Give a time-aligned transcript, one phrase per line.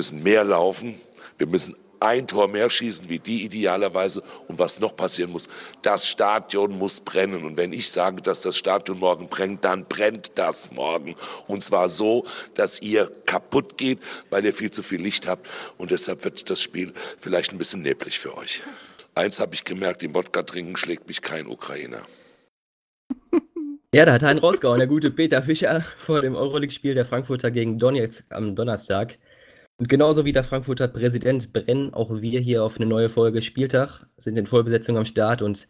[0.00, 0.98] müssen mehr laufen,
[1.36, 4.22] wir müssen ein Tor mehr schießen wie die idealerweise.
[4.48, 5.46] Und was noch passieren muss,
[5.82, 7.44] das Stadion muss brennen.
[7.44, 11.14] Und wenn ich sage, dass das Stadion morgen brennt, dann brennt das morgen.
[11.48, 13.98] Und zwar so, dass ihr kaputt geht,
[14.30, 15.46] weil ihr viel zu viel Licht habt.
[15.76, 18.62] Und deshalb wird das Spiel vielleicht ein bisschen neblig für euch.
[19.14, 22.00] Eins habe ich gemerkt, im Wodka trinken schlägt mich kein Ukrainer.
[23.92, 27.50] Ja, da hat er einen rausgehauen, der gute Peter Fischer vor dem Euroleague-Spiel der Frankfurter
[27.50, 29.18] gegen Donetsk am Donnerstag.
[29.80, 34.06] Und genauso wie der Frankfurter Präsident brennen auch wir hier auf eine neue Folge Spieltag,
[34.18, 35.68] sind in Vollbesetzung am Start und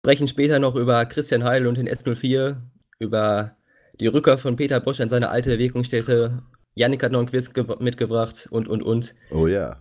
[0.00, 2.56] sprechen später noch über Christian Heil und den S04,
[2.98, 3.56] über
[3.98, 6.42] die Rückkehr von Peter Bosch an seine alte Wirkungsstätte.
[6.74, 9.14] Yannick hat noch einen Quiz mitgebracht und, und, und.
[9.30, 9.80] Oh ja.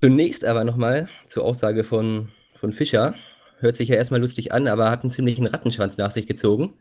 [0.00, 3.14] Zunächst aber nochmal zur Aussage von, von Fischer.
[3.60, 6.74] Hört sich ja erstmal lustig an, aber hat einen ziemlichen Rattenschwanz nach sich gezogen.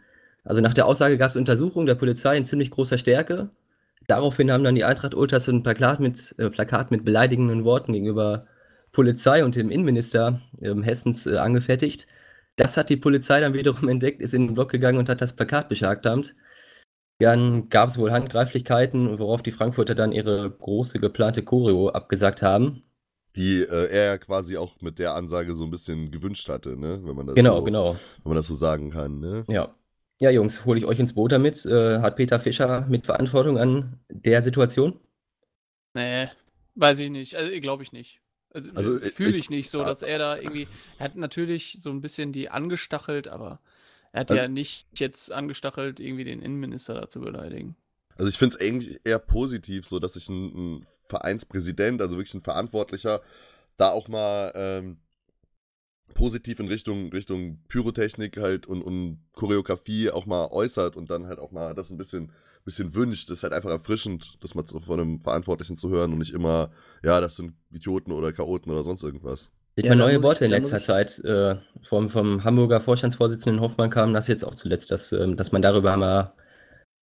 [0.44, 3.52] Also nach der Aussage gab es Untersuchungen der Polizei in ziemlich großer Stärke
[4.12, 8.46] Daraufhin haben dann die Eintracht Ultras ein Plakat mit, äh, Plakat mit beleidigenden Worten gegenüber
[8.92, 12.08] Polizei und dem Innenminister äh, Hessens äh, angefertigt.
[12.58, 15.34] Das hat die Polizei dann wiederum entdeckt, ist in den Block gegangen und hat das
[15.34, 16.36] Plakat beschlagnahmt.
[17.20, 22.84] Dann gab es wohl Handgreiflichkeiten, worauf die Frankfurter dann ihre große geplante Choreo abgesagt haben.
[23.38, 27.00] Die äh, er ja quasi auch mit der Ansage so ein bisschen gewünscht hatte, ne?
[27.02, 27.96] Wenn man das genau, so, genau.
[28.24, 29.46] Wenn man das so sagen kann, ne?
[29.48, 29.74] Ja.
[30.22, 31.66] Ja, Jungs, hole ich euch ins Boot damit.
[31.66, 35.00] Äh, hat Peter Fischer mit Verantwortung an der Situation?
[35.96, 36.28] Nee,
[36.76, 37.34] weiß ich nicht.
[37.36, 38.22] Also, glaube ich nicht.
[38.54, 40.68] Also, also fühle ich nicht so, dass er da irgendwie.
[41.00, 43.62] Er hat natürlich so ein bisschen die angestachelt, aber
[44.12, 47.76] er hat also, ja nicht jetzt angestachelt, irgendwie den Innenminister da zu beleidigen.
[48.16, 52.36] Also ich finde es eigentlich eher positiv, so dass sich ein, ein, Vereinspräsident, also wirklich
[52.36, 53.22] ein Verantwortlicher,
[53.78, 54.98] da auch mal ähm,
[56.14, 61.40] positiv in Richtung, Richtung Pyrotechnik halt und, und Choreografie auch mal äußert und dann halt
[61.40, 62.32] auch mal das ein bisschen,
[62.66, 63.30] bisschen wünscht.
[63.30, 66.72] Das ist halt einfach erfrischend, das mal von einem Verantwortlichen zu hören und nicht immer,
[67.04, 69.52] ja, das sind Idioten oder Chaoten oder sonst irgendwas.
[69.76, 71.20] Sieht ja, man neue Worte ich, in letzter Zeit.
[71.20, 75.62] Äh, vom, vom Hamburger Vorstandsvorsitzenden Hoffmann kam das jetzt auch zuletzt, dass, äh, dass man
[75.62, 76.34] darüber mal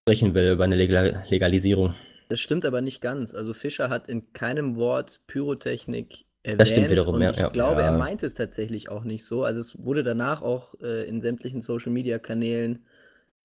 [0.02, 1.94] sprechen will, über eine Legal Legalisierung.
[2.28, 3.34] Das stimmt aber nicht ganz.
[3.34, 6.60] Also Fischer hat in keinem Wort Pyrotechnik erwähnt.
[6.60, 7.31] Das stimmt wiederum, und ja.
[7.31, 7.48] Ich ja.
[7.48, 9.44] glaube, er meint es tatsächlich auch nicht so.
[9.44, 12.84] Also es wurde danach auch äh, in sämtlichen Social-Media-Kanälen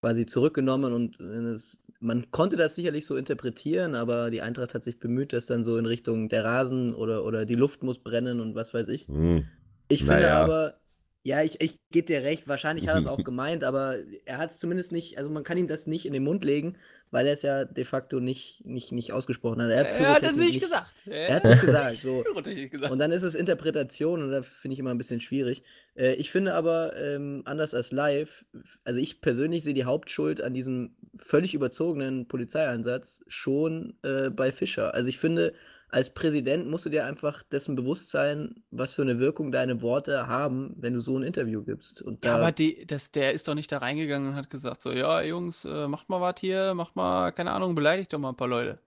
[0.02, 1.58] quasi zurückgenommen und äh,
[2.00, 5.78] man konnte das sicherlich so interpretieren, aber die Eintracht hat sich bemüht, das dann so
[5.78, 9.08] in Richtung der Rasen oder, oder die Luft muss brennen und was weiß ich.
[9.08, 9.46] Hm.
[9.88, 10.44] Ich finde naja.
[10.44, 10.74] aber,
[11.26, 13.96] ja, ich, ich gebe dir recht, wahrscheinlich hat er es auch gemeint, aber
[14.26, 16.76] er hat es zumindest nicht, also man kann ihm das nicht in den Mund legen,
[17.12, 19.70] weil er es ja de facto nicht, nicht, nicht ausgesprochen hat.
[19.70, 20.92] Er hat, er hat es nicht, gesagt.
[21.06, 22.02] Er hat es nicht gesagt.
[22.02, 22.24] So.
[22.44, 22.92] gesagt.
[22.92, 25.64] Und dann ist es Interpretation und da finde ich immer ein bisschen schwierig.
[25.96, 28.44] Äh, ich finde aber, ähm, anders als live,
[28.84, 34.94] also ich persönlich sehe die Hauptschuld an diesem völlig überzogenen Polizeieinsatz schon äh, bei Fischer.
[34.94, 35.54] Also ich finde,
[35.94, 40.26] als Präsident musst du dir einfach dessen bewusst sein, was für eine Wirkung deine Worte
[40.26, 42.02] haben, wenn du so ein Interview gibst.
[42.02, 44.92] Und ja, aber die, das, der ist doch nicht da reingegangen und hat gesagt, so,
[44.92, 48.36] ja, Jungs, äh, macht mal was hier, macht mal, keine Ahnung, beleidigt doch mal ein
[48.36, 48.80] paar Leute.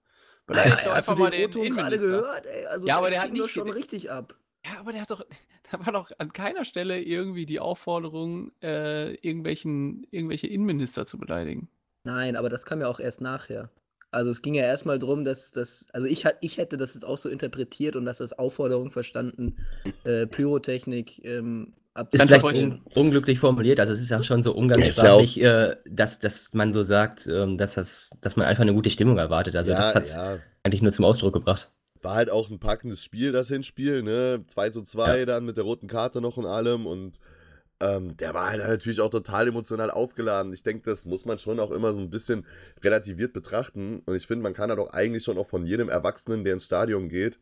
[0.47, 2.66] Beleidigt doch einfach mal den, den gerade gehört, ey.
[2.66, 4.34] Also, ja, aber der hat nicht schon richtig ab.
[4.65, 5.25] Ja, aber der hat doch,
[5.71, 11.69] da war doch an keiner Stelle irgendwie die Aufforderung, äh, irgendwelchen, irgendwelche Innenminister zu beleidigen.
[12.03, 13.71] Nein, aber das kam ja auch erst nachher.
[14.11, 17.19] Also es ging ja erstmal darum, dass das, also ich, ich hätte das jetzt auch
[17.19, 19.56] so interpretiert und dass das Aufforderung verstanden,
[20.05, 21.75] äh, Pyrotechnik ähm,
[22.11, 26.19] ist vielleicht un unglücklich formuliert, also es ist ja schon so umgangssprachlich, ja äh, dass,
[26.19, 29.56] dass man so sagt, ähm, dass, das, dass man einfach eine gute Stimmung erwartet.
[29.56, 30.39] Also ja, das hat es ja.
[30.62, 31.71] eigentlich nur zum Ausdruck gebracht.
[32.03, 34.45] War halt auch ein packendes Spiel, das Hinspiel, ne?
[34.47, 35.27] 2 zu 2 ja.
[35.27, 37.19] dann mit der roten Karte noch und allem und
[37.81, 40.53] ähm, der war halt natürlich auch total emotional aufgeladen.
[40.53, 42.47] Ich denke, das muss man schon auch immer so ein bisschen
[42.82, 44.00] relativiert betrachten.
[44.06, 46.65] Und ich finde, man kann halt auch eigentlich schon auch von jedem Erwachsenen, der ins
[46.65, 47.38] Stadion geht,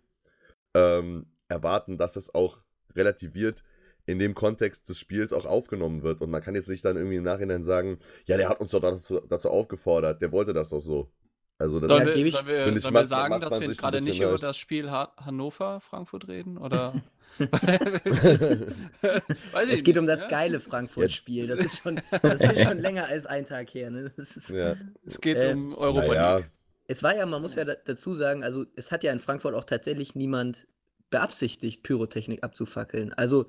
[0.74, 2.58] ähm, erwarten, dass es auch
[2.96, 3.62] relativiert
[4.06, 6.20] in dem Kontext des Spiels auch aufgenommen wird.
[6.20, 8.80] Und man kann jetzt nicht dann irgendwie im Nachhinein sagen, ja, der hat uns doch
[8.80, 11.10] dazu, dazu aufgefordert, der wollte das doch so.
[11.58, 14.56] Also das sollen wir, sollen wir, sollen wir sagen, dass wir gerade nicht über das
[14.56, 16.58] Spiel Hannover-Frankfurt reden?
[16.58, 17.00] Oder?
[19.68, 21.46] es geht um das geile Frankfurt-Spiel.
[21.46, 23.90] Das, ist schon, das ist schon länger als ein Tag her.
[23.90, 24.12] Ne?
[24.16, 24.76] Ist, ja.
[25.04, 26.36] Es geht äh, um Europa naja.
[26.38, 26.50] League.
[26.86, 29.64] Es war ja, man muss ja dazu sagen, also es hat ja in Frankfurt auch
[29.64, 30.68] tatsächlich niemand
[31.10, 33.12] beabsichtigt, Pyrotechnik abzufackeln.
[33.14, 33.46] Also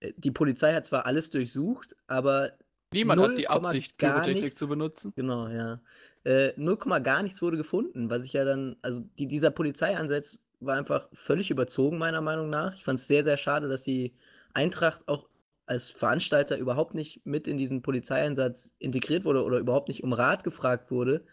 [0.00, 2.52] äh, die Polizei hat zwar alles durchsucht, aber
[2.92, 5.12] Niemand hat die Absicht, Pyrotechnik nichts, zu benutzen.
[5.16, 5.80] Genau, ja.
[6.24, 10.76] Äh, 0, gar nichts wurde gefunden, was ich ja dann, also die, dieser Polizeieinsatz war
[10.76, 12.74] einfach völlig überzogen, meiner Meinung nach.
[12.74, 14.14] Ich fand es sehr, sehr schade, dass die
[14.54, 15.28] Eintracht auch
[15.66, 20.44] als Veranstalter überhaupt nicht mit in diesen Polizeieinsatz integriert wurde oder überhaupt nicht um Rat
[20.44, 21.24] gefragt wurde.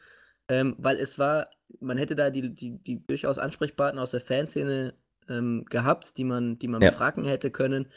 [0.49, 1.49] Ähm, weil es war,
[1.79, 4.95] man hätte da die, die, die durchaus Ansprechpartner aus der Fanszene
[5.29, 6.89] ähm, gehabt, die man, die man Ja.
[6.89, 7.87] befragen hätte können.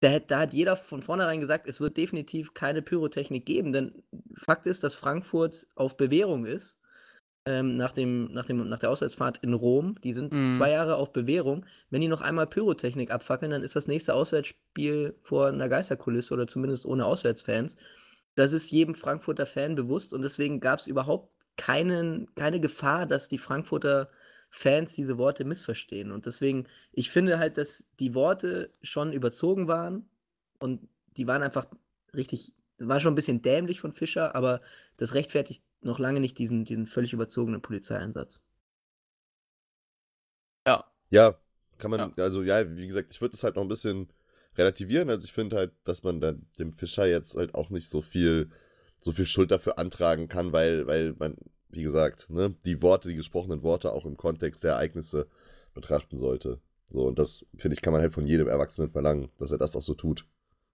[0.00, 4.02] Da, da hat jeder von vornherein gesagt, es wird definitiv keine Pyrotechnik geben, denn
[4.38, 6.78] Fakt ist, dass Frankfurt auf Bewährung ist.
[7.46, 9.94] Ähm, nach, dem, nach, dem, nach der Auswärtsfahrt in Rom.
[10.02, 10.52] Die sind Mhm.
[10.52, 11.64] zwei Jahre auf Bewährung.
[11.88, 16.46] Wenn die noch einmal Pyrotechnik abfackeln, dann ist das nächste Auswärtsspiel vor einer Geisterkulisse oder
[16.46, 17.76] zumindest ohne Auswärtsfans.
[18.34, 23.28] Das ist jedem Frankfurter Fan bewusst und deswegen gab es überhaupt keinen, keine Gefahr, dass
[23.28, 24.10] die Frankfurter
[24.50, 26.10] Fans diese Worte missverstehen.
[26.12, 30.08] Und deswegen, ich finde halt, dass die Worte schon überzogen waren
[30.58, 31.66] und die waren einfach
[32.14, 34.60] richtig, war schon ein bisschen dämlich von Fischer, aber
[34.96, 38.42] das rechtfertigt noch lange nicht diesen, diesen völlig überzogenen Polizeieinsatz.
[40.66, 40.84] Ja.
[41.10, 41.34] Ja,
[41.78, 44.12] kann man, also ja, wie gesagt, ich würde es halt noch ein bisschen
[44.56, 45.08] relativieren.
[45.10, 48.50] Also ich finde halt, dass man dann dem Fischer jetzt halt auch nicht so viel,
[48.98, 51.36] so viel Schuld dafür antragen kann, weil, weil man,
[51.70, 55.26] wie gesagt, ne, die Worte, die gesprochenen Worte auch im Kontext der Ereignisse
[55.72, 56.60] betrachten sollte.
[56.90, 59.76] So, und das, finde ich, kann man halt von jedem Erwachsenen verlangen, dass er das
[59.76, 60.26] auch so tut.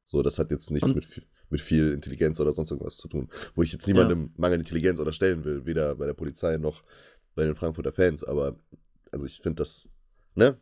[0.06, 3.08] So, das hat jetzt nichts Und- mit, viel- mit viel Intelligenz oder sonst irgendwas zu
[3.08, 3.28] tun.
[3.54, 6.82] Wo ich jetzt niemandem Mangel Intelligenz unterstellen will, weder bei der Polizei noch
[7.34, 8.56] bei den Frankfurter Fans, aber
[9.12, 9.88] also ich finde das,
[10.34, 10.56] ne?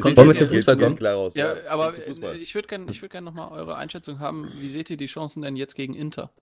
[0.00, 0.96] Kommt- ist- Wollen wir zum Fußball kommen?
[0.96, 2.36] Klar raus, Ja, aber äh, Fußball.
[2.36, 4.48] ich würde gerne würd gern nochmal eure Einschätzung haben.
[4.60, 6.32] Wie seht ihr die Chancen denn jetzt gegen Inter?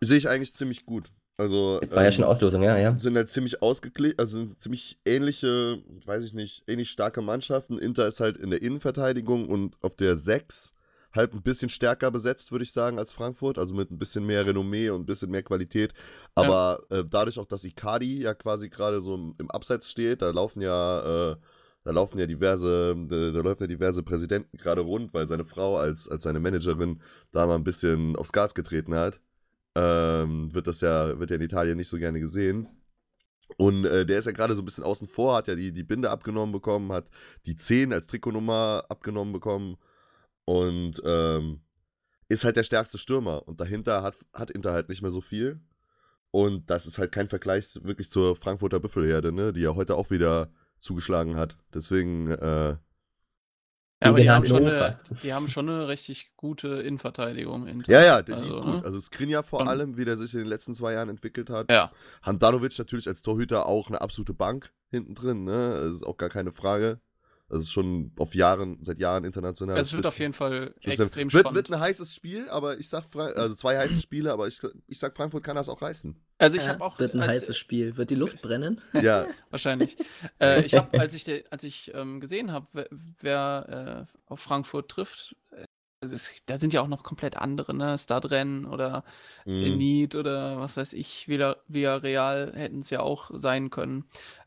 [0.00, 1.10] Sehe ich eigentlich ziemlich gut.
[1.36, 2.94] Also War ja ähm, schon Auslosung, ja, ja.
[2.96, 7.78] sind halt ziemlich ausgeglichen, also sind ziemlich ähnliche, weiß ich nicht, ähnlich starke Mannschaften.
[7.78, 10.74] Inter ist halt in der Innenverteidigung und auf der 6
[11.14, 13.58] halt ein bisschen stärker besetzt, würde ich sagen, als Frankfurt.
[13.58, 15.92] Also mit ein bisschen mehr Renommee und ein bisschen mehr Qualität.
[16.34, 20.30] Aber äh, dadurch auch, dass Icardi ja quasi gerade so im, im Abseits steht, da
[20.30, 21.36] laufen ja, äh,
[21.84, 25.76] da laufen ja diverse, da, da laufen ja diverse Präsidenten gerade rund, weil seine Frau
[25.76, 27.00] als, als seine Managerin
[27.32, 29.20] da mal ein bisschen aufs Gas getreten hat
[29.74, 32.68] ähm, wird das ja, wird ja in Italien nicht so gerne gesehen.
[33.58, 35.82] Und äh, der ist ja gerade so ein bisschen außen vor, hat ja die, die
[35.82, 37.10] Binde abgenommen bekommen, hat
[37.46, 39.76] die 10 als Trikotnummer abgenommen bekommen
[40.44, 41.60] und ähm,
[42.28, 43.46] ist halt der stärkste Stürmer.
[43.46, 45.60] Und dahinter hat, hat Inter halt nicht mehr so viel.
[46.30, 50.10] Und das ist halt kein Vergleich wirklich zur Frankfurter Büffelherde, ne, die ja heute auch
[50.10, 51.58] wieder zugeschlagen hat.
[51.74, 52.78] Deswegen, äh, Ja,
[54.08, 57.66] aber die haben, schon eine, die haben schon eine richtig gute Innenverteidigung.
[57.66, 57.92] Inter.
[57.92, 58.74] ja, ja, die, die Also, ist gut.
[58.76, 58.84] ne?
[58.84, 61.70] Also Skriniar vor allem, wie der sich in den letzten zwei Jahren entwickelt hat.
[61.70, 61.92] Ja,
[62.22, 65.80] Handanovic natürlich als Torhüter auch eine absolute Bank hinten drin, ne?
[65.82, 66.98] Das ist auch gar keine Frage.
[67.52, 69.76] Das ist schon auf Jahren, seit Jahren international.
[69.78, 71.54] es wird auf jeden Fall extrem wird, spannend.
[71.54, 74.98] wird ein heißes Spiel, aber ich sag, Fra also zwei heiße Spiele, aber ich, ich
[74.98, 76.16] sag, Frankfurt kann das auch reißen.
[76.38, 77.98] also ich Ja, habe auch wird ein als, heißes Spiel.
[77.98, 78.80] Wird die Luft brennen?
[79.02, 79.98] Ja, Wahrscheinlich.
[80.40, 82.88] äh, ich habe, als ich, de, als ich ähm, gesehen habe, wer,
[83.20, 85.66] wer äh, auf Frankfurt trifft, äh,
[86.00, 87.98] das, da sind ja auch noch komplett andere, ne?
[87.98, 89.04] Stadrennen oder
[89.44, 89.52] Mhm.
[89.52, 94.06] Zenit oder was weiß ich, Villa, Villarreal hätten es ja auch sein können.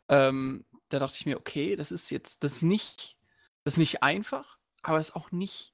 [0.10, 3.18] Ähm, da dachte ich mir, okay, das ist jetzt, das ist nicht,
[3.64, 5.74] das ist nicht einfach, aber es ist auch nicht,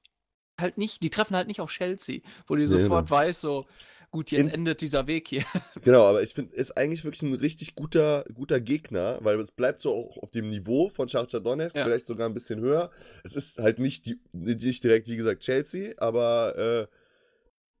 [0.60, 3.20] halt nicht, die treffen halt nicht auf Chelsea, wo du Nee, sofort genau.
[3.20, 3.66] weißt, so,
[4.10, 5.44] gut, jetzt In- endet dieser Weg hier.
[5.82, 9.80] genau, aber ich finde, ist eigentlich wirklich ein richtig guter, guter Gegner, weil es bleibt
[9.80, 11.84] so auch auf dem Niveau von Shakhtar Donetsk, Ja.
[11.84, 12.90] vielleicht sogar ein bisschen höher.
[13.24, 16.86] Es ist halt nicht, die, nicht direkt, wie gesagt, Chelsea, aber äh,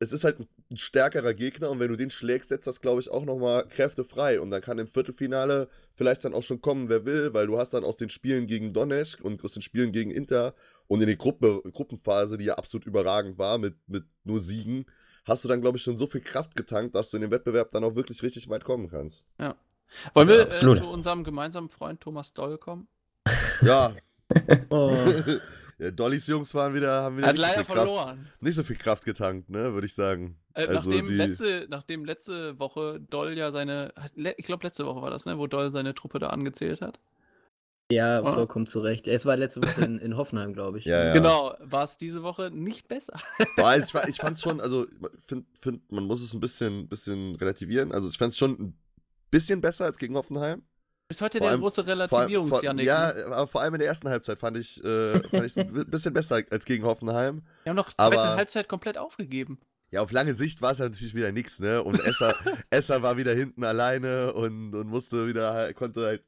[0.00, 3.10] es ist halt ein stärkerer Gegner und wenn du den schlägst, setzt das, glaube ich,
[3.10, 4.40] auch nochmal Kräfte frei.
[4.40, 7.74] Und dann kann im Viertelfinale vielleicht dann auch schon kommen, wer will, weil du hast
[7.74, 10.54] dann aus den Spielen gegen Donetsk und aus den Spielen gegen Inter
[10.86, 14.86] und in der Gruppe, Gruppenphase, die ja absolut überragend war, mit, mit nur Siegen,
[15.24, 17.70] hast du dann, glaube ich, schon so viel Kraft getankt, dass du in dem Wettbewerb
[17.70, 19.24] dann auch wirklich richtig weit kommen kannst.
[19.38, 20.78] Wollen Ja, wir äh, absolut.
[20.78, 22.88] zu unserem gemeinsamen Freund Thomas Doll kommen?
[23.62, 23.94] Ja,
[24.70, 24.94] Oh.
[25.78, 28.28] ja Dollys Jungs waren wieder, haben wieder Er hat nicht, so leider viel Kraft, verloren.
[28.40, 30.38] nicht so viel Kraft getankt, ne, würde ich sagen.
[30.54, 33.92] Äh, Also nachdem, die- letzte, nachdem letzte Woche Doll ja seine,
[34.36, 36.98] ich glaube letzte Woche war das, ne, wo Doll seine Truppe da angezählt hat.
[37.90, 38.32] Ja, Oder?
[38.34, 39.06] vollkommen zu Recht.
[39.06, 40.86] Es war letzte Woche in, in Hoffenheim, glaube ich.
[40.86, 41.12] Ja, ja.
[41.12, 43.12] Genau, war es diese Woche nicht besser.
[43.56, 44.86] Boah, ich, ich fand's schon, also,
[45.26, 47.92] find, find, man muss es ein bisschen, bisschen relativieren.
[47.92, 48.78] Also, ich fand's schon ein
[49.30, 50.62] bisschen besser als gegen Hoffenheim.
[51.10, 52.86] Ist heute Vor der allem- große Vor allem, Relativierungs vor, Janik.
[52.86, 53.26] ja, ne?
[53.26, 56.40] aber vor allem in der ersten Halbzeit fand ich, äh, fand ich ein bisschen besser
[56.50, 57.42] als gegen Hoffenheim.
[57.64, 59.58] Wir haben noch zweite aber- Halbzeit komplett aufgegeben.
[59.92, 61.84] Ja, auf lange Sicht war es ja natürlich wieder nichts, ne?
[61.84, 62.34] Und Esser,
[62.70, 66.24] Esser war wieder hinten alleine und, und musste wieder, konnte halt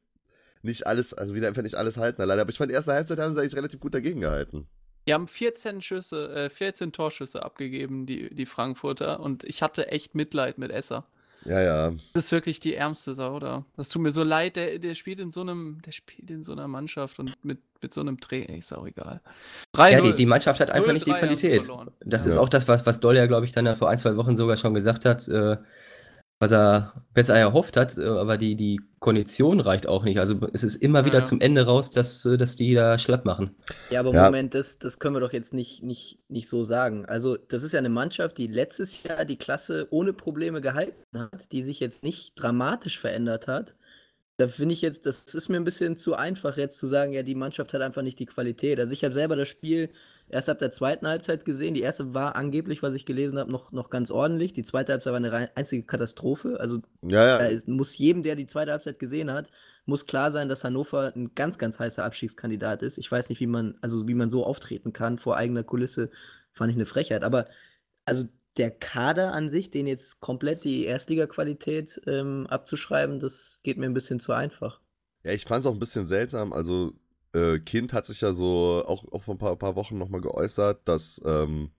[0.62, 2.42] nicht alles, also wieder einfach nicht alles halten alleine.
[2.42, 4.68] Aber ich fand, die erste Halbzeit haben sie eigentlich relativ gut dagegen gehalten.
[5.06, 9.20] Die haben 14 Schüsse, äh, 14 Torschüsse abgegeben, die, die Frankfurter.
[9.20, 11.06] Und ich hatte echt Mitleid mit Esser.
[11.44, 11.92] Ja, ja.
[12.14, 13.64] Das ist wirklich die ärmste Sau, oder?
[13.76, 16.52] Das tut mir so leid, der, der spielt in so einem, der spielt in so
[16.52, 19.20] einer Mannschaft und mit, mit so einem Dreh, ey, ist auch egal.
[19.72, 21.70] 3 Ja, die, die Mannschaft hat einfach nicht die 0-3 haben sie Qualität.
[22.00, 22.30] Das Ja.
[22.30, 24.36] ist auch das, was, was Doll ja, glaube ich, dann ja vor ein, zwei Wochen
[24.36, 25.28] sogar schon gesagt hat.
[25.28, 25.58] Äh,
[26.40, 30.18] was er besser erhofft hat, äh, aber die, die Kondition reicht auch nicht.
[30.18, 31.24] Also es ist immer wieder Ja.
[31.24, 33.50] zum Ende raus, dass, äh, dass die da schlapp machen.
[33.90, 34.26] Ja, aber Ja.
[34.26, 37.06] Moment, das, das können wir doch jetzt nicht, nicht, nicht so sagen.
[37.06, 41.52] Also, das ist ja eine Mannschaft, die letztes Jahr die Klasse ohne Probleme gehalten hat,
[41.52, 43.76] die sich jetzt nicht dramatisch verändert hat.
[44.36, 47.22] Da finde ich jetzt, das ist mir ein bisschen zu einfach, jetzt zu sagen, ja,
[47.22, 48.80] die Mannschaft hat einfach nicht die Qualität.
[48.80, 49.90] Also, ich habe selber das Spiel
[50.28, 51.74] erst ab der zweiten Halbzeit gesehen.
[51.74, 54.52] Die erste war angeblich, was ich gelesen habe, noch, noch ganz ordentlich.
[54.52, 56.58] Die zweite Halbzeit war eine einzige Katastrophe.
[56.60, 57.60] Also, Ja, ja.
[57.66, 59.50] muss jedem, der die zweite Halbzeit gesehen hat,
[59.86, 62.98] muss klar sein, dass Hannover ein ganz, ganz heißer Abstiegskandidat ist.
[62.98, 66.10] Ich weiß nicht, wie man, also wie man so auftreten kann vor eigener Kulisse,
[66.52, 67.22] fand ich eine Frechheit.
[67.22, 67.46] Aber
[68.04, 68.24] also
[68.56, 73.94] der Kader an sich, den jetzt komplett die Erstliga-Qualität ähm, abzuschreiben, das geht mir ein
[73.94, 74.80] bisschen zu einfach.
[75.24, 76.52] Ja, ich fand es auch ein bisschen seltsam.
[76.52, 76.92] Also,
[77.34, 80.86] äh, Kind hat sich ja so auch, auch vor ein paar, paar Wochen nochmal geäußert,
[80.86, 81.70] dass, ähm,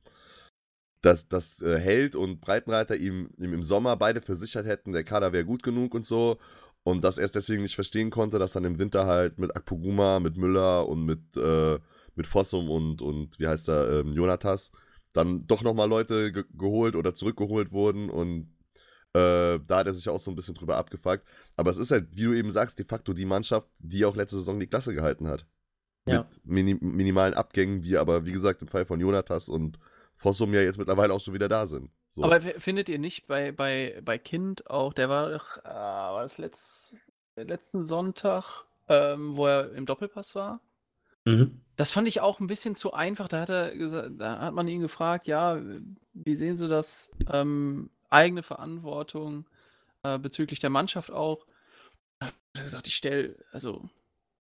[1.01, 5.33] dass, dass äh, Held und Breitenreiter ihm, ihm im Sommer beide versichert hätten, der Kader
[5.33, 6.37] wäre gut genug und so.
[6.83, 10.19] Und dass er es deswegen nicht verstehen konnte, dass dann im Winter halt mit Akpoguma,
[10.19, 11.79] mit Müller und mit, äh,
[12.15, 14.71] mit Fossum und, und wie heißt er, ähm, Jonatas
[15.13, 18.54] dann doch nochmal Leute ge geholt oder zurückgeholt wurden und
[19.15, 21.25] äh, da hat er sich auch so ein bisschen drüber abgefuckt.
[21.55, 24.35] Aber es ist halt, wie du eben sagst, de facto die Mannschaft, die auch letzte
[24.35, 25.45] Saison die Klasse gehalten hat.
[26.05, 26.19] Ja.
[26.19, 29.79] Mit mini minimalen Abgängen, die aber, wie gesagt, im Fall von Jonatas und
[30.13, 31.89] Fossum ja jetzt mittlerweile auch schon wieder da sind.
[32.09, 32.23] So.
[32.23, 36.37] Aber findet ihr nicht bei, bei, bei Kind auch, der war doch, äh, war das
[36.37, 36.95] letzt,
[37.35, 40.61] letzten Sonntag, ähm, wo er im Doppelpass war?
[41.25, 41.61] Mhm.
[41.75, 43.27] Das fand ich auch ein bisschen zu einfach.
[43.27, 45.59] Da hat er gesagt, da hat man ihn gefragt, ja,
[46.13, 47.11] wie sehen Sie das?
[47.31, 49.45] Ähm, eigene Verantwortung
[50.03, 51.45] äh, bezüglich der Mannschaft auch.
[52.19, 53.89] Da hat er gesagt, ich stelle, also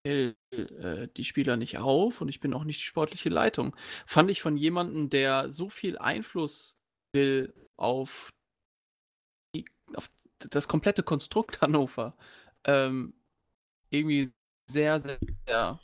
[0.07, 3.75] stell, äh, die Spieler nicht auf und ich bin auch nicht die sportliche Leitung.
[4.07, 6.77] Fand ich von jemandem, der so viel Einfluss
[7.15, 8.31] will auf,
[9.57, 9.65] die,
[9.95, 12.15] auf das komplette Konstrukt Hannover,
[12.65, 13.15] ähm,
[13.91, 14.33] irgendwie
[14.71, 15.81] sehr, sehr, sehr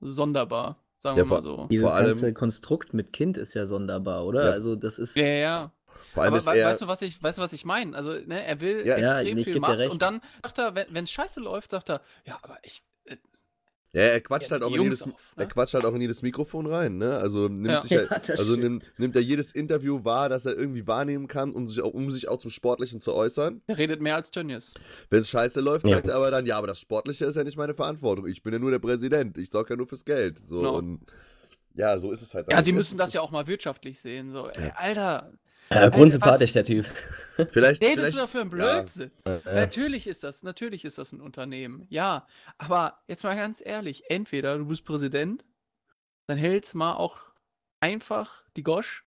[0.00, 1.66] sonderbar, sagen Ja, wir mal vor- so.
[1.68, 4.44] Dieses Vor allem- ganze Konstrukt mit Kind ist ja sonderbar, oder?
[4.46, 4.50] Ja.
[4.52, 5.16] Also das ist.
[5.16, 5.72] Ja, ja.
[6.14, 6.68] Vor allem Aber ist we er.
[6.68, 7.96] weißt, du, was ich, weißt du, was ich meine?
[7.96, 8.98] Also, ne, er will Ja.
[8.98, 9.90] Ja, extrem ich viel Macht recht.
[9.90, 13.16] und dann sagt er, wenn es scheiße läuft, sagt er, ja, aber ich, äh,
[13.92, 15.48] ja, er quatscht Ja, halt auch in jedes, auf, er ne?
[15.48, 17.16] quatscht halt auch in jedes Mikrofon rein, ne?
[17.16, 17.80] Also nimmt Ja.
[17.80, 21.52] sich halt, Ja, also nimmt, nimmt er jedes Interview wahr, das er irgendwie wahrnehmen kann,
[21.52, 23.62] um sich auch, um sich auch zum Sportlichen zu äußern.
[23.66, 24.74] der redet mehr als Tönnies.
[25.08, 25.96] Wenn es scheiße läuft, Ja.
[25.96, 28.26] sagt er aber dann, ja, aber das Sportliche ist ja nicht meine Verantwortung.
[28.26, 29.38] Ich bin ja nur der Präsident.
[29.38, 30.38] Ich sorge ja nur fürs Geld.
[30.46, 30.76] So Genau.
[30.76, 31.00] und
[31.74, 32.50] ja, so ist es halt.
[32.50, 34.32] Ja, sie müssen das ja auch mal wirtschaftlich sehen.
[34.32, 34.74] So, ey, Ja.
[34.76, 35.32] Alter,
[35.70, 36.86] Ja, grundsympathisch, der Typ.
[37.50, 38.78] Vielleicht, redest vielleicht du dafür ein ja.
[38.80, 39.10] Blödsinn?
[39.24, 39.40] Ja.
[39.44, 41.86] Natürlich ist das, natürlich ist das ein Unternehmen.
[41.88, 42.26] Ja,
[42.58, 45.44] aber jetzt mal ganz ehrlich, entweder du bist Präsident,
[46.26, 47.20] dann hältst mal auch
[47.78, 49.04] einfach die Gosch,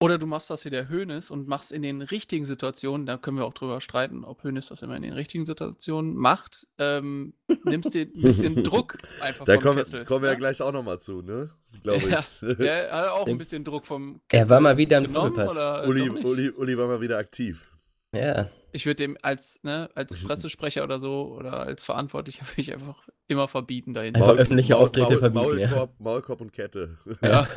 [0.00, 3.36] oder du machst das wie der Hönes und machst in den richtigen Situationen, da können
[3.36, 7.94] wir auch drüber streiten, ob Hönes das immer in den richtigen Situationen macht, ähm, nimmst
[7.94, 10.04] dir ein bisschen Druck einfach Da vom kommen, Kessel.
[10.04, 10.38] kommen wir ja ne?
[10.40, 11.50] gleich auch nochmal zu, ne?
[11.82, 12.04] Glaube ich.
[12.48, 15.52] Ja, Der hat auch ein bisschen Druck vom Er war mal wieder im Doppelpass.
[15.52, 16.08] oder Uli?
[16.08, 17.68] Uli, Uli war mal wieder aktiv.
[18.12, 18.50] Ja.
[18.70, 23.02] Ich würde dem als, ne, als Pressesprecher oder so oder als Verantwortlicher würde ich einfach
[23.26, 24.14] immer verbieten dahin.
[24.14, 25.94] Einfach öffentliche Auftritte verbieten, Maulkorb, ja.
[26.04, 26.98] Maulkorb und Kette.
[27.22, 27.48] Ja.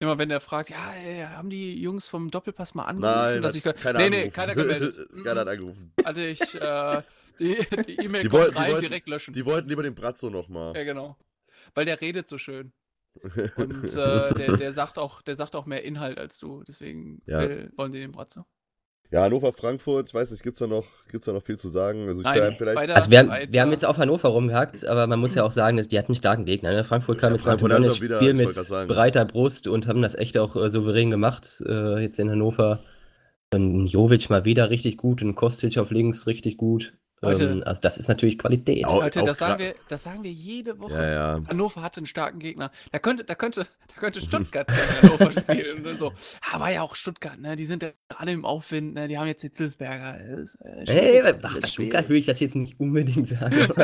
[0.00, 3.54] Immer wenn der fragt, ja, ey, haben die Jungs vom Doppelpass mal angerufen, Nein, dass
[3.56, 4.24] ich keiner Nee, angerufen.
[4.26, 5.08] nee, keiner gemeldet.
[5.24, 5.52] keiner hat Mhm.
[5.52, 5.92] angerufen.
[6.04, 7.02] Also ich, äh,
[7.40, 9.34] die die E-Mail Die kommt wollten- die rein, wollten- direkt löschen.
[9.34, 10.76] Die wollten lieber den Brazzo nochmal.
[10.76, 11.16] ja, genau.
[11.74, 12.72] Weil der redet so schön.
[13.56, 16.62] Und äh, der, der, sagt auch, der sagt auch mehr Inhalt als du.
[16.62, 17.40] Deswegen Ja.
[17.76, 18.46] wollen die den Bratzo.
[19.10, 22.08] Ja, Hannover, Frankfurt, ich weiß nicht, gibt's da noch, gibt's da noch viel zu sagen?
[22.08, 22.76] Also ich Nein, vielleicht.
[22.76, 23.50] weiter, Also wir haben, weiter.
[23.52, 26.08] wir haben jetzt auf Hannover rumgehackt, aber man muss ja auch sagen, dass die hatten
[26.12, 26.72] einen starken Gegner.
[26.72, 26.84] Ne?
[26.84, 28.54] Frankfurt kam Ja, jetzt Frankfurt auch wieder- Spiel mit
[28.88, 31.62] breiter Brust und haben das echt auch äh, souverän gemacht.
[31.66, 32.80] Äh, jetzt in Hannover.
[33.48, 36.92] Dann Jovic mal wieder richtig gut und Kostic auf links richtig gut.
[37.20, 37.44] Leute.
[37.44, 38.84] Ähm, also das ist natürlich Qualität.
[38.86, 40.94] Au- Leute, auch das sagen, wir, das sagen wir jede Woche.
[40.94, 41.42] Ja, ja.
[41.48, 42.70] Hannover hatte einen starken Gegner.
[42.92, 44.68] Da könnte, da könnte, da könnte Stuttgart
[45.02, 45.84] gegen Hannover spielen.
[45.86, 46.12] Und so.
[46.52, 47.56] Aber ja auch Stuttgart, ne?
[47.56, 49.08] Die sind ja alle im Aufwind, ne?
[49.08, 50.18] Die haben jetzt Hitzelsberger.
[50.36, 50.56] Das
[50.86, 51.94] Hey, Das ist Stuttgart schwierig.
[52.08, 53.56] würde ich das jetzt nicht unbedingt sagen.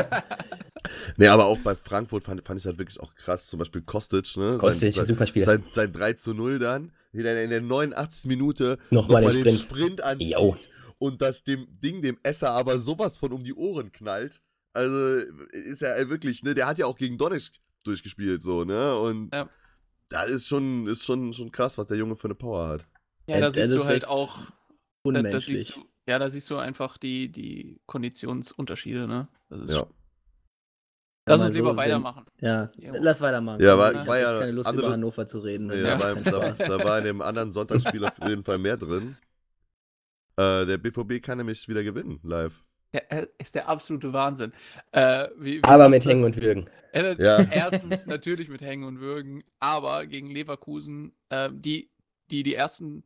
[1.17, 3.47] Nee, aber auch bei Frankfurt fand, fand ich halt wirklich auch krass.
[3.47, 4.57] Zum Beispiel Kostic, ne?
[4.59, 5.45] Kostic, sein, super Spieler.
[5.45, 6.91] sein, sein 3 zu 0 dann.
[7.11, 8.25] Wieder in der 89.
[8.25, 9.79] Minute Nochmal nochmal den den Sprint.
[9.99, 10.33] Sprint anzieht.
[10.33, 10.55] Jo.
[10.97, 14.41] Und das dem Ding, dem Esser aber sowas von um die Ohren knallt.
[14.73, 15.17] Also
[15.51, 16.53] ist er wirklich, ne?
[16.53, 18.97] Der hat ja auch gegen Donetsk durchgespielt, so, ne?
[18.97, 19.49] Und Ja.
[20.09, 22.87] das ist schon, ist schon, schon krass, was der Junge für eine Power hat.
[23.27, 25.45] Ja, da Das siehst du halt auch, da, da Unmenschlich.
[25.67, 29.27] siehst du, ja, da siehst du einfach die, die Konditionsunterschiede, ne?
[29.49, 29.85] Das ist, Ja.
[31.27, 32.25] Lass uns lieber so, weitermachen.
[32.39, 32.93] Ja, Ja.
[32.99, 33.59] lass weitermachen.
[33.59, 35.71] Ja, war- ich hab war ja keine Lust, andere- über Hannover zu reden.
[35.71, 35.97] Ja, Ja.
[35.97, 36.15] Da, war,
[36.53, 39.17] da, da war in dem anderen Sonntagsspiel auf jeden Fall mehr drin.
[40.37, 42.63] Äh, der BVB kann nämlich wieder gewinnen, live.
[42.93, 44.53] Der äh, ist der absolute Wahnsinn.
[44.91, 46.69] Äh, wie, wie aber mit Hängen und Würgen.
[46.91, 47.41] Äh, ja.
[47.51, 51.89] Erstens natürlich mit Hängen und Würgen, aber gegen Leverkusen, äh, die,
[52.31, 53.03] die die ersten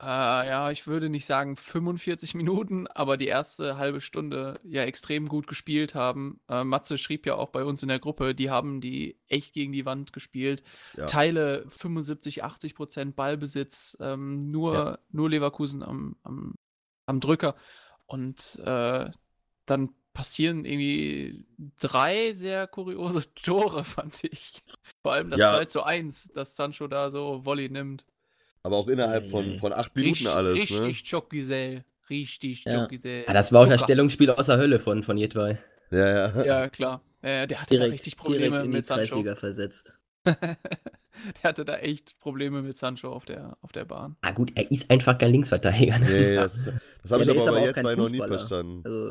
[0.00, 5.28] äh, ja, ich würde nicht sagen 45 Minuten, aber die erste halbe Stunde ja extrem
[5.28, 6.40] gut gespielt haben.
[6.48, 9.72] Äh, Matze schrieb ja auch bei uns in der Gruppe, die haben die echt gegen
[9.72, 10.62] die Wand gespielt.
[10.96, 11.04] Ja.
[11.04, 14.98] Teile 75, 80 Prozent Ballbesitz, ähm, nur, ja.
[15.10, 16.54] nur Leverkusen am, am,
[17.04, 17.54] am Drücker.
[18.06, 19.10] Und äh,
[19.66, 21.44] dann passieren irgendwie
[21.78, 24.62] drei sehr kuriose Tore, fand ich.
[25.02, 25.56] Vor allem das ja.
[25.56, 28.06] 2 zu 1, dass Sancho da so Volley nimmt.
[28.62, 30.54] Aber auch innerhalb von, von acht Minuten richtig, alles.
[30.58, 30.92] Richtig ne?
[31.08, 31.84] Joggisell.
[32.10, 32.82] Richtig ja.
[32.82, 33.24] Joggisell.
[33.26, 35.58] Ja, das war auch das Stellungsspiel aus der Hölle von, von Jedwai.
[35.90, 36.44] Ja, ja.
[36.44, 37.02] Ja, klar.
[37.22, 39.22] Äh, der hatte direkt, da richtig Probleme in mit Sancho.
[39.34, 39.98] versetzt.
[40.24, 40.56] der
[41.42, 44.16] hatte da echt Probleme mit Sancho auf der, auf der Bahn.
[44.22, 45.98] Ah gut, er ist einfach kein Linksverteidiger.
[45.98, 46.64] Nee, das,
[47.02, 48.82] das habe ja, ich aber bei Jedwai noch nie verstanden.
[48.84, 49.08] Also,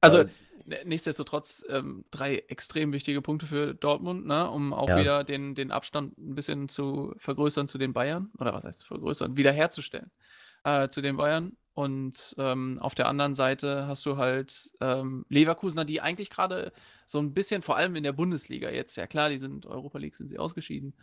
[0.00, 0.24] also
[0.84, 4.98] nichtsdestotrotz ähm, drei extrem wichtige Punkte für Dortmund, ne, um auch ja.
[4.98, 8.30] wieder den, den Abstand ein bisschen zu vergrößern zu den Bayern.
[8.38, 9.36] Oder was heißt zu vergrößern?
[9.36, 10.10] Wiederherzustellen
[10.64, 11.56] äh, zu den Bayern.
[11.74, 16.72] Und ähm, auf der anderen Seite hast du halt ähm, Leverkusener, die eigentlich gerade
[17.06, 20.16] so ein bisschen, vor allem in der Bundesliga jetzt, ja klar, die sind Europa League,
[20.16, 20.94] sind sie ausgeschieden,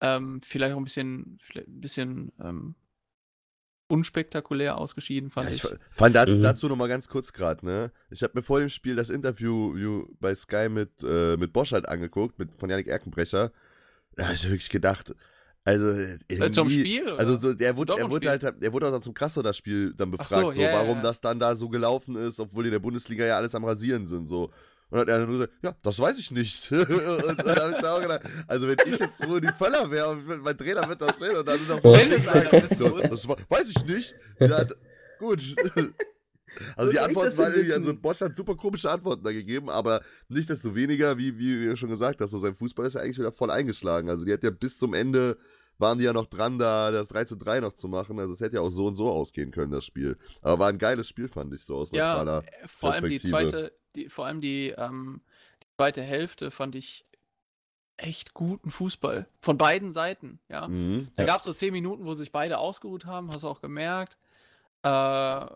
[0.00, 2.74] ähm, vielleicht auch ein bisschen, ein bisschen ähm,
[3.92, 5.64] unspektakulär ausgeschieden, fand ja, ich.
[5.64, 5.70] ich.
[5.90, 6.42] Fand dazu, mhm.
[6.42, 7.92] dazu nochmal ganz kurz gerade, ne?
[8.10, 11.86] Ich habe mir vor dem Spiel das Interview bei Sky mit, äh, mit Bosch halt
[11.86, 13.52] angeguckt, mit, von Janik Erkenbrecher.
[14.16, 15.14] Da habe ich wirklich gedacht,
[15.64, 15.90] also
[16.28, 17.04] äh, zum Spiel?
[17.04, 17.18] Oder?
[17.18, 19.92] Also so, der wurde, er wurde halt, er wurde auch dann zum Krasso das Spiel
[19.94, 21.02] dann befragt, so, so yeah, warum yeah.
[21.02, 24.26] das dann da so gelaufen ist, obwohl in der Bundesliga ja alles am Rasieren sind,
[24.26, 24.50] so.
[24.92, 26.70] Und dann hat er nur gesagt, ja, das weiß ich nicht.
[26.72, 30.42] und dann habe ich da auch gedacht, also wenn ich jetzt Rudi Völler wäre und
[30.42, 34.14] mein Trainer wird da stehen und dann ist auch so, so das weiß ich nicht.
[34.38, 34.66] Ja,
[35.18, 35.40] gut.
[36.76, 41.16] Also die Antworten waren irgendwie, also Bosch hat super komische Antworten da gegeben, aber nichtsdestoweniger,
[41.16, 44.10] wie, wie ihr schon gesagt hast, so sein Fußball ist ja eigentlich wieder voll eingeschlagen.
[44.10, 45.38] Also die hat ja bis zum Ende,
[45.78, 48.18] waren die ja noch dran, da das 3 zu 3 noch zu machen.
[48.18, 50.18] Also es hätte ja auch so und so ausgehen können, das Spiel.
[50.42, 54.08] Aber war ein geiles Spiel, fand ich so aus ja, vor allem die zweite, die,
[54.08, 55.20] vor allem die, ähm,
[55.62, 57.04] die zweite Hälfte fand ich
[57.96, 59.26] echt guten Fußball.
[59.40, 60.68] Von beiden Seiten, ja.
[60.68, 61.26] Mhm, da ja.
[61.26, 64.18] gab es so zehn Minuten, wo sich beide ausgeruht haben, hast du auch gemerkt.
[64.82, 65.46] Äh,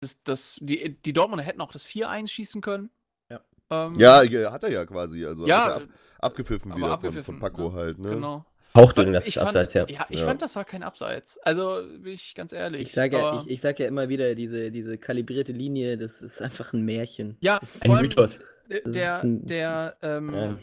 [0.00, 2.90] das, das, die, die Dortmunder hätten auch das 4-1 schießen können.
[3.30, 3.40] Ja.
[3.70, 5.24] Ähm, ja, hat er ja quasi.
[5.24, 5.82] Also ja, ab,
[6.18, 7.76] abgepfiffen wieder abgepfiffen, von, von Paco ne?
[7.76, 7.98] halt.
[7.98, 8.10] Ne?
[8.10, 8.44] Genau.
[8.74, 9.86] Hauchdünn, das ist Abseits, ja.
[9.88, 10.26] Ja, ich ja.
[10.26, 11.38] fand, das war kein Abseits.
[11.38, 12.82] Also, bin ich ganz ehrlich.
[12.82, 16.40] Ich sage ja, ich, ich sag ja immer wieder, diese, diese kalibrierte Linie, das ist
[16.40, 17.36] einfach ein Märchen.
[17.40, 18.38] Ja, ein Mythos.
[18.86, 20.58] Der, ein, der, ähm, ja.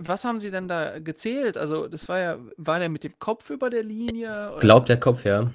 [0.00, 1.56] Was haben sie denn da gezählt?
[1.56, 4.50] Also, das war ja, war der mit dem Kopf über der Linie?
[4.50, 4.60] Oder?
[4.60, 5.52] Glaubt der Kopf, ja.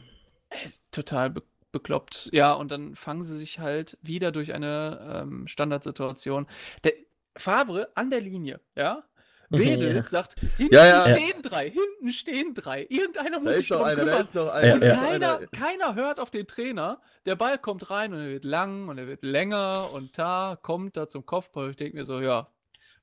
[0.49, 2.29] Äh, total be bekloppt.
[2.31, 6.47] Ja, und dann fangen sie sich halt wieder durch eine ähm, Standardsituation.
[6.85, 6.93] Der
[7.35, 9.03] Favre an der Linie, ja,
[9.49, 10.03] Wedel ja.
[10.03, 11.15] sagt, hinten ja, ja.
[11.15, 12.85] stehen drei, hinten stehen drei.
[12.89, 14.15] Irgendeiner muss sich noch einer, kümmern.
[14.15, 14.79] Da ist noch einer.
[14.79, 17.01] Keiner, keiner hört auf den Trainer.
[17.25, 20.97] Der Ball kommt rein und er wird lang und er wird länger und da kommt
[20.97, 21.69] er zum Kopfball.
[21.69, 22.51] Ich denke mir so, ja,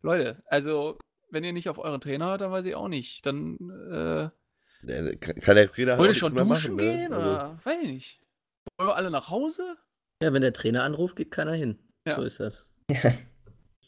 [0.02, 0.98] Leute, also
[1.30, 3.24] wenn ihr nicht auf euren Trainer hört, dann weiß ich auch nicht.
[3.24, 3.58] Dann
[3.90, 4.22] äh,
[4.86, 6.82] ja, kann der Trainer halt schon duschen machen, ne?
[6.82, 7.16] gehen ne?
[7.16, 8.20] oder weiß ich nicht.
[8.76, 9.76] Wollen wir alle nach Hause?
[10.22, 11.78] Ja, wenn der Trainer anruft, geht keiner hin.
[12.06, 12.16] Ja.
[12.16, 12.68] So ist das.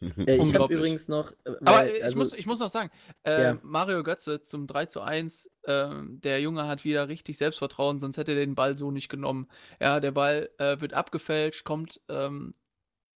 [0.00, 1.32] Äh, ich habe übrigens noch.
[1.44, 2.90] Äh, weil, Aber ich, also, muss, ich muss noch sagen,
[3.24, 3.58] äh, ja.
[3.62, 8.32] Mario Götze zum 3 zu 1, äh, der Junge hat wieder richtig Selbstvertrauen, sonst hätte
[8.32, 9.48] er den Ball so nicht genommen.
[9.80, 12.54] Ja, der Ball äh, wird abgefälscht, kommt ähm,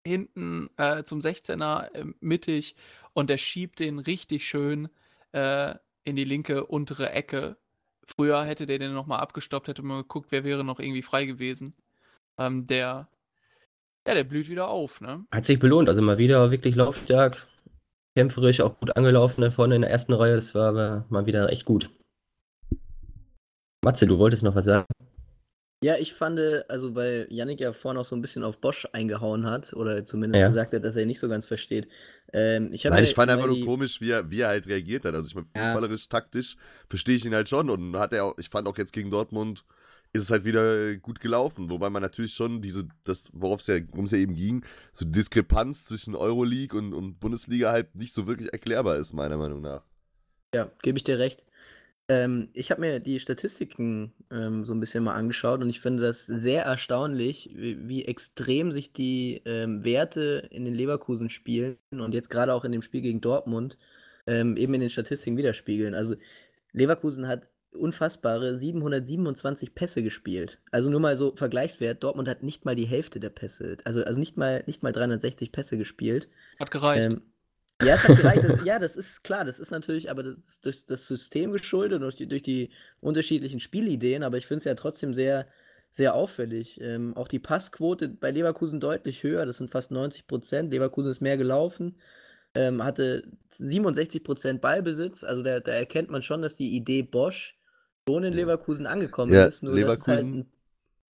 [0.06, 2.76] hinten äh, zum 16er mittig
[3.12, 4.88] und der schiebt den richtig schön
[5.30, 7.58] in die linke untere Ecke.
[8.06, 11.74] Früher hätte der den nochmal abgestoppt, hätte man geguckt, wer wäre noch irgendwie frei gewesen.
[12.38, 13.08] Ähm, der
[14.09, 15.27] ja, der blüht wieder auf, ne?
[15.31, 17.47] Hat sich belohnt, also mal wieder wirklich laufstark,
[18.16, 21.66] kämpferisch, auch gut angelaufen da vorne in der ersten Reihe, das war mal wieder echt
[21.66, 21.90] gut.
[23.85, 24.87] Matze, du wolltest noch was sagen?
[25.85, 29.44] Ja, ich fand, also weil Yannick ja vorhin auch so ein bisschen auf Bosch eingehauen
[29.44, 30.49] hat oder zumindest ja.
[30.49, 31.87] gesagt hat, dass er ihn nicht so ganz versteht.
[32.33, 35.14] Ähm, ich Nein, ich fand einfach nur komisch, wie er, wie er halt reagiert hat.
[35.14, 36.18] Also ich meine, fußballerisch, ja.
[36.18, 36.57] taktisch
[36.88, 39.64] verstehe ich ihn halt schon und hat er auch, ich fand auch jetzt gegen Dortmund
[40.12, 41.71] ist es halt wieder gut gelaufen.
[41.71, 45.05] Wobei man natürlich schon diese, das, worauf es ja, worum es ja eben ging, so
[45.05, 49.61] die Diskrepanz zwischen Euroleague und, und Bundesliga halt nicht so wirklich erklärbar ist, meiner Meinung
[49.61, 49.83] nach.
[50.55, 51.44] Ja, gebe ich dir recht.
[52.11, 56.03] Ähm, ich habe mir die Statistiken ähm, so ein bisschen mal angeschaut und ich finde
[56.03, 62.14] das sehr erstaunlich, wie, wie extrem sich die ähm, Werte in den Leverkusen spielen und
[62.14, 63.77] jetzt gerade auch in dem Spiel gegen Dortmund
[64.27, 65.94] ähm, eben in den Statistiken widerspiegeln.
[65.94, 66.16] Also
[66.73, 70.61] Leverkusen hat unfassbare 727 Pässe gespielt.
[70.70, 74.18] Also nur mal so Vergleichswert, Dortmund hat nicht mal die Hälfte der Pässe, also, also
[74.18, 76.28] nicht, mal, nicht mal 360 Pässe gespielt.
[76.59, 77.11] Hat gereicht.
[77.11, 77.22] Ähm,
[77.83, 78.44] ja, es hat gereicht.
[78.44, 82.02] Das, ja, das ist klar, das ist natürlich, aber das ist durch das System geschuldet,
[82.02, 85.46] durch die, durch die unterschiedlichen Spielideen, aber ich finde es ja trotzdem sehr,
[85.90, 86.81] sehr auffällig.
[86.81, 90.72] Ähm, auch die Passquote bei Leverkusen deutlich höher, das sind fast 90 Prozent.
[90.72, 91.96] Leverkusen ist mehr gelaufen
[92.54, 95.24] ähm, hatte 67% Ballbesitz.
[95.24, 97.58] Also da, da, erkennt man schon, dass die Idee Bosch
[98.09, 99.62] schon in Leverkusen angekommen ja, ist.
[99.62, 100.05] Nur Leverkusen.
[100.05, 100.47] dass es halt ein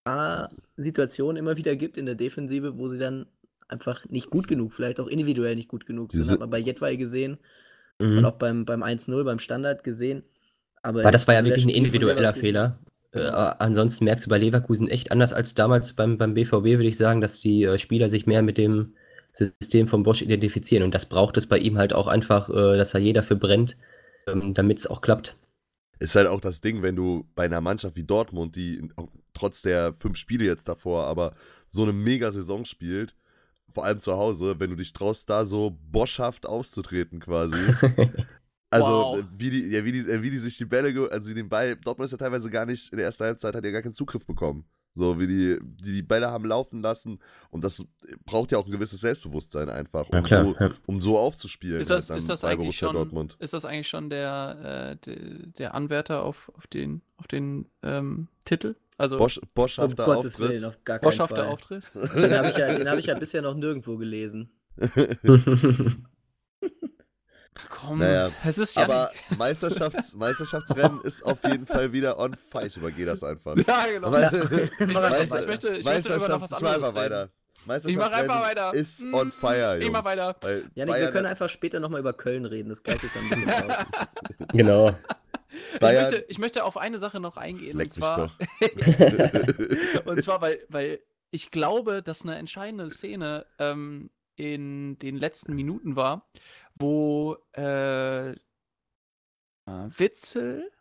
[0.03, 3.27] paar Situationen immer wieder gibt in der Defensive, wo sie dann
[3.67, 6.21] einfach nicht gut genug, vielleicht auch individuell nicht gut genug sind.
[6.21, 7.37] Das hat man bei Jetwei gesehen
[7.99, 8.19] mhm.
[8.19, 10.23] und auch beim, beim 1-0, beim Standard gesehen.
[10.81, 12.79] Aber Weil das war ja wirklich ein individueller Fehler.
[13.11, 16.97] Äh, ansonsten merkst du bei Leverkusen echt anders als damals beim, beim BVB, würde ich
[16.97, 18.93] sagen, dass die äh, Spieler sich mehr mit dem
[19.31, 20.83] System von Bosch identifizieren.
[20.83, 23.77] Und das braucht es bei ihm halt auch einfach, äh, dass da jeder für brennt,
[24.27, 25.37] ähm, damit es auch klappt.
[25.99, 28.89] Ist halt auch das Ding, wenn du bei einer Mannschaft wie Dortmund, die
[29.33, 31.33] trotz der fünf Spiele jetzt davor, aber
[31.67, 33.15] so eine mega Saison spielt,
[33.71, 37.57] vor allem zu Hause, wenn du dich traust, da so boschhaft aufzutreten quasi.
[38.71, 39.23] Also, wow.
[39.37, 42.11] wie, die, ja, wie, die, wie die sich die Bälle, also den Ball, Dortmund ist
[42.11, 44.65] ja teilweise gar nicht, in der ersten Halbzeit hat er gar keinen Zugriff bekommen.
[44.95, 47.85] So wie die, die, die Bälle haben laufen lassen und das
[48.25, 50.55] braucht ja auch ein gewisses Selbstbewusstsein einfach, um, ja, so,
[50.85, 51.81] um so aufzuspielen.
[51.81, 53.35] Ist das, halt ist das eigentlich schon, Dortmund.
[53.39, 58.29] Ist das eigentlich schon der, äh, der, der, Anwärter auf, auf den, auf den ähm,
[58.45, 58.75] Titel?
[58.97, 60.39] Also Bosch, Boschhafter um Auftritt.
[60.39, 61.83] Willen, auf gar Boschhafter Auftritt.
[61.93, 64.49] Den habe ich, ja, hab ich ja bisher noch nirgendwo gelesen.
[67.69, 68.83] Komm, naja, es ist ja.
[68.83, 72.65] Aber Meisterschafts Meisterschaftsrennen ist auf jeden Fall wieder on fire.
[72.65, 73.55] Ich übergehe das einfach.
[73.55, 74.07] Ja, genau.
[74.07, 74.31] Aber,
[74.79, 76.75] ich, Meister, ich möchte, ich möchte immer noch was anderes.
[76.75, 77.29] Einfach weiter.
[77.85, 78.73] Ich mach einfach weiter.
[78.73, 79.85] Ist hm, on fire, Jungs.
[79.85, 80.35] Ich mach weiter.
[80.75, 82.69] Janik, wir können einfach später nochmal über Köln reden.
[82.69, 83.85] Das gleicht jetzt ein bisschen aus.
[84.53, 84.91] Genau.
[85.73, 87.77] Ich möchte, ich möchte, auf eine Sache noch eingehen.
[87.77, 88.31] Leck und zwar,
[90.05, 90.99] und zwar weil, weil
[91.31, 96.27] ich glaube, dass eine entscheidende Szene ähm, in den letzten Minuten war,
[96.75, 98.35] wo äh,
[99.67, 100.71] Witzel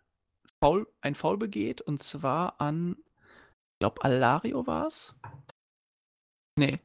[0.62, 5.14] Foul, ein Foul begeht und zwar an, ich glaube, Alario war es?
[6.58, 6.80] Nee.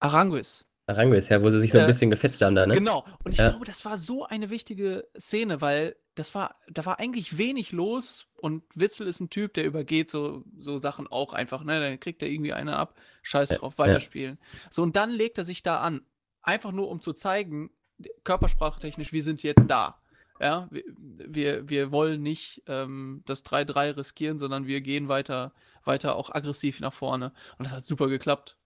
[0.00, 0.64] Aranguis.
[0.86, 2.74] Aranguis, ja, wo sie sich so ein äh, bisschen gefetzt haben da, ne?
[2.74, 3.04] Genau.
[3.24, 3.50] Und ich ja.
[3.50, 8.26] glaube, das war so eine wichtige Szene, weil das war, da war eigentlich wenig los
[8.34, 11.80] und Witzel ist ein Typ, der übergeht so, so Sachen auch einfach, ne?
[11.80, 14.38] Dann kriegt er irgendwie eine ab, scheiß drauf, ja, weiterspielen.
[14.40, 14.58] Ja.
[14.70, 16.02] So, und dann legt er sich da an.
[16.42, 17.70] Einfach nur, um zu zeigen,
[18.24, 20.00] körpersprachtechnisch, wir sind jetzt da.
[20.40, 25.52] Ja, wir, wir, wir wollen nicht ähm, das 3-3 riskieren, sondern wir gehen weiter,
[25.84, 27.32] weiter auch aggressiv nach vorne.
[27.58, 28.56] Und das hat super geklappt.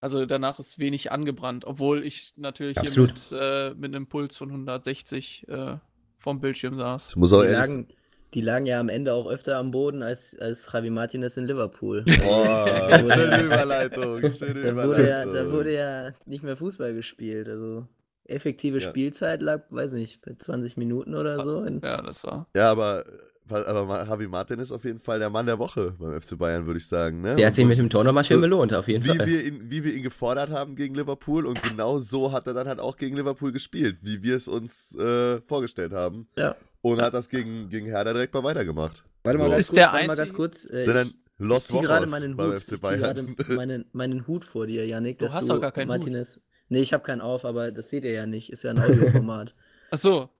[0.00, 3.18] Also danach ist wenig angebrannt, obwohl ich natürlich Absolut.
[3.18, 5.76] hier mit, äh, mit einem Puls von 160 äh,
[6.22, 7.10] vorm Bildschirm saß.
[7.10, 7.88] Ich muss auch die, lagen,
[8.32, 12.04] die lagen ja am Ende auch öfter am Boden als, als Javi Martinez in Liverpool.
[12.24, 14.30] Boah, schöne Überleitung.
[14.30, 17.48] Schöne da, wurde ja, da wurde ja nicht mehr Fußball gespielt.
[17.48, 17.86] Also
[18.24, 18.88] effektive ja.
[18.88, 21.64] Spielzeit lag, weiß nicht, bei 20 Minuten oder so.
[21.64, 22.46] Ja, das war.
[22.54, 23.04] Ja, aber
[23.50, 26.78] aber Javi Martin ist auf jeden Fall der Mann der Woche beim FC Bayern, würde
[26.78, 27.20] ich sagen.
[27.20, 27.36] Ne?
[27.36, 29.26] Der hat sich mit dem Tor nochmal schön belohnt, auf jeden wie Fall.
[29.26, 32.68] Wir ihn, wie wir ihn gefordert haben gegen Liverpool und genau so hat er dann
[32.68, 36.28] halt auch gegen Liverpool gespielt, wie wir es uns äh, vorgestellt haben.
[36.36, 36.56] Ja.
[36.82, 39.04] Und hat das gegen, gegen Hertha direkt mal weitergemacht.
[39.24, 39.56] Warte mal, so.
[39.56, 40.08] ist der einzige...
[40.08, 40.64] mal ganz kurz.
[40.70, 43.36] Äh, Sind dann Los ich gerade meinen Hut, FC Bayern.
[43.38, 45.18] Ich meinen, meinen Hut vor dir, Yannick.
[45.18, 46.36] Du hast doch gar keinen Martinez...
[46.36, 46.42] Hut.
[46.72, 48.50] Nee, ich habe keinen auf, aber das seht ihr ja nicht.
[48.50, 49.54] Ist ja ein Audioformat.
[49.90, 50.30] Ach so.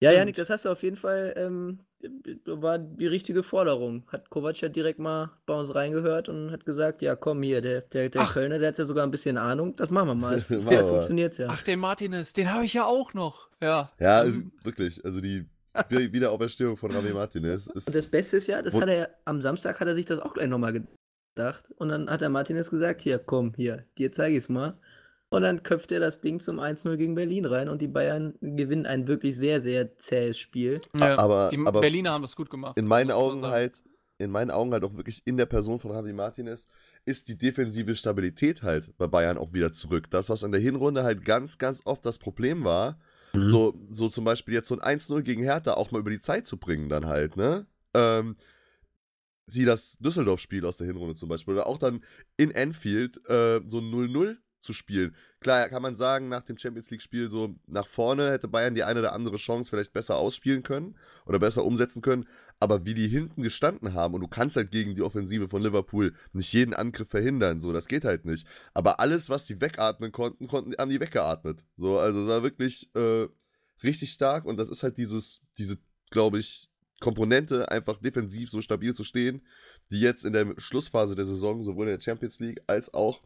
[0.00, 1.78] Ja, Janik, das hast du auf jeden Fall, ähm,
[2.46, 4.02] war die richtige Forderung.
[4.08, 7.82] Hat Kovac ja direkt mal bei uns reingehört und hat gesagt, ja komm hier, der,
[7.82, 10.44] der, der Kölner, der hat ja sogar ein bisschen Ahnung, das machen wir mal.
[10.50, 11.46] Ja, funktioniert's ja.
[11.48, 13.48] Ach, den Martinez, den habe ich ja auch noch.
[13.62, 13.92] Ja.
[14.00, 15.46] Ja, also, wirklich, also die
[15.90, 17.86] Wiederauferstehung von Rami Martinez ist...
[17.86, 20.34] Und das Beste ist ja, das hat er, am Samstag hat er sich das auch
[20.34, 20.72] gleich nochmal
[21.36, 24.76] gedacht und dann hat der Martinez gesagt, hier, komm, hier, dir zeige ich es mal.
[25.34, 28.86] Und dann köpft er das Ding zum 1-0 gegen Berlin rein und die Bayern gewinnen
[28.86, 30.80] ein wirklich sehr, sehr zähes Spiel.
[30.96, 32.78] Ja, aber, die aber Berliner haben das gut gemacht.
[32.78, 33.82] In meinen Augen halt,
[34.18, 36.68] in meinen Augen halt auch wirklich in der Person von Javi Martinez
[37.04, 40.08] ist die defensive Stabilität halt bei Bayern auch wieder zurück.
[40.08, 43.00] Das, was in der Hinrunde halt ganz, ganz oft das Problem war,
[43.32, 43.44] mhm.
[43.44, 46.46] so, so zum Beispiel jetzt so ein 1-0 gegen Hertha auch mal über die Zeit
[46.46, 47.66] zu bringen dann halt, ne?
[47.92, 48.36] Ähm,
[49.46, 51.54] sieh das Düsseldorf-Spiel aus der Hinrunde zum Beispiel.
[51.54, 52.04] Oder auch dann
[52.36, 55.14] in Enfield äh, so ein 0-0 zu spielen.
[55.40, 59.00] Klar, kann man sagen, nach dem Champions League-Spiel so nach vorne hätte Bayern die eine
[59.00, 60.96] oder andere Chance vielleicht besser ausspielen können
[61.26, 62.26] oder besser umsetzen können.
[62.58, 66.14] Aber wie die hinten gestanden haben, und du kannst halt gegen die Offensive von Liverpool
[66.32, 68.46] nicht jeden Angriff verhindern, so, das geht halt nicht.
[68.72, 71.64] Aber alles, was die wegatmen konnten, konnten, haben die weggeatmet.
[71.76, 73.28] So, also das war wirklich äh,
[73.82, 75.78] richtig stark und das ist halt dieses, diese
[76.10, 79.42] glaube ich, Komponente, einfach defensiv so stabil zu stehen,
[79.90, 83.22] die jetzt in der Schlussphase der Saison, sowohl in der Champions League als auch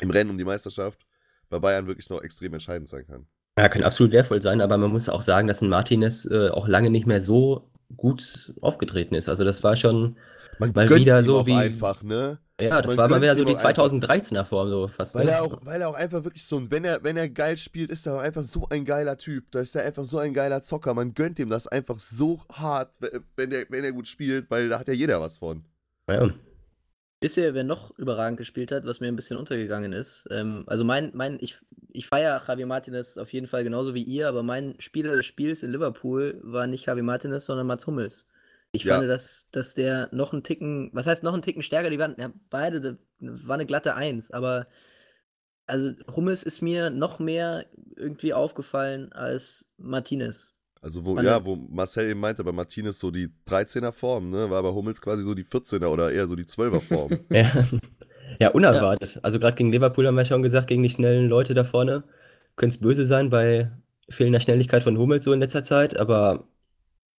[0.00, 1.06] im Rennen um die Meisterschaft,
[1.50, 3.26] bei Bayern wirklich noch extrem entscheidend sein kann.
[3.58, 6.66] Ja, kann absolut wertvoll sein, aber man muss auch sagen, dass ein Martinez äh, auch
[6.66, 9.28] lange nicht mehr so gut aufgetreten ist.
[9.28, 10.16] Also das war schon
[10.58, 11.54] Man mal wieder so wie.
[11.54, 12.38] einfach, ne?
[12.60, 13.84] Ja, das man war mal wieder so die auch einfach.
[13.84, 15.14] 2013er Form, so fast.
[15.16, 15.32] Weil ne?
[15.32, 17.90] er auch, weil er auch einfach wirklich so, ein- wenn er, wenn er geil spielt,
[17.90, 19.50] ist er auch einfach so ein geiler Typ.
[19.50, 20.94] Da ist er einfach so ein geiler Zocker.
[20.94, 22.96] Man gönnt ihm das einfach so hart,
[23.36, 25.64] wenn er, wenn er gut spielt, weil da hat ja jeder was von.
[26.08, 26.30] Ja.
[27.24, 30.28] Ihr, wer noch überragend gespielt hat, was mir ein bisschen untergegangen ist?
[30.30, 31.58] Ähm, also mein, mein, ich,
[31.90, 35.62] ich feiere Javi Martinez auf jeden Fall genauso wie ihr, aber mein Spieler des Spiels
[35.62, 38.26] in Liverpool war nicht Javi Martinez, sondern Mats Hummels.
[38.72, 38.98] Ich Ja.
[38.98, 42.16] fand, dass, dass der noch einen Ticken, was heißt noch einen Ticken stärker, die waren
[42.18, 44.66] ja, beide, war eine glatte Eins, aber
[45.66, 50.53] also Hummels ist mir noch mehr irgendwie aufgefallen als Martinez.
[50.84, 54.62] Also wo, ja, wo Marcel eben meinte, bei Martinez so die 13er Form, ne, war
[54.62, 57.18] bei Hummels quasi so die 14er oder eher so die 12er Form.
[57.30, 57.66] Ja.
[58.38, 59.18] ja, unerwartet.
[59.22, 62.04] Also gerade gegen Liverpool haben wir schon gesagt, gegen die schnellen Leute da vorne
[62.56, 63.70] könnte es böse sein bei
[64.10, 66.44] fehlender Schnelligkeit von Hummels so in letzter Zeit, aber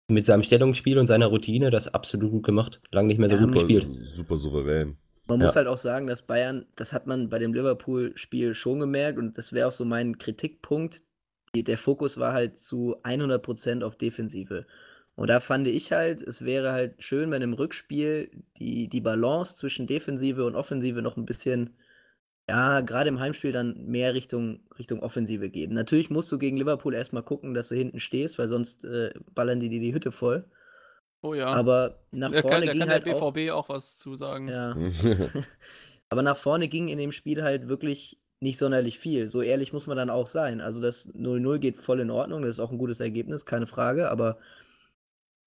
[0.08, 2.82] mit seinem Stellungsspiel und seiner Routine das absolut gut gemacht.
[2.91, 3.88] Lange nicht mehr so Ja, gut super, gespielt.
[4.06, 4.97] super souverän.
[5.28, 5.45] Man Ja.
[5.45, 9.38] muss halt auch sagen, dass Bayern, das hat man bei dem Liverpool-Spiel schon gemerkt und
[9.39, 11.01] das wäre auch so mein Kritikpunkt.
[11.63, 14.65] Der Fokus war halt zu 100% auf Defensive.
[15.15, 19.56] Und da fand ich halt, es wäre halt schön, wenn im Rückspiel die, die Balance
[19.56, 21.76] zwischen Defensive und Offensive noch ein bisschen,
[22.50, 25.72] ja, gerade im Heimspiel dann mehr Richtung, Richtung Offensive geht.
[25.72, 29.62] Natürlich musst du gegen Liverpool erstmal gucken, dass du hinten stehst, weil sonst äh, ballern
[29.62, 30.46] die dir die Hütte voll.
[31.22, 31.48] Oh ja.
[31.48, 34.50] Aber nach kann, vorne da ging kann halt der auch, BVB auch, was zu sagen.
[34.50, 34.76] ja.
[36.10, 39.29] Aber nach vorne ging in dem Spiel halt wirklich nicht sonderlich viel.
[39.29, 40.62] So ehrlich muss man dann auch sein.
[40.62, 44.10] Also das 0-0 geht voll in Ordnung, das ist auch ein gutes Ergebnis, keine Frage.
[44.10, 44.38] Aber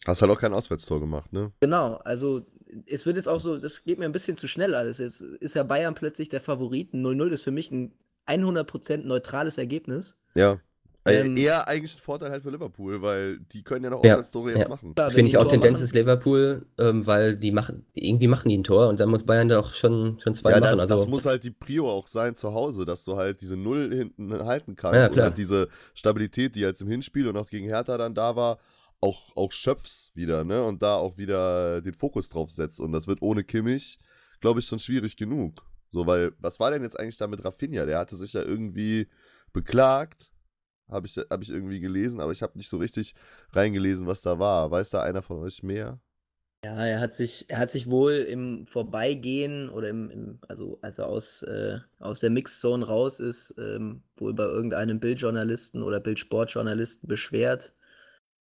[0.04, 1.52] Hast halt auch kein Auswärtstor gemacht, ne?
[1.60, 2.46] genau, also
[2.86, 4.98] es wird jetzt auch so, das geht mir ein bisschen zu schnell alles.
[4.98, 6.92] Jetzt ist ja Bayern plötzlich der Favorit.
[6.92, 7.92] Ein 0-0 ist für mich ein
[8.26, 10.18] 100% neutrales Ergebnis.
[10.34, 10.60] Ja.
[11.08, 14.12] Äh, Ähm, eher eigentlich ein Vorteil halt für Liverpool, weil die können ja noch Ja,
[14.14, 14.68] Auswärtstore jetzt ja.
[14.68, 14.92] machen.
[14.96, 18.48] Wenn Finde ich auch Tor Tendenz machen- ist Liverpool, ähm, weil die machen, irgendwie machen
[18.48, 20.72] die ein Tor und dann muss Bayern da auch schon, schon zwei Ja, machen.
[20.72, 23.56] das, Also, das muss halt die Prio auch sein zu Hause, dass du halt diese
[23.56, 27.48] Null hinten halten kannst Ja, und halt diese Stabilität, die jetzt im Hinspiel und auch
[27.48, 28.58] gegen Hertha dann da war,
[29.00, 30.64] auch, auch schöpfst wieder, ne?
[30.64, 32.80] Und da auch wieder den Fokus drauf setzt.
[32.80, 33.98] Und das wird ohne Kimmich,
[34.40, 35.64] glaube ich, schon schwierig genug.
[35.92, 37.86] So, weil, was war denn jetzt eigentlich da mit Rafinha?
[37.86, 39.06] Der hatte sich ja irgendwie
[39.52, 40.30] beklagt,
[40.90, 43.14] habe ich, hab ich irgendwie gelesen, aber ich habe nicht so richtig
[43.52, 44.70] reingelesen, was da war.
[44.70, 46.00] Weiß da einer von euch mehr?
[46.64, 50.98] Ja, er hat sich, er hat sich wohl im Vorbeigehen oder im, im also als
[50.98, 57.08] er aus, äh, aus der Mixzone raus ist, ähm, wohl bei irgendeinem Bildjournalisten oder Bildsportjournalisten
[57.08, 57.74] beschwert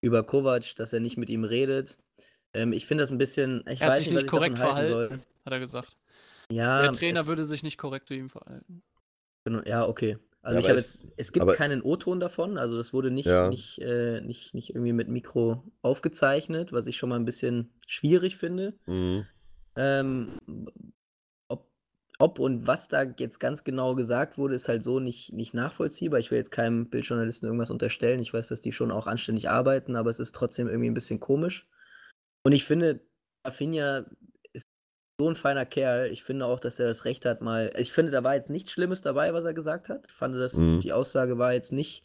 [0.01, 1.99] über Kovac, dass er nicht mit ihm redet.
[2.55, 4.31] Ähm, ich finde das ein bisschen, ich Er hat weiß sich nicht, was nicht ich
[4.31, 5.25] korrekt verhalten, soll.
[5.45, 5.97] hat er gesagt.
[6.51, 8.83] Ja, der Trainer es, würde sich nicht korrekt zu ihm verhalten.
[9.45, 10.17] genau, ja, okay.
[10.47, 12.93] Also Ja, ich aber habe es- jetzt, es gibt aber- keinen O-Ton davon, also das
[12.93, 13.49] wurde nicht, Ja.
[13.49, 18.37] nicht, äh, nicht, nicht irgendwie mit Mikro aufgezeichnet, was ich schon mal ein bisschen schwierig
[18.37, 18.75] finde.
[18.87, 19.27] Mhm.
[19.75, 20.39] Ähm,
[21.49, 21.69] ob,
[22.21, 26.21] ob und was da jetzt ganz genau gesagt wurde, ist halt so nicht, nicht nachvollziehbar.
[26.21, 28.21] Ich will jetzt keinem Bildjournalisten irgendwas unterstellen.
[28.21, 31.19] Ich weiß, dass die schon auch anständig arbeiten, aber es ist trotzdem irgendwie ein bisschen
[31.19, 31.69] komisch.
[32.45, 33.01] Und ich finde,
[33.45, 34.07] Rafinha ist
[35.19, 36.11] so ein feiner Kerl.
[36.11, 37.73] Ich finde auch, dass er das Recht hat, mal.
[37.79, 40.05] Ich finde, da war jetzt nichts Schlimmes dabei, was er gesagt hat.
[40.07, 40.81] Ich fand, dass Mhm.
[40.81, 42.05] die Aussage war jetzt nicht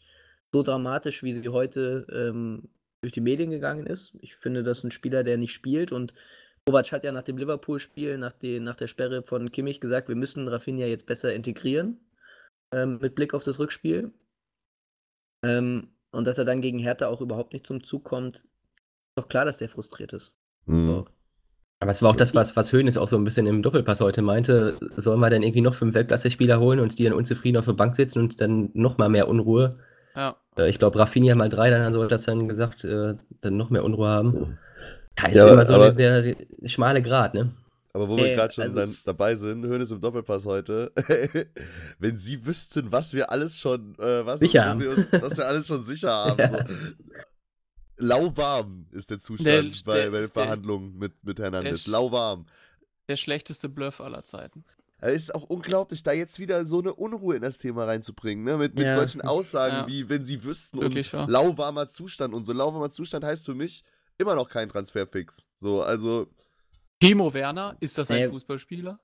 [0.52, 2.68] so dramatisch, wie sie heute ähm,
[3.02, 4.14] durch die Medien gegangen ist.
[4.20, 6.14] Ich finde, das ist ein Spieler, der nicht spielt und
[6.66, 10.14] Kovac hat ja nach dem Liverpool-Spiel, nach, den- nach der Sperre von Kimmich gesagt, wir
[10.14, 11.98] müssen Rafinha jetzt besser integrieren,
[12.72, 14.12] ähm, mit Blick auf das Rückspiel.
[15.44, 18.46] Ähm, und dass er dann gegen Hertha auch überhaupt nicht zum Zug kommt, ist
[19.16, 20.32] doch klar, dass der frustriert ist.
[20.66, 20.86] Mhm.
[20.86, 21.06] So.
[21.82, 24.22] Aber es war auch das, was, was Hoeneß auch so ein bisschen im Doppelpass heute
[24.22, 24.76] meinte.
[24.96, 27.94] Sollen wir dann irgendwie noch fünf Weltklasse-Spieler holen und die dann unzufrieden auf der Bank
[27.96, 29.74] sitzen und dann noch mal mehr Unruhe?
[30.16, 30.36] Ja.
[30.56, 33.70] Äh, Ich glaube, Rafinha mal drei, dann so hat das dann gesagt, äh, dann noch
[33.70, 34.58] mehr Unruhe haben.
[35.18, 36.36] Ja, ist Ja, immer so aber- der, der
[36.68, 37.50] schmale Grat, ne?
[37.94, 40.92] Aber wo wir Nee, gerade schon also- dann dabei sind, Hönes im Doppelpass heute.
[41.98, 44.80] Wenn Sie wüssten, was wir alles schon, äh, was, Sicher haben.
[44.80, 46.38] wir uns, was wir alles schon sicher haben.
[46.38, 46.58] Ja.
[46.66, 46.74] So.
[47.96, 51.84] Lauwarm ist der Zustand Der- bei, der- bei den der- Verhandlungen mit, mit Hernandez.
[51.84, 52.46] der- Lauwarm.
[53.08, 54.64] Der schlechteste Bluff aller Zeiten.
[54.98, 58.56] Es ist auch unglaublich, da jetzt wieder so eine Unruhe in das Thema reinzubringen, ne?
[58.56, 58.94] Mit, mit Ja.
[58.94, 59.88] solchen Aussagen Ja.
[59.88, 61.22] wie, wenn Sie wüssten Wirklich wahr.
[61.24, 62.52] und lauwarmer Zustand und so.
[62.52, 63.82] Lauwarmer Zustand heißt für mich
[64.18, 65.44] immer noch kein Transferfix.
[65.56, 66.28] So, also,
[67.00, 68.28] Timo Werner, ist das ein Nee.
[68.30, 69.00] Fußballspieler?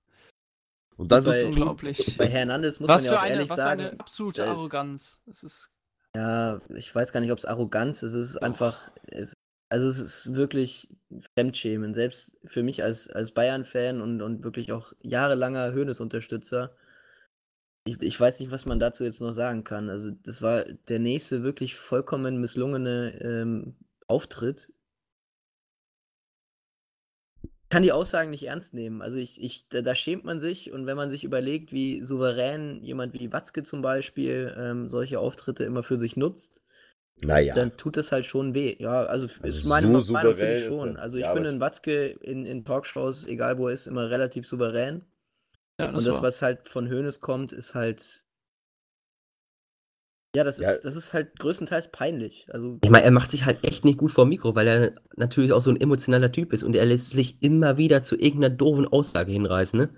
[0.97, 2.17] und dann zu tun, Unglaublich.
[2.17, 3.81] Bei Hernandez muss Was man ja für auch eine, ehrlich was für sagen.
[3.83, 5.21] eine absolute ist- Arroganz.
[5.27, 5.69] Das ist
[6.15, 8.15] Ja, ich weiß gar nicht, ob es Arroganz ist.
[8.15, 9.35] Es ist einfach, es
[9.71, 10.89] Also es ist wirklich
[11.35, 11.95] Fremdschämen.
[11.95, 16.75] Selbst für mich als, als Bayern-Fan und, und wirklich auch jahrelanger Höhnes-Unterstützer.
[17.87, 19.89] Ich, ich weiß nicht, was man dazu jetzt noch sagen kann.
[19.91, 24.73] Also das war der nächste wirklich vollkommen misslungene ähm, Auftritt
[27.71, 29.03] kann die Aussagen nicht ernst nehmen.
[29.03, 32.83] Also ich, ich, da, da, schämt man sich und wenn man sich überlegt, wie souverän
[32.83, 36.63] jemand wie Watzke zum Beispiel ähm, solche Auftritte immer für sich nutzt,
[37.21, 37.55] naja.
[37.55, 38.77] dann tut das halt schon weh.
[38.79, 40.97] Ja, also, also ist meine so Meinung finde ich schon.
[40.97, 44.47] Also ich ja, finde einen Watzke in, in Talkshows, egal wo er ist, immer relativ
[44.47, 45.05] souverän.
[45.79, 46.23] Ja, das und das, war.
[46.25, 48.25] was halt von Hoeneß kommt, ist halt
[50.37, 50.79] ja, das ist, ja.
[50.83, 52.47] das ist halt größtenteils peinlich.
[52.51, 54.93] Also, ich meine, er macht sich halt echt nicht gut vor dem Mikro, weil er
[55.17, 58.55] natürlich auch so ein emotionaler Typ ist und er lässt sich immer wieder zu irgendeiner
[58.55, 59.89] doofen Aussage hinreißen, ne?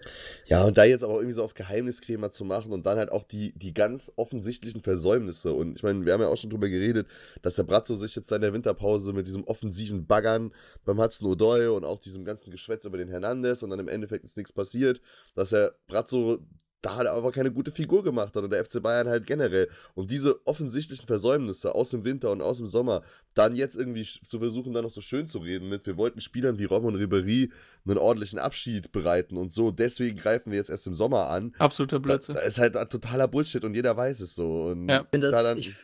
[0.46, 3.24] Ja, und da jetzt aber irgendwie so auf Geheimniskrämer zu machen und dann halt auch
[3.24, 5.52] die, die ganz offensichtlichen Versäumnisse.
[5.52, 7.08] Und ich meine, wir haben ja auch schon drüber geredet,
[7.42, 10.52] dass der Bratzo sich jetzt in der Winterpause mit diesem offensiven Baggern
[10.84, 14.24] beim Hudson O'Doy und auch diesem ganzen Geschwätz über den Hernandez und dann im Endeffekt
[14.24, 15.00] ist nichts passiert,
[15.34, 16.38] dass er Bratzo
[16.82, 19.68] da halt aber keine gute Figur gemacht hat und der FC Bayern halt generell.
[19.94, 23.02] Und diese offensichtlichen Versäumnisse aus dem Winter und aus dem Sommer,
[23.34, 26.58] dann jetzt irgendwie zu versuchen, da noch so schön zu reden mit, wir wollten Spielern
[26.58, 27.50] wie Rom und Ribéry
[27.86, 31.54] einen ordentlichen Abschied bereiten und so, deswegen greifen wir jetzt erst im Sommer an.
[31.58, 32.34] Absoluter Blödsinn.
[32.34, 34.66] Das ist halt totaler Bullshit und jeder weiß es so.
[34.66, 35.02] Und ja.
[35.02, 35.74] ich, finde das, da ich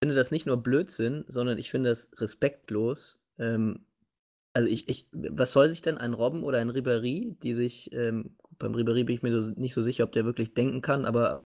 [0.00, 3.18] finde das nicht nur Blödsinn, sondern ich finde das respektlos.
[3.38, 3.86] Ähm,
[4.52, 8.36] also ich, ich, was soll sich denn ein Robben oder ein Ribéry, die sich ähm,
[8.58, 11.44] beim Ribéry bin ich mir so, nicht so sicher, ob der wirklich denken kann, aber,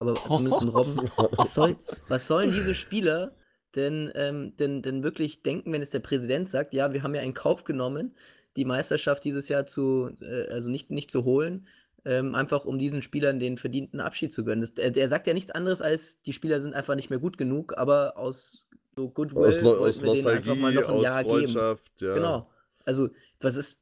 [0.00, 1.10] aber zumindest ein Robben.
[1.36, 1.76] Was, soll,
[2.08, 3.32] was sollen diese Spieler
[3.74, 7.22] denn, ähm, denn, denn wirklich denken, wenn es der Präsident sagt, ja, wir haben ja
[7.22, 8.14] in Kauf genommen,
[8.56, 11.68] die Meisterschaft dieses Jahr zu, äh, also nicht, nicht zu holen,
[12.04, 14.62] ähm, einfach um diesen Spielern den verdienten Abschied zu gönnen.
[14.62, 17.36] Das, der, der, sagt ja nichts anderes als, die Spieler sind einfach nicht mehr gut
[17.36, 18.66] genug, aber aus
[18.96, 21.52] so Goodwill aus, aus wir denen einfach mal noch ein Jahr geben.
[21.98, 22.14] Ja.
[22.14, 22.50] Genau.
[22.84, 23.78] Also was ist,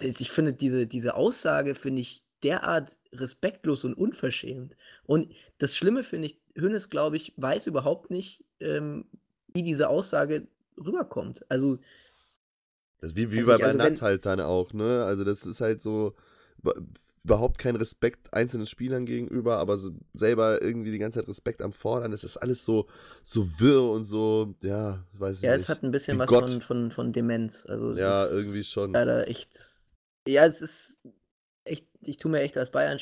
[0.00, 4.76] ich finde diese, diese Aussage, finde ich derart respektlos und unverschämt.
[5.04, 9.06] Und das Schlimme finde ich, Hönes, glaube ich, weiß überhaupt nicht, ähm,
[9.52, 11.44] wie diese Aussage rüberkommt.
[11.48, 11.78] Also.
[13.00, 15.04] Das ist wie, wie bei also Nat halt dann auch, ne?
[15.04, 16.14] Also, das ist halt so
[17.24, 21.72] überhaupt kein Respekt einzelnen Spielern gegenüber, aber so selber irgendwie die ganze Zeit Respekt am
[21.72, 22.10] Fordern.
[22.10, 22.88] Das ist alles so,
[23.22, 25.58] so wirr und so, ja, weiß ich ja, nicht.
[25.58, 27.66] Ja, es hat ein bisschen Wie was von, von, von Demenz.
[27.66, 28.92] Also ja, irgendwie schon.
[28.92, 29.82] Leider echt.
[30.26, 30.98] Ja, es ist
[31.64, 32.98] echt, ich tue mir echt als Bayern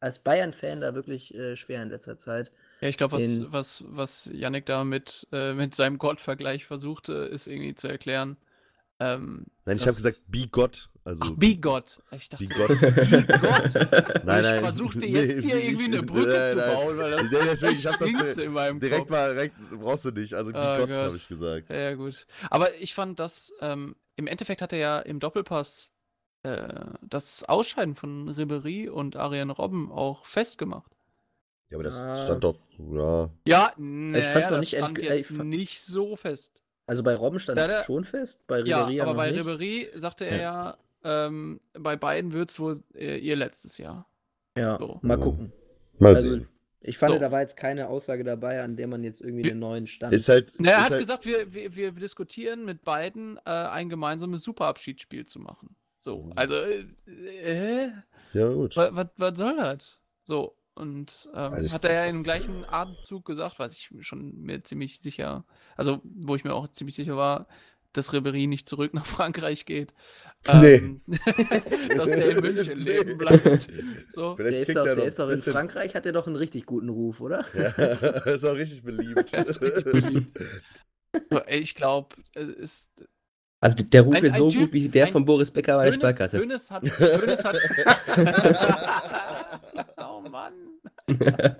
[0.00, 2.52] als Bayern-Fan da wirklich äh, schwer in letzter Zeit.
[2.80, 7.46] Ja, ich glaube, was, was, was Yannick da mit, äh, mit seinem Gott-Vergleich versuchte, ist
[7.46, 8.36] irgendwie zu erklären.
[9.00, 10.88] Ähm, nein, ich habe gesagt, be Gott.
[11.04, 12.00] Also, Ach, be Gott.
[12.12, 12.68] Ich dachte, be Gott.
[12.80, 14.24] Be Gott.
[14.24, 14.54] nein, nein.
[14.56, 17.78] Ich versuchte jetzt nee, hier irgendwie eine Brücke nein, zu bauen, weil das nee, deswegen,
[17.78, 19.10] ich hab das in meinem direkt Kopf.
[19.10, 20.32] mal, direkt, brauchst du nicht.
[20.32, 21.70] Also be oh, Gott, habe ich gesagt.
[21.70, 22.26] Ja, gut.
[22.50, 25.90] Aber ich fand das, ähm, im Endeffekt hat er ja im Doppelpass
[26.44, 30.92] äh, das Ausscheiden von Ribery und Ariane Robben auch festgemacht.
[31.70, 32.16] Ja, aber das ah.
[32.16, 33.30] stand doch, ja.
[33.46, 36.62] Ja, nee, ich fand's das nicht stand jetzt ich nicht so fest.
[36.86, 39.40] Also bei Robben stand es schon fest, bei Ribery ja, aber bei nicht.
[39.40, 44.06] Ribery sagte er ja, ja ähm, bei beiden wird es wohl äh, ihr letztes Jahr.
[44.56, 44.98] Ja, so.
[45.02, 45.52] mal gucken.
[45.98, 46.48] Mal also, sehen.
[46.86, 47.18] Ich fand, so.
[47.18, 50.12] da war jetzt keine Aussage dabei, an der man jetzt irgendwie einen neuen Stand.
[50.12, 53.50] Ist halt, Na, er ist hat halt gesagt, wir, wir, wir diskutieren mit beiden äh,
[53.50, 55.74] ein gemeinsames Superabschiedsspiel zu machen.
[55.98, 56.32] So, mhm.
[56.36, 57.90] also, äh, äh
[58.34, 58.76] ja, gut.
[58.76, 59.98] Was soll das?
[60.24, 64.62] So, und ähm, also hat er ja im gleichen Atemzug gesagt, was ich schon mir
[64.64, 65.44] ziemlich sicher,
[65.76, 67.46] also wo ich mir auch ziemlich sicher war,
[67.92, 69.92] dass Ribery nicht zurück nach Frankreich geht.
[70.60, 70.74] Nee.
[70.74, 71.00] Ähm,
[71.96, 73.66] dass der in München leben bleibt.
[74.10, 74.34] So.
[74.38, 77.22] der ist doch, der ist doch in Frankreich, hat er doch einen richtig guten Ruf,
[77.22, 77.46] oder?
[77.54, 78.04] Ja, ist
[78.44, 79.32] auch richtig beliebt.
[79.32, 80.38] ist richtig beliebt.
[81.30, 83.08] So, ich glaube, es ist
[83.64, 85.92] also der Ruf ein, ist so typ, gut wie der von Boris Becker bei der
[85.92, 86.38] Sparkasse.
[86.38, 87.56] Hönes hat, Hönes hat
[89.96, 90.52] oh Mann.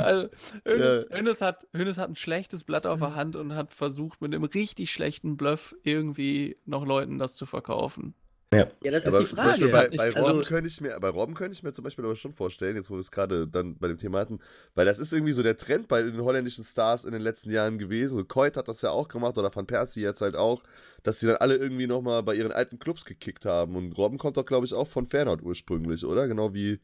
[0.00, 0.28] also,
[0.64, 1.16] Hönes, ja.
[1.16, 4.44] Hönes, hat, Hönes hat ein schlechtes Blatt auf der Hand und hat versucht, mit einem
[4.44, 8.14] richtig schlechten Bluff irgendwie noch Leuten das zu verkaufen.
[8.54, 9.68] Ja, ja das aber ist die Frage.
[9.68, 12.14] Bei, bei, also, Robben könnte ich mir, bei Robben könnte ich mir zum Beispiel aber
[12.14, 14.38] schon vorstellen, jetzt wo wir es gerade dann bei dem Thema hatten,
[14.74, 17.76] weil das ist irgendwie so der Trend bei den holländischen Stars in den letzten Jahren
[17.78, 18.16] gewesen.
[18.16, 20.62] So Coit hat das ja auch gemacht oder Van Persie jetzt halt auch,
[21.02, 23.74] dass sie dann alle irgendwie nochmal bei ihren alten Clubs gekickt haben.
[23.74, 26.28] Und Robben kommt doch, glaube ich, auch von Fernand ursprünglich, oder?
[26.28, 26.80] Genau wie,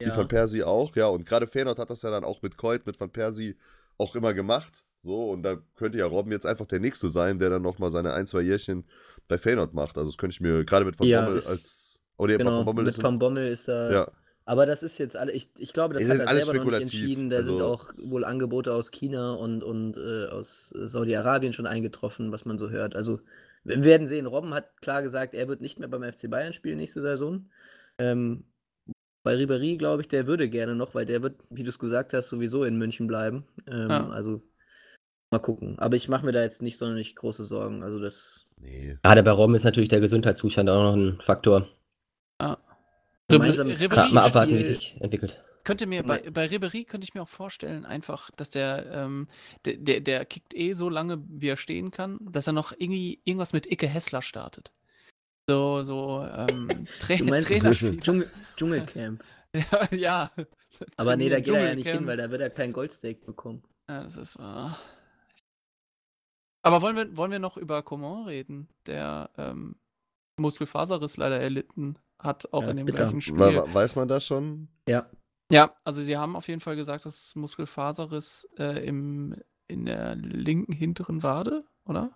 [0.00, 0.12] ja.
[0.12, 0.94] wie Van Persie auch.
[0.96, 3.56] Ja, und gerade Fernand hat das ja dann auch mit Coit, mit Van Persie
[3.98, 4.84] auch immer gemacht.
[5.02, 8.12] So, und da könnte ja Robben jetzt einfach der Nächste sein, der dann nochmal seine
[8.12, 8.84] ein, zwei Jährchen
[9.28, 9.96] bei Feyenoord macht.
[9.98, 12.00] Also das könnte ich mir gerade mit Van ja, Bommel als.
[12.18, 13.92] Oder genau, Van Bommel mit ist Van Bommel ist er.
[13.92, 14.12] Ja.
[14.48, 16.64] Aber das ist jetzt alle, ich, ich glaube, das Es hat ist er alles selber
[16.64, 17.30] noch nicht entschieden.
[17.30, 21.66] Da sind also- auch wohl Angebote aus China und, und äh, aus äh, Saudi-Arabien schon
[21.66, 22.94] eingetroffen, was man so hört.
[22.94, 23.20] Also
[23.64, 24.26] wir werden sehen.
[24.26, 27.50] Robben hat klar gesagt, er wird nicht mehr beim FC Bayern spielen nächste Saison.
[27.98, 28.44] Ähm,
[29.26, 32.12] bei Ribéry glaube ich, der würde gerne noch, weil der wird, wie du es gesagt
[32.12, 33.44] hast, sowieso in München bleiben.
[33.66, 34.08] Ähm, Ja.
[34.10, 34.40] Also
[35.32, 35.76] mal gucken.
[35.80, 37.82] Aber ich mache mir da jetzt nicht sonderlich große Sorgen.
[37.82, 38.46] Also das.
[38.60, 38.96] Nee.
[39.02, 41.68] Gerade bei Robben ist natürlich der Gesundheitszustand auch noch ein Faktor.
[43.28, 45.42] Gemeinsames Ribéry Mal, mal abwarten, wie es Spiel- sich entwickelt.
[45.64, 49.26] Könnte mir bei, bei Ribéry könnte ich mir auch vorstellen, einfach, dass der, ähm,
[49.64, 53.20] der, der, der kickt eh so lange, wie er stehen kann, dass er noch irgendwie
[53.24, 54.70] irgendwas mit Icke Hessler startet.
[55.48, 56.68] So, so, ähm,
[57.00, 58.00] Tra Du meinst Trainerspieler.
[58.00, 59.22] Dschungel, Dschungelcamp.
[59.54, 60.30] ja, ja.
[60.96, 63.62] Aber nee, da geht er ja nicht hin, weil da wird er kein Goldsteak bekommen.
[63.88, 64.78] Ja, das ist wahr.
[66.62, 69.76] Aber wollen wir, wollen wir noch über Coman reden, der ähm,
[70.38, 73.04] Muskelfaserriss leider erlitten hat, auch Ja, in dem bitter.
[73.04, 73.38] gleichen Spiel.
[73.38, 74.68] We- we- Weiß man das schon?
[74.88, 75.08] Ja.
[75.52, 79.36] Ja, also sie haben auf jeden Fall gesagt, dass Muskelfaserriss äh, im,
[79.68, 82.10] in der linken hinteren Wade, oder?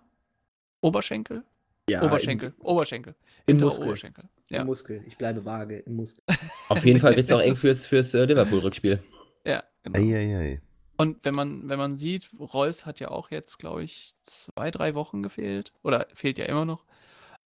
[0.81, 1.45] Oberschenkel?
[1.91, 2.53] Ja Oberschenkel.
[2.59, 3.15] Oberschenkel.
[3.45, 3.87] im Muskel.
[3.87, 4.23] Oberschenkel.
[4.23, 4.61] Im, Ja.
[4.61, 5.03] Im Muskel.
[5.07, 6.23] Ich bleibe vage im Muskel.
[6.69, 9.01] Auf jeden Fall wird es auch eng fürs, fürs äh, Liverpool-Rückspiel.
[9.45, 9.99] ja, genau.
[9.99, 10.61] Eieiei.
[10.97, 14.93] Und wenn man, wenn man sieht, Reus hat ja auch jetzt, glaube ich, zwei, drei
[14.93, 15.73] Wochen gefehlt.
[15.81, 16.85] Oder fehlt ja immer noch.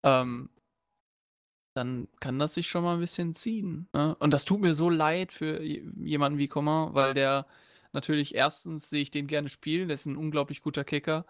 [0.03, 0.49] Ähm,
[1.73, 3.87] dann kann das sich schon mal ein bisschen ziehen.
[3.93, 4.15] Ne?
[4.19, 7.45] Und das tut mir so leid für jemanden wie Coman, weil der
[7.91, 11.25] natürlich erstens sehe ich den gerne spielen, der ist ein unglaublich guter Kicker.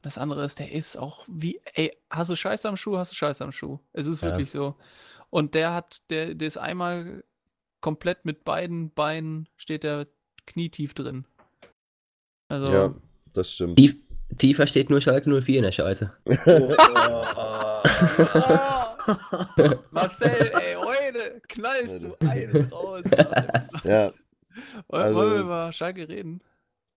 [0.00, 3.12] Und das andere ist, der ist auch wie, ey, hast du Scheiße am Schuh, hast
[3.12, 3.78] du Scheiße am Schuh.
[3.92, 4.28] Es ist Ja.
[4.28, 4.76] wirklich so.
[5.28, 7.22] Und der hat, der, der ist einmal
[7.82, 10.06] komplett mit beiden Beinen, steht der
[10.46, 11.26] knietief drin.
[12.48, 12.94] Also, Ja,
[13.34, 13.76] das stimmt.
[13.76, 13.96] Tief,
[14.38, 16.10] tiefer steht nur Schalke 04 in der Scheiße.
[19.90, 23.02] Marcel, ey, heute knallst du einen raus.
[23.84, 24.12] Ja,
[24.88, 26.40] Wollen Also wollen wir über Schalke reden?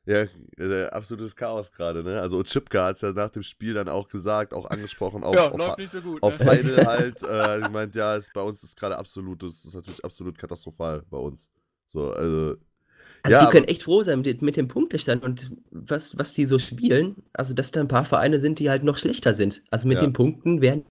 [0.06, 0.26] Ja,
[0.58, 2.20] äh, absolutes Chaos gerade, ne?
[2.20, 5.50] Also Chipka hat es ja nach dem Spiel dann auch gesagt, auch angesprochen, auf, ja,
[5.50, 6.22] auf, läuft nicht so gut.
[6.22, 6.46] auf ne?
[6.46, 10.38] Heidel halt, äh, gemeint, ja, ist, bei uns ist gerade absolut, das ist natürlich absolut
[10.38, 11.50] katastrophal bei uns.
[11.88, 12.56] So, also.
[13.26, 16.34] Also ja, die aber- können echt froh sein mit, mit dem Punktestand und was, was
[16.34, 17.24] die so spielen.
[17.32, 19.64] Also, dass da ein paar Vereine sind, die halt noch schlechter sind.
[19.72, 20.02] Also mit Ja.
[20.04, 20.86] den Punkten wären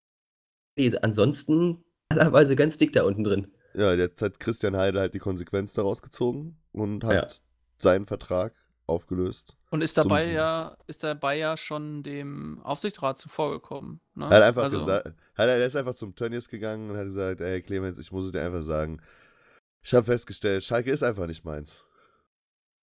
[0.78, 3.48] die ansonsten allerweise ganz dick da unten drin.
[3.74, 7.26] Ja, jetzt hat Christian Heidel halt die Konsequenz daraus gezogen und hat Ja.
[7.78, 8.54] seinen Vertrag
[8.92, 9.56] aufgelöst.
[9.70, 14.00] Und ist dabei ja, ist dabei ja schon dem Aufsichtsrat zuvorgekommen.
[14.14, 14.26] Ne?
[14.26, 17.40] Er hat einfach Also, gesagt, hat, er ist einfach zum Tönnies gegangen und hat gesagt,
[17.40, 19.00] ey Clemens, ich muss es dir einfach sagen,
[19.82, 21.84] ich habe festgestellt, Schalke ist einfach nicht meins.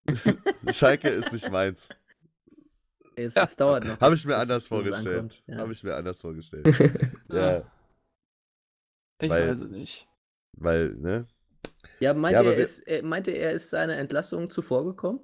[0.72, 1.89] Schalke ist nicht meins.
[3.16, 3.99] Es, es dauert noch.
[3.99, 5.41] Habe ich mir anders vorgestellt.
[5.47, 5.57] Ja.
[5.57, 6.66] Habe ich mir anders vorgestellt.
[7.30, 7.64] ja,
[9.22, 10.07] Ich weil- weiß es nicht.
[10.57, 11.28] weil, ne?
[11.99, 15.22] Ja, meinte, Ja, er ist, er meinte er ist seiner Entlassung zuvorgekommen?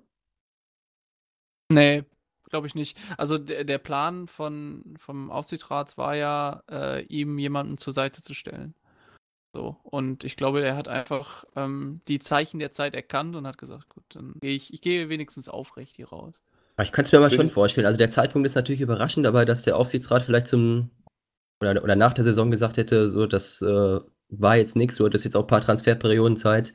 [1.70, 2.04] Nee,
[2.50, 2.98] glaube ich nicht.
[3.18, 8.34] Also der, der Plan von, vom Aufsichtsrat war ja, äh, ihm jemanden zur Seite zu
[8.34, 8.76] stellen.
[9.54, 9.78] So.
[9.84, 13.90] Und ich glaube, er hat einfach ähm, die Zeichen der Zeit erkannt und hat gesagt,
[13.90, 16.42] gut, dann gehe ich, ich gehe wenigstens aufrecht hier raus.
[16.76, 17.88] Aber ich kann es mir Finde schon vorstellen.
[17.88, 20.92] Also der Zeitpunkt ist natürlich überraschend, aber dass der Aufsichtsrat vielleicht zum
[21.62, 24.00] oder, oder nach der Saison gesagt hätte, so das äh,
[24.30, 26.74] war jetzt nichts, du hattest jetzt auch ein paar Transferperioden Zeit,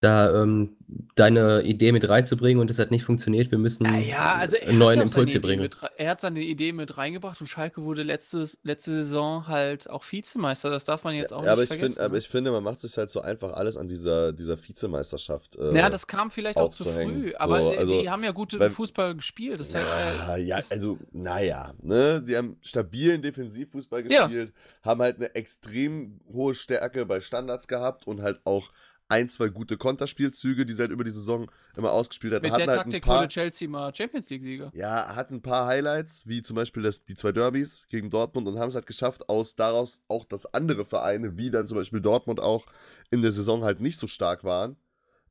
[0.00, 0.76] da ähm,
[1.16, 4.98] deine Idee mit reinzubringen und es hat nicht funktioniert, wir müssen Naja, also einen neuen
[4.98, 5.62] ja Impuls hier bringen.
[5.62, 10.04] Mit, er hat seine Idee mit reingebracht und Schalke wurde letztes, letzte Saison halt auch
[10.08, 10.70] Vizemeister.
[10.70, 11.96] Das darf man jetzt auch Ja, aber nicht ich, vergessen.
[11.96, 15.56] find, aber ich finde, man macht sich halt so einfach alles an dieser, dieser Vizemeisterschaft.
[15.56, 18.60] Äh, ja, das kam vielleicht auch zu früh, aber So, also, die haben ja gute
[18.60, 19.58] weil- Fußball gespielt.
[19.58, 22.22] Das ist Ja, halt, äh, ja, also, naja, ne?
[22.24, 24.26] Sie haben stabilen Defensivfußball Ja.
[24.26, 24.52] gespielt,
[24.84, 28.70] haben halt eine extrem hohe Stärke bei Standards gehabt und halt auch
[29.08, 32.42] ein, zwei gute Konterspielzüge, die sie halt über die Saison immer ausgespielt hatten.
[32.42, 34.70] mit hatten der halt Taktik paar, wurde Chelsea mal Champions League-Sieger.
[34.74, 38.58] ja, hatten ein paar Highlights, wie zum Beispiel das, die zwei Derbys gegen Dortmund und
[38.58, 42.40] haben es halt geschafft, aus daraus auch, dass andere Vereine, wie dann zum Beispiel Dortmund
[42.40, 42.66] auch
[43.10, 44.76] in der Saison halt nicht so stark waren,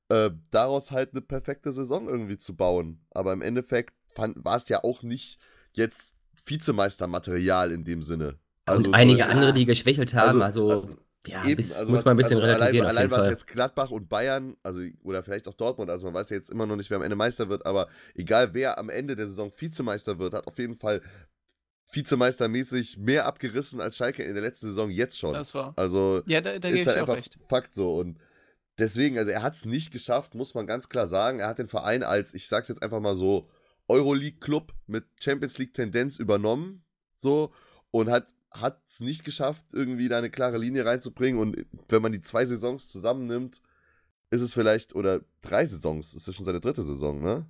[0.09, 3.05] äh, daraus halt eine perfekte Saison irgendwie zu bauen.
[3.11, 5.39] Aber im Endeffekt war es ja auch nicht
[5.73, 6.15] jetzt
[6.45, 8.39] Vizemeistermaterial in dem Sinne.
[8.65, 12.05] Also und einige andere, die geschwächelt haben, also, also ja, Eben, bis, also muss was-
[12.05, 13.31] man ein bisschen also relativieren Allein, allein was Fall.
[13.31, 16.65] jetzt Gladbach und Bayern, also oder vielleicht auch Dortmund, also man weiß ja jetzt immer
[16.65, 20.19] noch nicht, wer am Ende Meister wird, aber egal wer am Ende der Saison Vizemeister
[20.19, 21.01] wird, hat auf jeden Fall
[21.91, 25.33] Vizemeistermäßig mehr abgerissen als Schalke in der letzten Saison jetzt schon.
[25.33, 25.73] Das war.
[25.77, 27.37] Also Ja, da, da ist halt einfach recht.
[27.47, 28.19] Fakt so und
[28.77, 31.39] deswegen, also er hat es nicht geschafft, muss man ganz klar sagen.
[31.39, 33.49] Er hat den Verein als, ich sag's jetzt einfach mal so,
[33.87, 36.83] Euroleague-Club mit Champions League-Tendenz übernommen,
[37.17, 37.53] so
[37.89, 41.39] und hat hat es nicht geschafft, irgendwie da eine klare Linie reinzubringen.
[41.39, 43.61] Und wenn man die zwei Saisons zusammennimmt,
[44.29, 47.45] ist es vielleicht, oder drei Saisons, ist das schon seine dritte Saison, ne?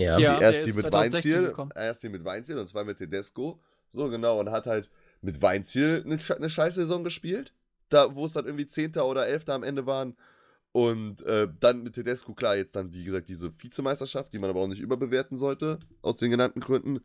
[0.00, 0.18] Ja.
[0.18, 0.36] Ja.
[0.36, 1.72] die, erst die ist mit 2016 Weinziel, gekommen.
[1.74, 3.60] erst die mit Weinziel und zwar mit Tedesco.
[3.88, 4.90] So, genau, und hat halt
[5.22, 7.52] mit Weinziel eine, eine scheiß Saison gespielt.
[7.88, 10.16] Da, wo es dann irgendwie Zehnter oder Elfter am Ende waren.
[10.72, 14.60] Und äh, dann mit Tedesco, klar, jetzt dann, wie gesagt, diese Vizemeisterschaft, die man aber
[14.60, 17.00] auch nicht überbewerten sollte, aus den genannten Gründen.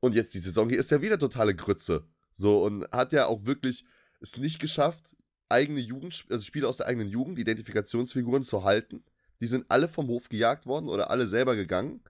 [0.00, 2.06] Und jetzt die Saison hier ist ja wieder totale Grütze.
[2.32, 3.84] So, und hat ja auch wirklich
[4.20, 5.16] es nicht geschafft,
[5.48, 9.04] eigene Jugend, also Spieler aus der eigenen Jugend, Identifikationsfiguren zu halten.
[9.40, 12.02] Die sind alle vom Hof gejagt worden oder alle selber gegangen.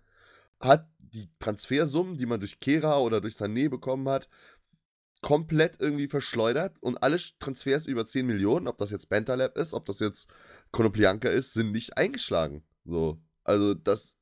[0.60, 4.28] Hat die Transfersummen, die man durch Kera oder durch Sané bekommen hat,
[5.20, 9.84] komplett irgendwie verschleudert und alle Transfers über 10 Millionen, ob das jetzt Bentaleb ist, ob
[9.86, 10.28] das jetzt
[10.70, 12.62] Konoplianka ist, sind nicht eingeschlagen.
[12.84, 13.20] So.
[13.44, 14.17] Also das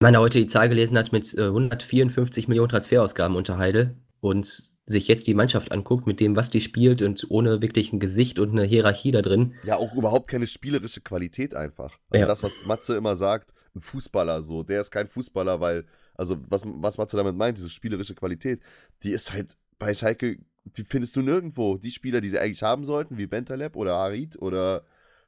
[0.00, 5.08] Meine, heute die Zahl gelesen hat mit äh, 154 Millionen Transferausgaben unter Heidel und sich
[5.08, 8.50] jetzt die Mannschaft anguckt, mit dem, was die spielt und ohne wirklich ein Gesicht und
[8.50, 9.54] eine Hierarchie da drin.
[9.64, 11.98] ja auch überhaupt keine spielerische Qualität einfach.
[12.10, 12.26] Also Ja.
[12.26, 16.62] das, was Matze immer sagt, ein Fußballer so, der ist kein Fußballer, weil, also was,
[16.66, 18.60] was Matze damit meint, diese spielerische Qualität,
[19.02, 21.78] die ist halt bei Schalke, die findest du nirgendwo.
[21.78, 24.84] Die Spieler, die sie eigentlich haben sollten, wie Bentaleb oder Harit oder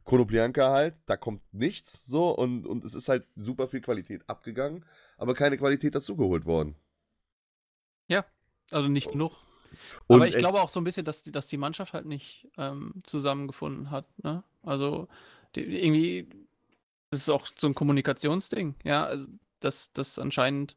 [0.08, 4.84] Konoplianka halt, da kommt nichts so und, und es ist halt super viel Qualität abgegangen,
[5.18, 6.74] aber keine Qualität dazugeholt worden.
[8.70, 9.32] Also nicht genug.
[10.06, 12.48] Und Aber ich glaube auch so ein bisschen, dass die, dass die Mannschaft halt nicht
[12.56, 14.06] ähm, zusammengefunden hat.
[14.22, 14.42] Ne?
[14.62, 15.08] Also
[15.54, 16.26] die, irgendwie,
[17.10, 19.26] das ist auch so ein Kommunikationsding, ja, also
[19.60, 20.76] dass das anscheinend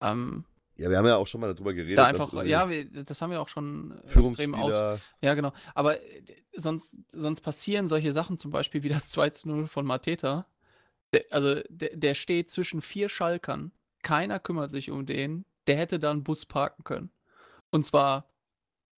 [0.00, 0.46] ähm,
[0.76, 1.98] Ja, wir haben ja auch schon mal darüber geredet.
[1.98, 5.00] da einfach, ja, wir, das haben wir auch schon äh, extrem aus.
[5.20, 5.52] Ja, genau.
[5.74, 6.22] Aber äh,
[6.56, 10.46] sonst, sonst passieren solche Sachen, zum Beispiel wie das 2 zu 0 von Mateta.
[11.12, 13.72] Der, also der, der steht zwischen vier Schalkern.
[14.02, 15.44] Keiner kümmert sich um den.
[15.66, 17.10] Der hätte da einen Bus parken können.
[17.70, 18.28] Und zwar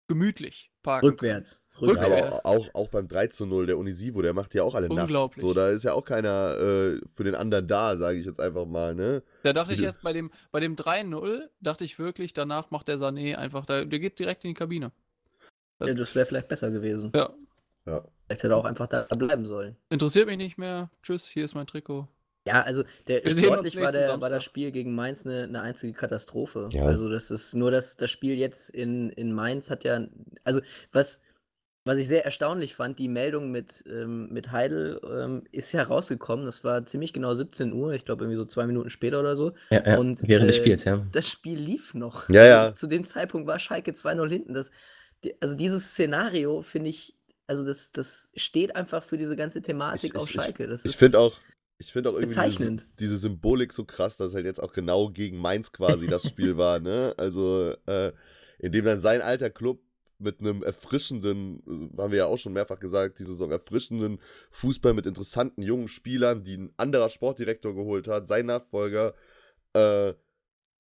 [0.09, 1.07] gemütlich parken.
[1.07, 1.67] Rückwärts.
[1.73, 2.45] Ja, aber Rückwärts.
[2.45, 5.05] auch, auch beim 3 zu 0, der Unisivo, der macht ja auch alle nass.
[5.05, 5.41] Unglaublich.
[5.43, 8.67] So, da ist ja auch keiner äh, für den anderen da, sage ich jetzt einfach
[8.67, 9.23] mal, ne?
[9.43, 12.99] Da dachte ich erst bei dem, bei dem 3-0, dachte ich wirklich, danach macht der
[12.99, 14.93] Sané einfach, der, der geht direkt in die Kabine.
[15.81, 17.13] Ja, das wäre vielleicht besser gewesen.
[17.15, 17.35] Ja.
[17.85, 18.03] Ja.
[18.27, 19.77] Vielleicht hätte er auch einfach da bleiben sollen.
[19.91, 20.91] Interessiert mich nicht mehr.
[21.03, 22.09] Tschüss, hier ist mein Trikot.
[22.47, 25.93] Ja, also der Wir sportlich war, der, war das Spiel gegen Mainz eine, eine einzige
[25.93, 26.69] Katastrophe.
[26.73, 26.85] Ja.
[26.85, 30.01] Also das ist nur das, das Spiel jetzt in, in Mainz hat ja,
[30.45, 30.61] also
[30.93, 31.21] was,
[31.85, 36.45] was ich sehr erstaunlich fand, die Meldung mit, ähm, mit Heidel ähm, ist ja rausgekommen.
[36.47, 39.53] Das war ziemlich genau 17 Uhr, ich glaube irgendwie so zwei Minuten später oder so.
[39.71, 41.05] Ja, ja, Und, während des äh, Spiels, ja.
[41.13, 42.29] Das Spiel lief noch.
[42.29, 42.75] Ja, ja.
[42.77, 44.55] Zu dem Zeitpunkt war Schalke 2-0 hinten.
[44.55, 44.71] Das,
[45.41, 47.15] also dieses Szenario finde ich,
[47.49, 50.67] also das, das steht einfach für diese ganze Thematik Ich- auf ich- Schalke.
[50.67, 51.39] Das Ich finde auch,
[51.79, 55.39] ich finde auch irgendwie diese, diese Symbolik so krass, dass halt jetzt auch genau gegen
[55.39, 57.15] Mainz quasi das Spiel war, ne?
[57.17, 58.13] Also, äh,
[58.59, 59.81] in dem dann sein alter Club
[60.19, 64.19] mit einem erfrischenden, äh, haben wir ja auch schon mehrfach gesagt, diese Saison erfrischenden
[64.51, 69.15] Fußball mit interessanten jungen Spielern, die ein anderer Sportdirektor geholt hat, sein Nachfolger,
[69.75, 70.15] äh,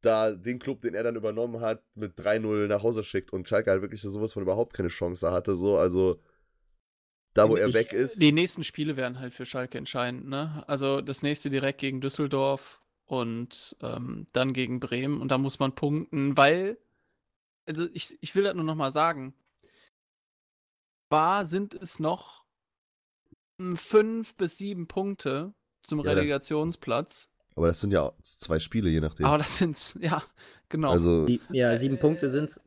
[0.00, 3.70] da den Club, den er dann übernommen hat, mit 3-0 nach Hause schickt und Schalke
[3.70, 6.20] halt wirklich sowas von überhaupt keine Chance hatte, so, also
[7.36, 8.20] da wo er Ich- weg ist.
[8.20, 10.64] Die nächsten Spiele werden halt für Schalke entscheidend, ne?
[10.66, 15.74] Also das nächste direkt gegen Düsseldorf und ähm, dann gegen Bremen und da muss man
[15.74, 16.78] punkten, weil,
[17.66, 19.34] also ich, ich will das nur nochmal sagen,
[21.10, 22.44] war sind es noch
[23.58, 28.90] mm, fünf bis sieben Punkte zum Ja, das- Relegationsplatz, Aber das sind ja zwei Spiele,
[28.90, 29.26] je nachdem.
[29.26, 30.22] aber das sind, ja,
[30.68, 30.90] genau.
[30.92, 32.60] Also, Die, ja, sieben Äh, Punkte sind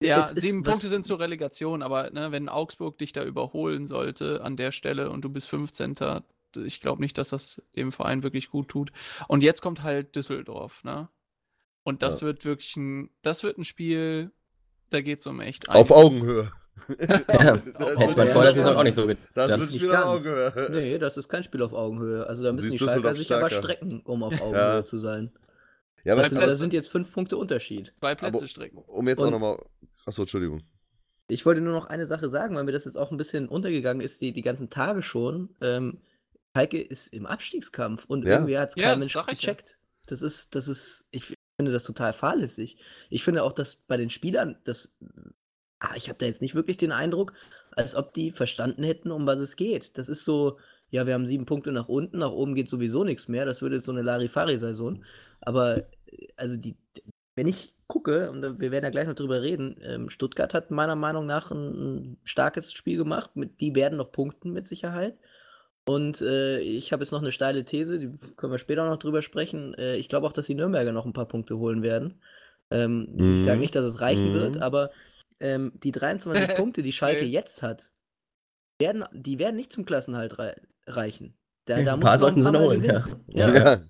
[0.00, 3.86] Ja, Es ist sieben Punkte sind zur Relegation, aber ne, wenn Augsburg dich da überholen
[3.86, 5.94] sollte an der Stelle und du bist 15.
[6.64, 8.92] Ich glaube nicht, dass das dem Verein wirklich gut tut.
[9.28, 11.08] Und jetzt kommt halt Düsseldorf, ne?
[11.82, 12.26] Und das Ja.
[12.26, 14.32] wird wirklich ein, das wird ein Spiel,
[14.90, 15.92] da geht es um echt auf einiges.
[16.20, 16.52] Augenhöhe.
[16.88, 19.26] Ja, Das Hätte wird man vor der das Saison ist- auch nicht so gedacht.
[19.34, 19.58] Das Ja.
[19.58, 20.04] wird nicht Spiel auf.
[20.04, 20.68] Augenhöhe.
[20.72, 22.26] Nee, das ist kein Spiel auf Augenhöhe.
[22.26, 24.84] Also da müssen Siehst die Schalker sich aber strecken, um auf Augenhöhe Ja.
[24.84, 25.32] zu sein.
[26.06, 27.92] Ja, aber Das, es da sind, jetzt fünf Punkte Unterschied.
[27.98, 28.78] Zwei Plätze Aber- strecken.
[28.86, 29.58] um jetzt auch Und- nochmal.
[30.04, 30.62] Achso, Entschuldigung.
[31.28, 34.00] Ich wollte nur noch eine Sache sagen, weil mir das jetzt auch ein bisschen untergegangen
[34.00, 35.56] ist, die, die ganzen Tage schon.
[35.60, 36.00] Ähm,
[36.56, 38.34] Heike ist im Abstiegskampf und Ja.
[38.34, 39.52] irgendwie hat es Ja, kein das Mensch ich ja.
[39.52, 39.78] gecheckt.
[40.06, 41.24] Das ist, das ist, ich
[41.58, 42.78] finde das total fahrlässig.
[43.10, 44.92] Ich finde auch, dass bei den Spielern, das,
[45.80, 47.32] ah, ich habe da jetzt nicht wirklich den Eindruck,
[47.72, 49.98] als ob die verstanden hätten, um was es geht.
[49.98, 50.58] Das ist so,
[50.90, 53.44] ja, wir haben sieben Punkte nach unten, nach oben geht sowieso nichts mehr.
[53.46, 55.04] Das wird jetzt so eine Larifari-Saison.
[55.40, 56.76] Aber, äh, also die,
[57.34, 60.96] wenn ich gucke, und wir werden ja gleich noch drüber reden, ähm, Stuttgart hat meiner
[60.96, 63.30] Meinung nach ein, starkes Spiel gemacht.
[63.60, 65.18] Die werden noch punkten mit Sicherheit.
[65.88, 69.22] Und äh, ich habe jetzt noch eine steile These, die können wir später noch drüber
[69.22, 69.74] sprechen.
[69.74, 72.20] Äh, ich glaube auch, dass die Nürnberger noch ein paar Punkte holen werden.
[72.70, 73.60] Ähm, Ich sage Mhm.
[73.60, 74.34] nicht, dass es reichen Mhm.
[74.34, 74.90] wird, aber
[75.38, 77.90] ähm, die 23 Punkte, die Schalke jetzt hat,
[78.78, 80.54] werden, die werden nicht zum Klassenhalt rei
[80.86, 81.34] reichen.
[81.64, 83.06] Da, da ein paar sollten sie noch holen, ja.
[83.28, 83.54] ja.
[83.54, 83.80] ja.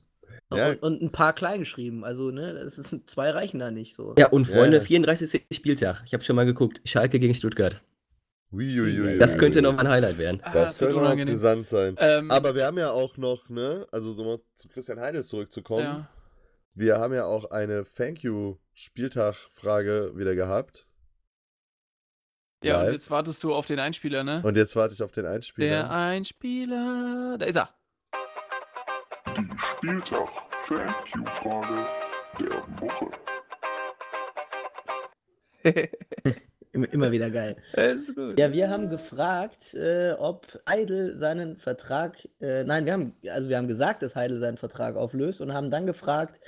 [0.55, 0.68] Ja.
[0.68, 2.05] Und, und, ein paar klein geschrieben.
[2.05, 4.14] Also, ne, das ist, zwei reichen da nicht so.
[4.16, 4.82] Ja, und Freunde, ja.
[4.82, 5.47] 34.
[5.51, 6.03] Spieltag.
[6.07, 6.80] Ich habe schon mal geguckt.
[6.84, 7.82] Schalke gegen Stuttgart.
[8.53, 10.41] Uiuiui, das könnte noch ein Highlight werden.
[10.45, 11.97] Ah, das, das könnte noch interessant sein.
[11.99, 15.82] Ähm, Aber wir haben ja auch noch, ne, also so mal zu Christian Heidel zurückzukommen.
[15.82, 16.09] Ja.
[16.74, 20.87] Wir haben ja auch eine Thank You Spieltag-Frage wieder gehabt.
[22.63, 22.87] Ja, Live.
[22.89, 24.41] und jetzt wartest du auf den Einspieler, ne?
[24.43, 25.69] Und jetzt warte ich auf den Einspieler.
[25.69, 27.69] Der Einspieler, da ist er.
[29.37, 29.47] Die
[29.77, 30.29] Spieltag
[30.67, 31.87] Thank You Frage
[32.41, 33.11] der Woche.
[36.73, 37.57] Immer wieder geil.
[38.37, 43.57] Ja, wir haben gefragt, äh, ob Heidel seinen Vertrag, äh, nein, wir haben, also wir
[43.57, 46.41] haben gesagt, dass Heidel seinen Vertrag auflöst und haben dann gefragt,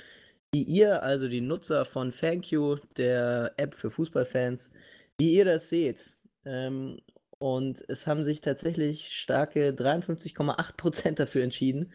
[0.51, 4.71] wie ihr, also die Nutzer von ThankYou, der App für Fußballfans,
[5.19, 6.13] wie ihr das seht.
[6.45, 6.99] Ähm,
[7.37, 11.93] und es haben sich tatsächlich starke 53,8% dafür entschieden,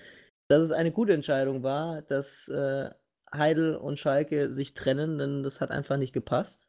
[0.49, 2.91] dass es eine gute Entscheidung war, dass äh,
[3.33, 6.69] Heidel und Schalke sich trennen, denn das hat einfach nicht gepasst.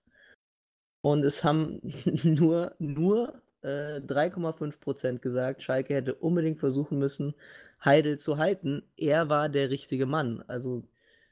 [1.02, 1.82] Und es haben
[2.24, 7.36] nur, nur äh, 3,5% gesagt, Schalke hätte unbedingt versuchen müssen,
[7.84, 8.84] Heidel zu halten.
[8.98, 10.44] Er war der richtige Mann.
[10.48, 10.84] Also,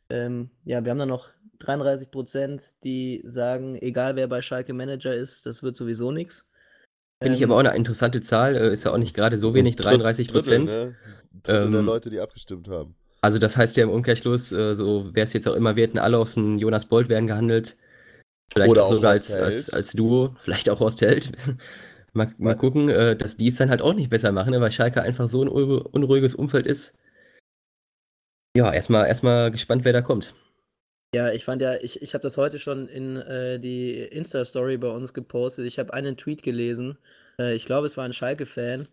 [0.09, 1.29] ähm, ja, wir haben dann noch
[1.59, 6.47] 33%, die sagen, egal wer bei Schalke Manager ist, das wird sowieso nichts.
[7.21, 9.77] Finde ich aber auch eine interessante Zahl, äh, ist ja auch nicht gerade so wenig,
[9.77, 10.71] 33 Prozent.
[10.71, 10.95] Ne?
[11.47, 12.95] ähm, der Leute, die abgestimmt haben.
[13.21, 15.99] Also das heißt ja im Umkehrschluss, äh, so wer es jetzt auch immer, wir hätten
[15.99, 17.77] alle aus dem Jonas Bolt werden gehandelt.
[18.51, 21.31] Vielleicht Oder auch sogar als, als, als, Duo, vielleicht auch aus Held.
[22.13, 24.71] mal, mal gucken, äh, dass die es dann halt auch nicht besser machen, ne, weil
[24.71, 26.95] Schalke einfach so ein unruhiges Umfeld ist.
[28.55, 30.35] Ja, erstmal erstmal gespannt, wer da kommt.
[31.15, 34.89] Ja, ich fand ja, ich, ich habe das heute schon in äh, die Insta-Story bei
[34.89, 35.65] uns gepostet.
[35.65, 36.97] Ich habe einen Tweet gelesen.
[37.39, 38.87] Äh, ich glaube, es war ein Schalke-Fan.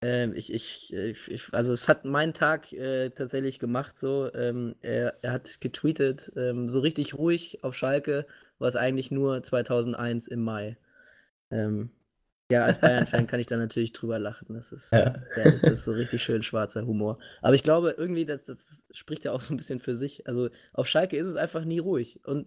[0.00, 3.98] Ähm, ich, ich, ich, also es hat meinen Tag äh, tatsächlich gemacht.
[3.98, 8.26] So, ähm, er, er hat getweetet, ähm, so richtig ruhig auf Schalke
[8.58, 10.76] war es eigentlich nur 2001 im Mai.
[11.50, 11.90] Ähm,
[12.50, 14.54] ja, als Bayern-Fan kann ich da natürlich drüber lachen.
[14.54, 15.14] Das ist, ja.
[15.36, 17.18] das ist so richtig schön schwarzer Humor.
[17.42, 20.26] Aber ich glaube, irgendwie, das, das spricht ja auch so ein bisschen für sich.
[20.26, 22.20] Also auf Schalke ist es einfach nie ruhig.
[22.24, 22.46] Und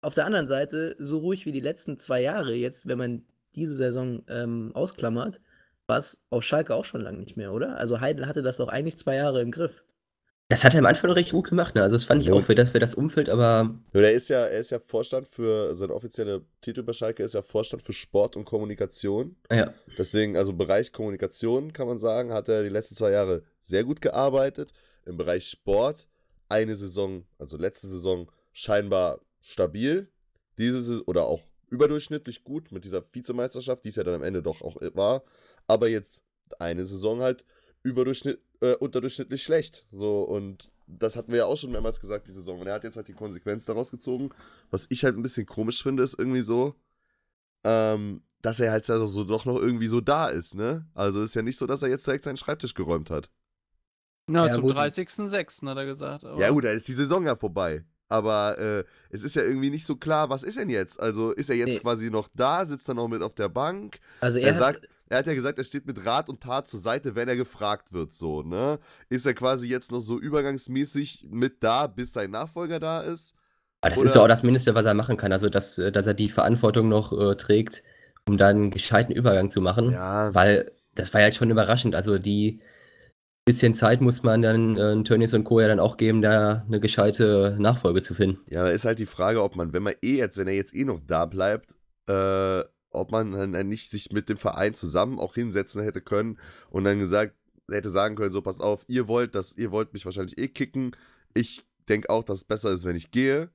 [0.00, 3.22] auf der anderen Seite, so ruhig wie die letzten zwei Jahre jetzt, wenn man
[3.54, 5.40] diese Saison ähm, ausklammert,
[5.86, 7.76] war es auf Schalke auch schon lange nicht mehr, oder?
[7.76, 9.84] Also Heidel hatte das auch eigentlich zwei Jahre im Griff.
[10.48, 11.82] Das hat er am Anfang recht gut gemacht, ne?
[11.82, 12.34] Also das fand ich ja.
[12.34, 13.74] auch für das, für das Umfeld, aber.
[13.94, 17.32] Ja, er ist ja, er ist ja Vorstand für, sein offizieller Titel bei Schalke ist
[17.34, 19.36] ja Vorstand für Sport und Kommunikation.
[19.50, 19.72] Ja.
[19.96, 24.02] Deswegen, also Bereich Kommunikation kann man sagen, hat er die letzten zwei Jahre sehr gut
[24.02, 24.72] gearbeitet.
[25.06, 26.06] Im Bereich Sport
[26.50, 30.08] eine Saison, also letzte Saison, scheinbar stabil.
[30.58, 34.60] Diese oder auch überdurchschnittlich gut mit dieser Vizemeisterschaft, die es ja dann am Ende doch
[34.60, 35.24] auch war.
[35.66, 36.22] Aber jetzt
[36.58, 37.44] eine Saison halt
[37.84, 39.86] überdurchschnitt, äh, unterdurchschnittlich schlecht.
[39.92, 42.60] So, und das hatten wir ja auch schon mehrmals gesagt, die Saison.
[42.60, 44.30] Und er hat jetzt halt die Konsequenz daraus gezogen.
[44.70, 46.74] Was ich halt ein bisschen komisch finde, ist irgendwie so,
[47.62, 50.86] ähm, dass er halt also so doch noch irgendwie so da ist, ne?
[50.94, 53.30] Also ist ja nicht so, dass er jetzt direkt seinen Schreibtisch geräumt hat.
[54.26, 55.68] Na, ja, zum 30.06.
[55.68, 56.24] hat er gesagt.
[56.24, 56.40] Aber...
[56.40, 57.84] Ja, gut, da ist die Saison ja vorbei.
[58.08, 61.00] Aber äh, es ist ja irgendwie nicht so klar, was ist denn jetzt?
[61.00, 61.78] Also ist er jetzt nee.
[61.78, 63.98] quasi noch da, sitzt er noch mit auf der Bank?
[64.20, 66.80] Also er, er sagt, er hat ja gesagt, er steht mit Rat und Tat zur
[66.80, 68.78] Seite, wenn er gefragt wird, so, ne?
[69.08, 73.34] Ist er quasi jetzt noch so übergangsmäßig mit da, bis sein Nachfolger da ist?
[73.80, 74.06] Aber das Oder?
[74.06, 76.30] ist ja auch das Mindeste, was er machen kann, also dass, äh, dass er die
[76.30, 77.82] Verantwortung noch äh, trägt,
[78.26, 79.90] um dann einen gescheiten Übergang zu machen.
[79.90, 80.34] Ja.
[80.34, 81.94] Weil das war ja schon überraschend.
[81.94, 82.60] Also die
[83.44, 85.60] bisschen Zeit muss man dann äh, Tönnies und Co.
[85.60, 88.40] ja dann auch geben, da eine gescheite Nachfolge zu finden.
[88.48, 90.74] Ja, da ist halt die Frage, ob man, wenn man eh jetzt, wenn er jetzt
[90.74, 91.76] eh noch da bleibt,
[92.08, 92.62] äh,
[92.94, 96.38] ob man dann nicht sich mit dem Verein zusammen auch hinsetzen hätte können
[96.70, 97.34] und dann gesagt,
[97.70, 100.96] hätte sagen können, so passt auf, ihr wollt das, ihr wollt mich wahrscheinlich eh kicken.
[101.34, 103.50] Ich denke auch, dass es besser ist, wenn ich gehe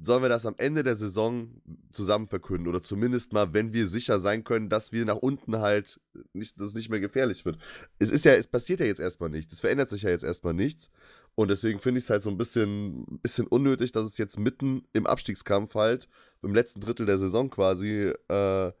[0.00, 1.60] sollen wir das am Ende der Saison
[1.90, 6.00] zusammen verkünden oder zumindest mal, wenn wir sicher sein können, dass wir nach unten halt
[6.32, 7.58] nicht, dass es nicht mehr gefährlich wird.
[7.98, 10.54] Es ist ja, es passiert ja jetzt erstmal nichts, es verändert sich ja jetzt erstmal
[10.54, 10.90] nichts
[11.38, 14.82] und deswegen finde ich es halt so ein bisschen, bisschen unnötig, dass es jetzt mitten
[14.92, 16.08] im Abstiegskampf halt,
[16.42, 18.72] im letzten Drittel der Saison quasi, äh,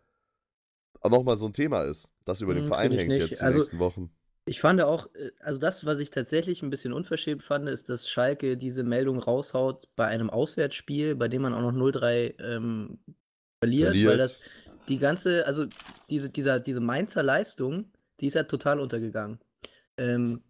[1.08, 3.30] nochmal so ein Thema ist, das über den hm, Verein hängt nicht.
[3.30, 4.10] jetzt die also, nächsten Wochen.
[4.44, 8.10] Ich fand auch, äh, also das, was ich tatsächlich ein bisschen unverschämt fand, ist, dass
[8.10, 12.98] Schalke diese Meldung raushaut bei einem Auswärtsspiel, bei dem man auch noch 0-3 ähm,
[13.60, 14.40] verliert, verliert, weil das
[14.88, 15.66] die ganze, also
[16.10, 19.38] diese, dieser, diese Mainzer Leistung, die ist ja total untergegangen.
[19.96, 20.42] Ähm,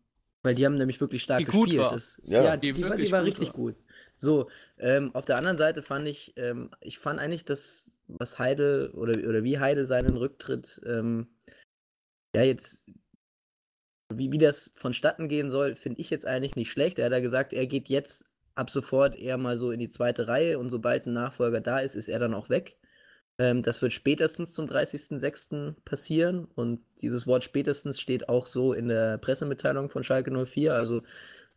[0.43, 1.91] weil die haben nämlich wirklich stark die gespielt.
[1.91, 3.55] Das, ja, ja, die, die, war, die war richtig war.
[3.55, 3.77] gut.
[4.17, 8.91] So, ähm, auf der anderen Seite fand ich, ähm, ich fand eigentlich, dass was Heidel
[8.91, 11.29] oder, oder wie Heidel seinen Rücktritt ähm,
[12.35, 12.85] ja jetzt
[14.15, 16.99] wie, wie das vonstatten gehen soll, finde ich jetzt eigentlich nicht schlecht.
[16.99, 18.25] Er hat ja gesagt, er geht jetzt
[18.55, 21.95] ab sofort eher mal so in die zweite Reihe und sobald ein Nachfolger da ist,
[21.95, 22.78] ist er dann auch weg.
[23.39, 25.75] Ähm, das wird spätestens zum 30.06.
[25.85, 30.75] passieren und dieses Wort spätestens steht auch so in der Pressemitteilung von Schalke 04.
[30.75, 31.03] Also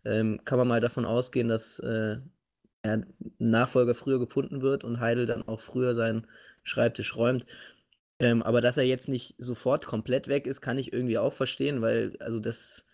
[0.06, 2.18] ähm, kann man mal davon ausgehen, dass äh,
[2.84, 6.28] ein Nachfolger früher gefunden wird und Heidel dann auch früher seinen
[6.64, 7.46] Schreibtisch räumt.
[8.20, 11.82] Ähm, aber dass er jetzt nicht sofort komplett weg ist, kann ich irgendwie auch verstehen,
[11.82, 12.88] weil, also das,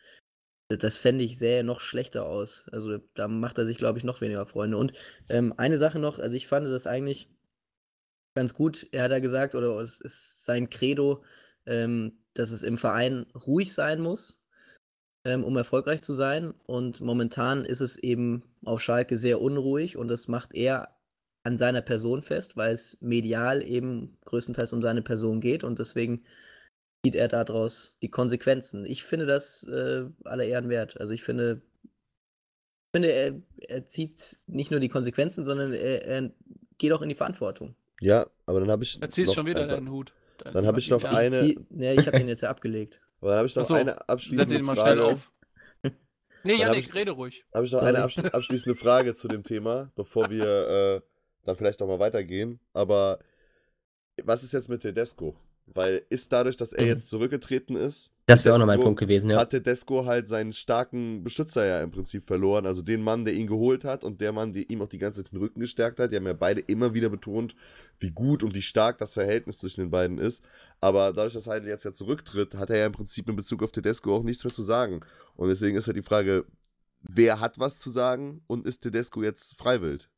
[0.69, 2.65] das fände ich sähe noch schlechter aus.
[2.71, 4.77] Also da macht er sich, glaube ich, noch weniger Freunde.
[4.77, 4.93] Und
[5.29, 7.29] ähm, eine Sache noch, also ich fand das eigentlich
[8.37, 8.87] ganz gut.
[8.91, 11.23] Er hat ja gesagt, oder es ist sein Credo,
[11.65, 14.39] ähm, dass es im Verein ruhig sein muss,
[15.25, 16.53] ähm, um erfolgreich zu sein.
[16.67, 20.95] Und momentan ist es eben auf Schalke sehr unruhig und das macht er
[21.43, 26.23] an seiner Person fest, weil es medial eben größtenteils um seine Person geht und deswegen
[27.03, 28.85] zieht er daraus die Konsequenzen.
[28.85, 30.99] Ich finde das äh, aller Ehren wert.
[31.01, 36.31] Also ich finde, ich finde er, er zieht nicht nur die Konsequenzen, sondern er, er
[36.77, 37.75] geht auch in die Verantwortung.
[37.99, 39.01] Ja, aber dann habe ich.
[39.01, 40.13] Er zieht schon wieder deinen Hut.
[40.39, 41.47] Dann, dann habe ich noch eine.
[41.47, 43.01] Ich, ja, ich habe ihn jetzt ja abgelegt.
[43.19, 44.91] Aber dann habe ich noch so, eine abschließende setz ihn mal Frage.
[44.91, 45.31] schnell auf.
[46.43, 47.43] Nee, Janik, ich- rede ruhig.
[47.53, 51.01] Habe ich noch eine absch abschließende Frage zu dem Thema, bevor wir äh,
[51.43, 52.59] dann vielleicht noch mal weitergehen.
[52.73, 53.17] Aber
[54.23, 55.35] was ist jetzt mit Tedesco?
[55.73, 56.89] Weil ist dadurch, dass er Mhm.
[56.91, 59.37] jetzt zurückgetreten ist, Das wäre auch noch mein Tedesco- Punkt gewesen, ja.
[59.37, 62.65] hat Tedesco halt seinen starken Beschützer ja im Prinzip verloren.
[62.65, 65.23] Also den Mann, der ihn geholt hat und der Mann, der ihm auch die ganze
[65.23, 66.11] Zeit den Rücken gestärkt hat.
[66.11, 67.55] Die haben ja beide immer wieder betont,
[67.99, 70.43] wie gut und wie stark das Verhältnis zwischen den beiden ist.
[70.81, 73.71] Aber dadurch, dass Heidel jetzt ja zurücktritt, hat er ja im Prinzip in Bezug auf
[73.71, 75.01] Tedesco auch nichts mehr zu sagen.
[75.35, 76.45] Und deswegen ist halt die Frage,
[77.01, 80.09] wer hat was zu sagen und ist Tedesco jetzt freiwillig?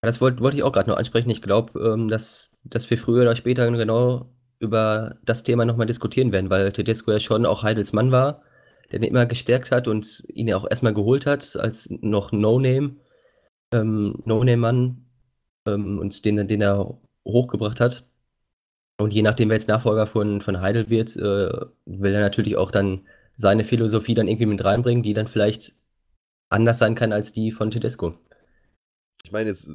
[0.00, 1.28] Das wollte wollte ich auch gerade noch ansprechen.
[1.30, 6.32] Ich glaube, ähm, dass, dass wir früher oder später genau über das Thema nochmal diskutieren
[6.32, 8.42] werden, weil Tedesco ja schon auch Heidels Mann war,
[8.90, 12.96] der ihn immer gestärkt hat und ihn ja auch erstmal geholt hat als noch No-Name,
[13.72, 15.06] ähm, No-Name-Mann
[15.66, 18.04] ähm, und den, den er hochgebracht hat.
[19.00, 22.72] Und je nachdem, wer jetzt Nachfolger von, von Heidel wird, äh, will er natürlich auch
[22.72, 23.06] dann
[23.36, 25.74] seine Philosophie dann irgendwie mit reinbringen, die dann vielleicht
[26.50, 28.14] anders sein kann als die von Tedesco.
[29.22, 29.68] Ich meine, jetzt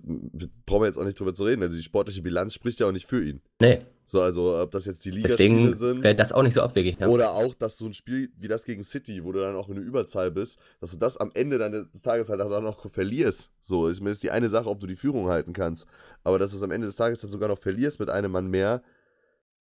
[0.65, 1.61] brauchen wir jetzt auch nicht drüber zu reden.
[1.61, 3.41] Also die sportliche Bilanz spricht ja auch nicht für ihn.
[3.61, 6.03] Nee, So, also ob das jetzt die Ligaspiele deswegen sind.
[6.03, 6.99] wäre das auch nicht so abwegig.
[6.99, 7.07] Ja.
[7.07, 9.75] Oder auch, dass so ein Spiel wie das gegen City, wo du dann auch in
[9.75, 13.49] der Überzahl bist, dass du das am Ende dann des Tages halt auch noch verlierst.
[13.61, 15.87] So, ich meine, es ist die eine Sache, ob du die Führung halten kannst.
[16.23, 18.47] Aber dass du es am Ende des Tages dann sogar noch verlierst mit einem Mann
[18.47, 18.83] mehr,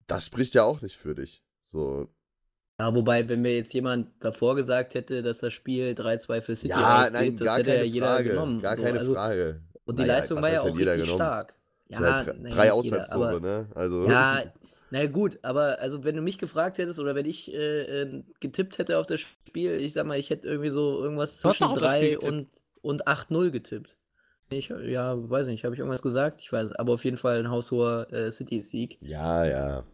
[0.07, 1.43] das spricht ja auch nicht für dich.
[1.63, 2.09] So.
[2.81, 6.69] Ja, wobei, wenn mir jetzt jemand davor gesagt hätte, dass das Spiel 3-2 für City
[6.71, 8.29] Ja, ausgeht, nein, das gar hätte keine ja jeder Frage.
[8.31, 8.61] genommen.
[8.63, 9.61] Gar So, keine also, Frage.
[9.85, 11.15] Und die Naja, Leistung war ja auch richtig genommen?
[11.15, 11.55] stark.
[11.91, 13.69] Ja, halt drei, naja, jeder, Auswärtstore, aber- ne?
[13.75, 14.09] Also.
[14.09, 14.43] Ja,
[14.91, 18.79] na gut, aber also wenn du mich gefragt hättest oder wenn ich äh, äh, getippt
[18.79, 21.79] hätte auf das Spiel, ich sag mal, ich hätte irgendwie so irgendwas zwischen doch auf
[21.79, 22.49] das Spiel 3 und,
[22.83, 23.97] und 8-0 getippt.
[24.53, 26.41] Ich, ja, weiß nicht, habe ich irgendwas gesagt?
[26.41, 28.99] Ich weiß, aber auf jeden Fall ein haushoher äh, City-Sieg.
[29.01, 29.85] ja, ja.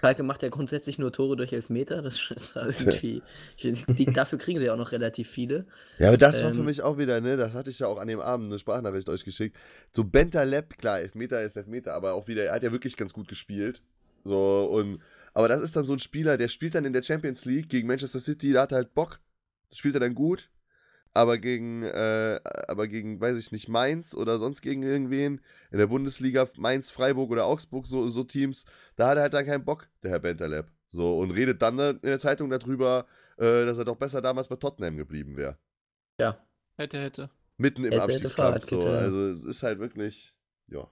[0.00, 3.22] Schalke macht ja grundsätzlich nur Tore durch Elfmeter, das ist ja irgendwie,
[3.62, 5.66] die, dafür kriegen sie ja auch noch relativ viele.
[5.98, 7.98] Ja, aber das war für Ähm, mich auch wieder, ne, das hatte ich ja auch
[7.98, 9.56] an dem Abend eine Sprachnachricht euch geschickt.
[9.92, 13.28] So Bentaleb, klar, Elfmeter ist Elfmeter, aber auch wieder, er hat ja wirklich ganz gut
[13.28, 13.82] gespielt.
[14.24, 15.00] So, und,
[15.34, 17.86] aber das ist dann so ein Spieler, der spielt dann in der Champions League gegen
[17.88, 19.20] Manchester City, da hat er halt Bock,
[19.72, 20.50] spielt er dann gut.
[21.14, 25.40] Aber gegen, äh, aber gegen, weiß ich nicht, Mainz oder sonst gegen irgendwen
[25.70, 28.64] in der Bundesliga, Mainz, Freiburg oder Augsburg, so, so Teams,
[28.96, 30.66] da hat er halt dann keinen Bock, der Herr Bentaleb.
[30.88, 33.06] So, und redet dann in der Zeitung darüber,
[33.36, 35.56] äh, dass er doch besser damals bei Tottenham geblieben wäre.
[36.18, 36.44] Ja,
[36.76, 37.30] Hätte, hätte.
[37.56, 38.64] Mitten im Hätte, hätte Abstiegskampf.
[38.64, 38.80] So.
[38.80, 38.98] Fahrradkette, ja.
[38.98, 40.34] Also es ist halt wirklich,
[40.68, 40.90] ja.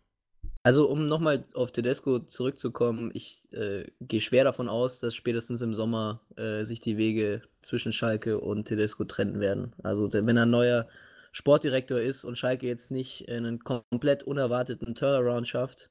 [0.64, 5.74] Also, um nochmal auf Tedesco zurückzukommen, ich äh, gehe schwer davon aus, dass spätestens im
[5.74, 9.72] Sommer äh, sich die Wege zwischen Schalke und Tedesco trennen werden.
[9.82, 10.86] Also, wenn er ein neuer
[11.32, 15.90] Sportdirektor ist und Schalke jetzt nicht einen komplett unerwarteten Turnaround schafft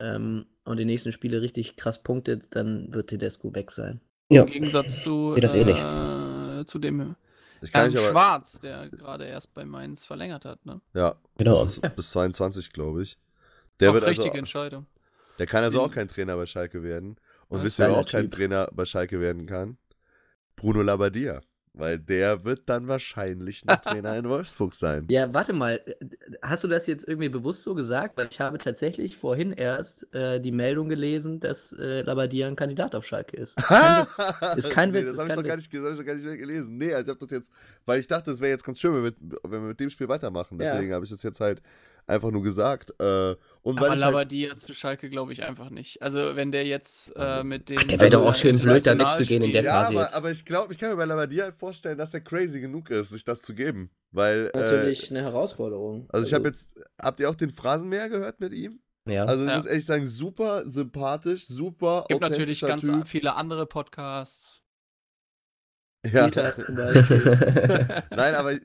[0.00, 4.00] ähm, und die nächsten Spiele richtig krass punktet, dann wird Tedesco weg sein.
[4.30, 4.42] Ja.
[4.42, 5.78] Im Gegensatz zu, ähnlich.
[5.78, 7.16] äh, zu dem
[7.72, 10.66] aber, Schwarz, der gerade erst bei Mainz verlängert hat.
[10.66, 10.82] Ne?
[10.92, 11.64] ja, Genau.
[11.64, 13.16] bis, bis 22, glaube ich.
[13.80, 14.86] Der Auch wird richtige also, Entscheidung.
[15.38, 17.16] der kann also Den- auch kein Trainer bei Schalke werden.
[17.48, 18.32] Und Das wisst ihr, wer auch kein Typ.
[18.36, 19.76] Trainer bei Schalke werden kann?
[20.56, 21.40] Bruno Labbadia.
[21.76, 25.08] Weil der wird dann wahrscheinlich ein Trainer in Wolfsburg sein.
[25.10, 25.80] Ja, warte mal,
[26.40, 28.16] hast du das jetzt irgendwie bewusst so gesagt?
[28.16, 32.94] Weil ich habe tatsächlich vorhin erst äh, die Meldung gelesen, dass äh, Labadia ein Kandidat
[32.94, 33.56] auf Schalke ist.
[33.56, 34.18] Kein Witz.
[34.56, 35.98] Ist kein nee, Witz, Das ist habe ich, kein doch gar nicht- das hab ich
[35.98, 36.76] doch gar nicht mehr gelesen.
[36.76, 37.50] Nee, also ich habe das jetzt,
[37.86, 39.90] weil ich dachte, es wäre jetzt ganz schön, wenn wir, mit, wenn wir mit dem
[39.90, 40.60] Spiel weitermachen.
[40.60, 40.74] Ja.
[40.74, 41.60] Deswegen habe ich das jetzt halt
[42.06, 42.90] einfach nur gesagt.
[42.98, 46.02] Äh, und Aber weil ich halt, Labadia zu Schalke glaube ich einfach nicht.
[46.02, 47.86] Also wenn der jetzt äh, mit dem.
[47.88, 50.14] der wäre doch auch Also, schön blöd, da wegzugehen in der ja, Phase aber, jetzt.
[50.14, 53.10] aber ich glaube, ich kann mir bei Labadia halt vorstellen, dass er crazy genug ist,
[53.10, 53.90] sich das zu geben.
[54.10, 56.08] Weil, äh, Natürlich eine Herausforderung.
[56.10, 56.68] also ich habe jetzt,
[57.00, 58.80] habt ihr auch den Phrasenmäher gehört mit ihm?
[59.06, 59.24] Ja.
[59.24, 59.56] Also ich Ja.
[59.56, 63.06] muss ehrlich sagen, super sympathisch, super gibt natürlich ganz Typ.
[63.08, 64.60] viele andere Podcasts.
[66.12, 66.24] Ja.
[66.24, 68.02] Dieter zum Beispiel.
[68.10, 68.62] Nein, aber ich,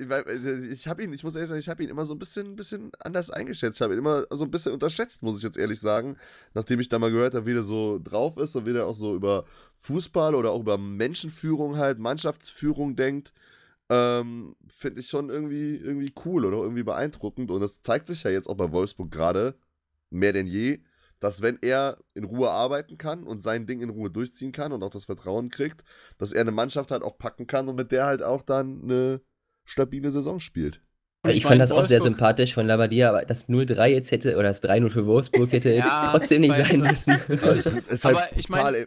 [0.72, 2.92] ich habe ihn, ich muss ehrlich sagen, ich habe ihn immer so ein bisschen, bisschen
[3.00, 3.78] anders eingeschätzt.
[3.78, 6.18] Ich habe ihn immer so ein bisschen unterschätzt, muss ich jetzt ehrlich sagen.
[6.54, 8.96] Nachdem ich da mal gehört habe, wie der so drauf ist und wie der auch
[8.96, 9.46] so über
[9.80, 13.32] Fußball oder auch über Menschenführung halt, Mannschaftsführung denkt,
[13.90, 17.52] ähm, finde ich schon irgendwie, irgendwie cool oder irgendwie beeindruckend.
[17.52, 19.56] Und das zeigt sich ja jetzt auch bei Wolfsburg gerade
[20.10, 20.80] mehr denn je,
[21.20, 24.84] dass wenn er in Ruhe arbeiten kann und sein Ding in Ruhe durchziehen kann und
[24.84, 25.84] auch das Vertrauen kriegt,
[26.18, 29.22] dass er eine Mannschaft halt auch packen kann und mit der halt auch dann eine
[29.66, 30.82] stabile Saison spielt.
[31.28, 34.36] Ich, meine, fand das auch sehr Wolfsburg- sympathisch von Labadia, aber das 0-3 jetzt hätte,
[34.38, 37.20] oder das 3-0 für Wolfsburg hätte jetzt Ja, trotzdem nicht sein müssen.
[37.42, 38.76] Also, ist halt Aber ich mein- total.
[38.76, 38.82] e-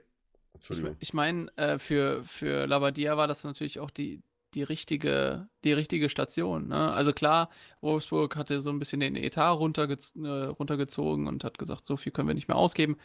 [0.54, 0.96] Ich, Entschuldigung.
[1.00, 4.22] ich meine, äh, für, für Labadia war das natürlich auch die,
[4.54, 6.68] die, richtige, die richtige Station.
[6.68, 6.92] Ne?
[6.92, 7.50] Also klar,
[7.80, 12.12] Wolfsburg hatte so ein bisschen den Etat runtergez äh, runtergezogen und hat gesagt, so viel
[12.12, 12.96] können wir nicht mehr ausgeben.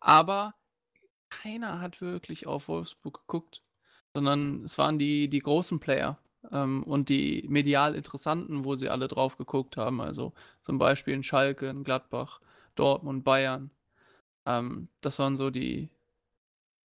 [0.00, 0.54] Aber
[1.30, 3.62] keiner hat wirklich auf Wolfsburg geguckt,
[4.14, 6.18] sondern es waren die, die großen Player
[6.52, 10.00] ähm, und die medial interessanten, wo sie alle drauf geguckt haben.
[10.00, 10.32] Also
[10.62, 12.40] zum Beispiel in Schalke, in Gladbach,
[12.74, 13.70] Dortmund, Bayern.
[14.46, 15.90] Ähm, das waren so die,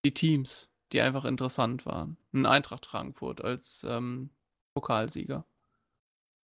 [0.06, 2.18] die Teams, die einfach interessant waren.
[2.34, 4.30] Ein Eintracht Frankfurt als ähm,
[4.76, 5.46] Pokalsieger.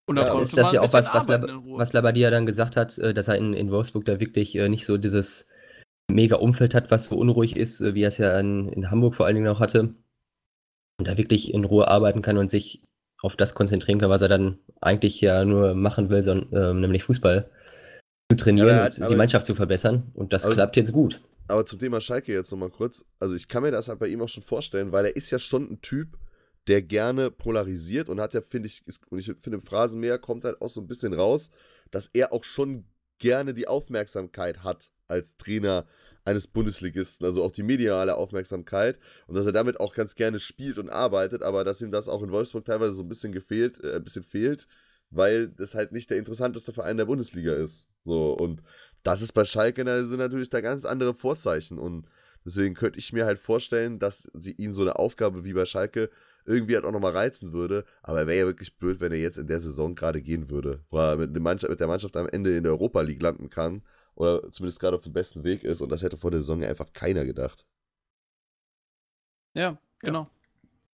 [0.06, 3.14] Und Ja, ist das ja auch was, was, Lab, was Labadia dann gesagt hat, äh,
[3.14, 5.48] dass er in, in Wolfsburg da wirklich äh, nicht so dieses
[6.12, 9.14] mega Umfeld hat, was so unruhig ist, äh, wie er es ja in, in Hamburg
[9.14, 9.94] vor allen Dingen auch hatte.
[10.98, 12.82] Und da wirklich in Ruhe arbeiten kann und sich
[13.22, 17.04] auf das konzentrieren kann, was er dann eigentlich ja nur machen will, son, ähm, nämlich
[17.04, 17.50] Fußball
[18.30, 20.10] zu trainieren Ja, aber er und die aber- Mannschaft zu verbessern.
[20.14, 21.22] Und das aber- klappt jetzt gut.
[21.46, 23.04] Aber zum Thema Schalke jetzt nochmal kurz.
[23.20, 25.38] Also ich kann mir das halt bei ihm auch schon vorstellen, weil er ist ja
[25.38, 26.18] schon ein Typ,
[26.66, 30.62] der gerne polarisiert und hat ja, finde ich, und ich finde im Phrasenmäher kommt halt
[30.62, 31.50] auch so ein bisschen raus,
[31.90, 32.86] dass er auch schon
[33.18, 35.86] gerne die Aufmerksamkeit hat als Trainer
[36.24, 40.78] eines Bundesligisten, also auch die mediale Aufmerksamkeit und dass er damit auch ganz gerne spielt
[40.78, 43.96] und arbeitet, aber dass ihm das auch in Wolfsburg teilweise so ein bisschen gefehlt, äh,
[43.96, 44.66] ein bisschen fehlt,
[45.10, 47.88] weil das halt nicht der interessanteste Verein der Bundesliga ist.
[48.04, 48.62] So und
[49.04, 52.06] das ist bei Schalke da sind natürlich da ganz andere Vorzeichen und
[52.44, 56.10] deswegen könnte ich mir halt vorstellen, dass sie ihn so eine Aufgabe wie bei Schalke
[56.46, 59.38] irgendwie halt auch nochmal reizen würde, aber er wäre ja wirklich blöd, wenn er jetzt
[59.38, 62.28] in der Saison gerade gehen würde, wo er mit, der Mannschaft, mit der Mannschaft am
[62.28, 63.82] Ende in der Europa League landen kann
[64.14, 66.68] oder zumindest gerade auf dem besten Weg ist und das hätte vor der Saison ja
[66.68, 67.64] einfach keiner gedacht.
[69.54, 70.28] Ja, genau.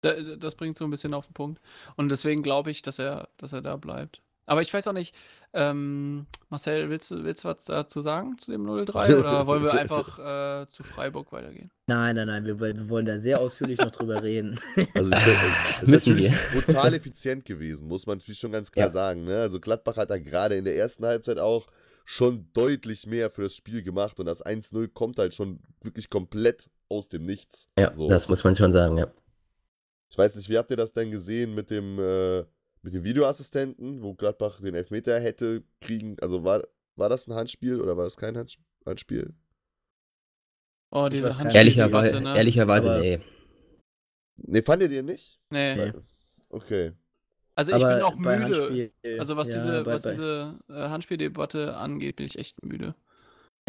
[0.02, 1.62] Da, das bringt so ein bisschen auf den Punkt.
[1.96, 4.22] Und deswegen glaube ich, dass er, dass er da bleibt.
[4.50, 5.14] Aber ich weiß auch nicht,
[5.54, 9.74] ähm, Marcel, willst du, willst du was dazu sagen zu dem 0-3 oder wollen wir
[9.74, 10.18] einfach
[10.64, 11.70] äh, zu Freiburg weitergehen?
[11.88, 14.60] Nein, nein, nein, wir, wollen- wir wollen da sehr ausführlich noch drüber reden.
[14.96, 16.34] Also es ist, Müssen wir.
[16.54, 18.92] brutal effizient gewesen, muss man natürlich schon ganz klar Ja.
[18.92, 19.24] sagen.
[19.24, 19.40] Ne?
[19.40, 21.68] Also Gladbach hat da gerade in der ersten Halbzeit auch
[22.06, 26.70] schon deutlich mehr für das Spiel gemacht und das 1-0 kommt halt schon wirklich komplett
[26.90, 27.68] aus dem Nichts.
[27.78, 28.10] Ja, So.
[28.10, 29.08] das muss man schon sagen, ja.
[30.10, 32.46] Ich weiß nicht, wie habt ihr das denn gesehen mit dem, äh,
[32.82, 36.18] mit dem Videoassistenten, wo Gladbach den Elfmeter hätte kriegen?
[36.22, 36.64] Also war,
[36.96, 38.38] war das ein Handspiel oder war das kein
[38.86, 39.34] Handspiel?
[40.92, 42.38] Oh, diese kein- Ehrlicherweise, Handspieldebatte, ne?
[42.38, 43.20] ehrlicherweise, Aber- nee.
[44.38, 45.40] Ne, fandet ihr nicht?
[45.50, 45.76] Nee.
[45.76, 45.94] Nee.
[46.50, 46.94] Okay.
[47.56, 48.56] Also ich bin Aber auch bei müde.
[49.04, 52.64] Handspiel- Also was ja, diese, bei- was bei- diese äh, Handspieldebatte angeht, bin ich echt
[52.64, 52.96] müde.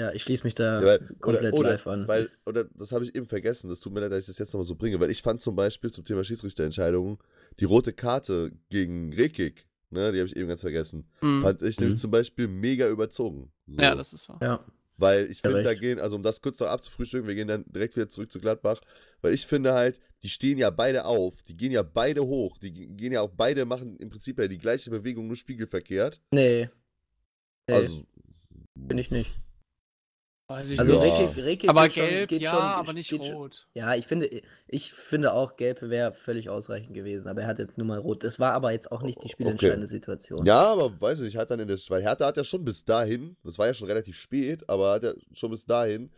[0.00, 2.08] Ja, ich schließe mich da Ja, weil, komplett oder, live oder, an.
[2.08, 4.38] Weil, Das- oder das habe ich eben vergessen, das tut mir leid, dass ich das
[4.38, 7.18] jetzt nochmal so bringe, weil ich fand zum Beispiel zum Thema Schiedsrichterentscheidungen
[7.60, 11.40] die rote Karte gegen Rekik, ne, die habe ich eben ganz vergessen, Hm.
[11.42, 12.00] fand ich nämlich Mhm.
[12.00, 13.52] zum Beispiel mega überzogen.
[13.66, 13.82] So.
[13.82, 14.38] Ja, das ist wahr.
[14.40, 14.64] ja,
[14.96, 17.64] Weil ich Ja, finde, da gehen, also um das kurz noch abzufrühstücken, wir gehen dann
[17.66, 18.80] direkt wieder zurück zu Gladbach,
[19.20, 22.72] weil ich finde halt, die stehen ja beide auf, die gehen ja beide hoch, die
[22.72, 26.22] gehen ja auch beide, machen im Prinzip ja die gleiche Bewegung, nur spiegelverkehrt.
[26.30, 26.70] nee.
[27.68, 28.04] Nee, Also,
[28.74, 29.30] bin ich nicht.
[30.50, 31.12] Weiß ich Also nicht.
[31.16, 33.68] Rekik, Rekik Aber geht schon- gelb, geht ja, schon, aber nicht geht schon- rot.
[33.72, 37.78] Ja, ich finde, ich finde auch, gelb wäre völlig ausreichend gewesen, aber er hat jetzt
[37.78, 38.24] nur mal rot.
[38.24, 40.44] Das war aber jetzt auch nicht die spielentscheidende Situation.
[40.44, 43.36] Ja, aber weiß ich, hat dann in der, weil Hertha hat ja schon bis dahin,
[43.44, 46.10] das war ja schon relativ spät, aber hat ja schon bis dahin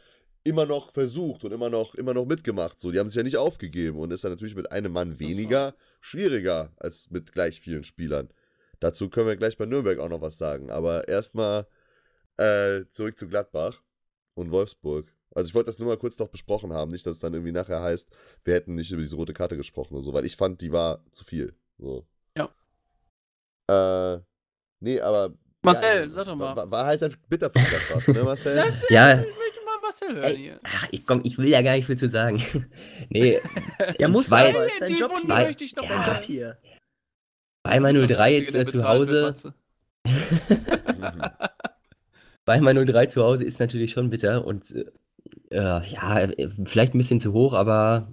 [0.45, 2.81] immer noch versucht und immer noch, immer noch mitgemacht.
[2.81, 5.75] So, die haben sich ja nicht aufgegeben und ist dann natürlich mit einem Mann weniger
[6.01, 8.31] schwieriger als mit gleich vielen Spielern.
[8.81, 10.71] Dazu können wir gleich bei Nürnberg auch noch was sagen.
[10.71, 11.67] Aber erstmal
[12.39, 13.83] äh, zurück zu Gladbach
[14.35, 15.13] und Wolfsburg.
[15.35, 17.53] Also ich wollte das nur mal kurz noch besprochen haben, nicht, dass es dann irgendwie
[17.53, 18.09] nachher heißt,
[18.45, 21.05] wir hätten nicht über diese rote Karte gesprochen oder so, weil ich fand, die war
[21.11, 21.55] zu viel.
[21.79, 22.07] So.
[22.37, 22.51] Ja.
[23.71, 24.21] Äh,
[24.81, 25.33] nee, aber
[25.65, 26.55] Marcel, sag doch mal.
[26.57, 28.57] War, war halt ein bitter Gladbach, ne, Marcel?
[28.91, 30.61] Ja, Ich möchte mal Marcel hören hier.
[30.65, 32.43] ach, ich, komm, ich will ja gar nicht viel zu sagen.
[33.09, 33.41] nee,
[33.99, 36.15] Ja, muss Zwei- aber, ist dein Job Wunde möchte ich noch Ja.
[36.15, 36.59] Job hier.
[37.67, 39.35] der 03 Einzige, jetzt äh, zu Hause.
[42.47, 42.61] Matze.
[42.61, 44.85] Zweimal 03 zu Hause ist natürlich schon bitter und äh,
[45.51, 48.13] äh, ja, äh, vielleicht ein bisschen zu hoch, aber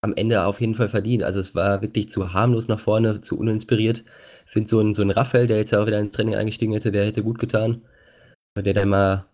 [0.00, 1.24] am Ende auf jeden Fall verdient.
[1.24, 4.04] Also es war wirklich zu harmlos nach vorne, zu uninspiriert.
[4.46, 6.92] Ich finde so ein, so ein Raphael, der jetzt auch wieder ins Training eingestiegen hätte,
[6.92, 7.82] der hätte gut getan.
[8.56, 9.26] Der dann mal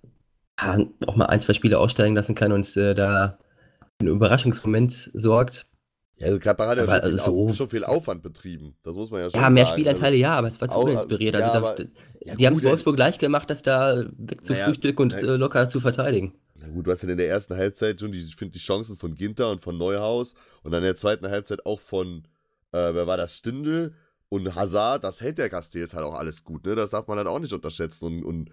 [0.58, 3.38] ja, auch mal ein, zwei Spiele aussteigen lassen kann und äh, da
[4.00, 5.66] einen Überraschungsmoment sorgt.
[6.18, 8.76] Ja, also Gladbach hat ja schon viel, so- Auf, schon viel Aufwand betrieben.
[8.84, 9.74] Das muss man ja schon Ja, mehr sagen.
[9.76, 11.34] Spielanteile ja, aber es war zu Auch- uninspiriert.
[11.34, 11.88] Also ja, da, aber- d-
[12.24, 15.80] ja, die haben es Wolfsburg leicht gemacht, das da wegzufrühstücken und na- äh, locker zu
[15.80, 16.34] verteidigen.
[16.56, 18.96] Na gut, du hast ja in der ersten Halbzeit schon, die, ich finde, die Chancen
[18.96, 22.22] von Ginter und von Neuhaus und dann in der zweiten Halbzeit auch von,
[22.72, 23.92] äh, wer war das, Stindl
[24.28, 26.76] und Hazard, das hält der Castells halt auch alles gut, ne?
[26.76, 28.50] Das darf man dann auch nicht unterschätzen und, und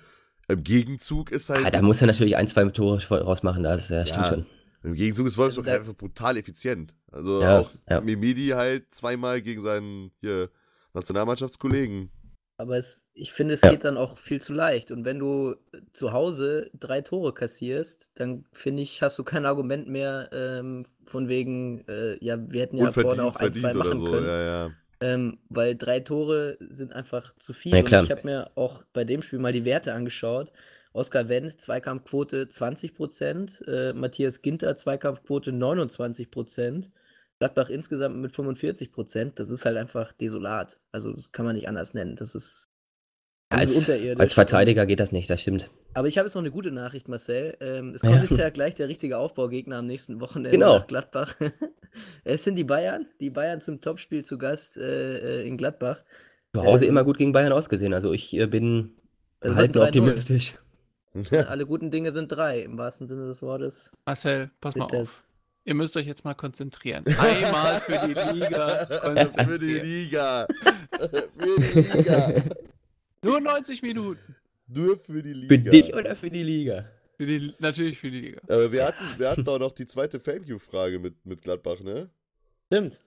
[0.47, 4.05] im Gegenzug ist halt, Ah, da muss er natürlich ein, zwei Tore rausmachen, das äh,
[4.07, 4.29] stimmt Ja.
[4.29, 4.45] schon.
[4.83, 6.95] Im Gegenzug ist Wolfsburg Also einfach brutal effizient.
[7.11, 8.01] Also Ja, auch ja.
[8.01, 10.49] Mimidi halt zweimal gegen seinen hier
[10.93, 12.09] Nationalmannschaftskollegen.
[12.57, 13.71] Aber es, ich finde, es Ja.
[13.71, 14.91] geht dann auch viel zu leicht.
[14.91, 15.55] Und wenn du
[15.93, 21.27] zu Hause drei Tore kassierst, dann finde ich, hast du kein Argument mehr ähm, von
[21.27, 24.11] wegen, äh, ja, wir hätten ja vorne auch ein, zwei machen so.
[24.11, 24.27] können.
[24.27, 24.71] Ja, ja.
[25.01, 27.75] Ähm, weil drei Tore sind einfach zu viel.
[27.75, 30.51] Und ich habe mir auch bei dem Spiel mal die Werte angeschaut.
[30.93, 36.89] Oskar Wendt, Zweikampfquote 20%, äh, Matthias Ginter, Zweikampfquote 29%,
[37.39, 39.31] Gladbach insgesamt mit 45%.
[39.35, 40.79] Das ist halt einfach desolat.
[40.91, 42.15] Also das kann man nicht anders nennen.
[42.17, 42.65] Das ist,
[43.49, 44.19] Als, unterirdisch.
[44.21, 45.71] als Verteidiger geht das nicht, das stimmt.
[45.93, 47.57] Aber ich habe jetzt noch eine gute Nachricht, Marcel.
[47.61, 48.09] Ähm, es Ja.
[48.11, 50.79] kommt jetzt ja gleich der richtige Aufbaugegner am nächsten Wochenende Genau.
[50.79, 51.35] nach Gladbach.
[52.25, 56.03] es sind die Bayern, die Bayern zum Topspiel zu Gast äh, äh, in Gladbach.
[56.53, 58.91] Zu Hause Ähm, immer gut gegen Bayern ausgesehen, also ich äh, bin
[59.43, 59.87] halt wird 3-0.
[59.87, 60.53] optimistisch.
[61.31, 63.91] Alle guten Dinge sind drei, im wahrsten Sinne des Wortes.
[64.05, 65.01] Marcel, pass mal Bitte.
[65.03, 65.23] auf.
[65.63, 67.05] Ihr müsst euch jetzt mal konzentrieren.
[67.19, 68.85] Einmal für die Liga
[69.45, 69.73] Für die.
[69.79, 70.47] Liga.
[70.99, 72.43] für die Liga.
[73.23, 74.35] Nur 90 Minuten.
[74.67, 75.55] Nur für die Liga.
[75.55, 76.85] Für dich oder für die Liga?
[77.17, 78.41] Für die, natürlich für die Liga.
[78.43, 82.09] Aber wir hatten, wir hatten doch noch die zweite Thank-You-Frage mit, mit Gladbach, ne?
[82.67, 82.99] Stimmt.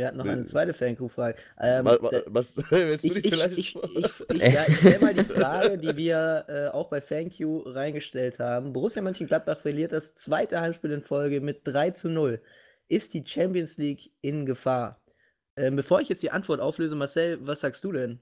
[0.00, 0.30] Wir hatten noch Nee.
[0.30, 1.36] eine zweite Fancrew-Frage.
[1.60, 1.98] Ähm, da-
[2.28, 5.24] was, willst du ich, die ich, vielleicht ich, ich, ich, ja, ich stelle mal die
[5.40, 8.72] Frage, die wir äh, auch bei ThankYou reingestellt haben.
[8.72, 12.40] Borussia Mönchengladbach verliert das zweite Heimspiel in Folge mit 3 zu 0.
[12.88, 15.02] Ist die Champions League in Gefahr?
[15.56, 18.20] Ähm, bevor ich jetzt die Antwort auflöse, Marcel, was sagst du denn?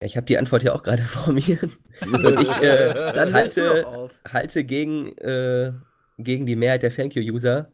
[0.00, 1.58] Ich habe die Antwort ja auch gerade vor mir.
[2.00, 2.94] Und ich äh,
[3.32, 5.72] halte, halte gegen, äh,
[6.16, 7.70] gegen die Mehrheit der Thank You-User,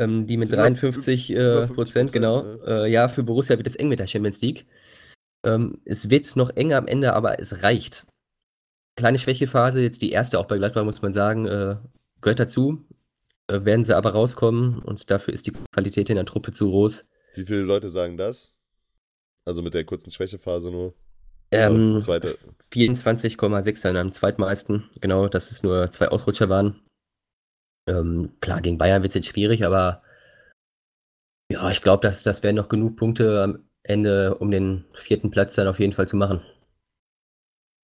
[0.00, 2.42] ähm, die mit Sind über 53 fünf- äh, über 50%, Prozent, genau.
[2.42, 2.60] ne?
[2.66, 4.66] Äh, ja, für Borussia wird es eng mit der Champions League.
[5.44, 8.06] Ähm, es wird noch enger am Ende, aber es reicht.
[8.96, 11.76] Kleine Schwächephase, jetzt die erste auch bei Gladbach, muss man sagen, äh,
[12.20, 12.84] gehört dazu.
[13.48, 17.06] Äh, werden sie aber rauskommen und dafür ist die Qualität in der Truppe zu groß.
[17.34, 18.56] Wie viele Leute sagen das?
[19.44, 20.94] Also mit der kurzen Schwächephase nur.
[21.50, 22.36] Ähm, die zweite.
[22.72, 24.88] 24,6 dann am zweitmeisten.
[25.00, 26.80] Genau, dass es nur zwei Ausrutscher waren.
[27.90, 30.02] Ähm, klar, gegen Bayern wird es jetzt schwierig, aber
[31.50, 35.56] ja, ich glaube, dass das wären noch genug Punkte am Ende, um den vierten Platz
[35.56, 36.40] dann auf jeden Fall zu machen.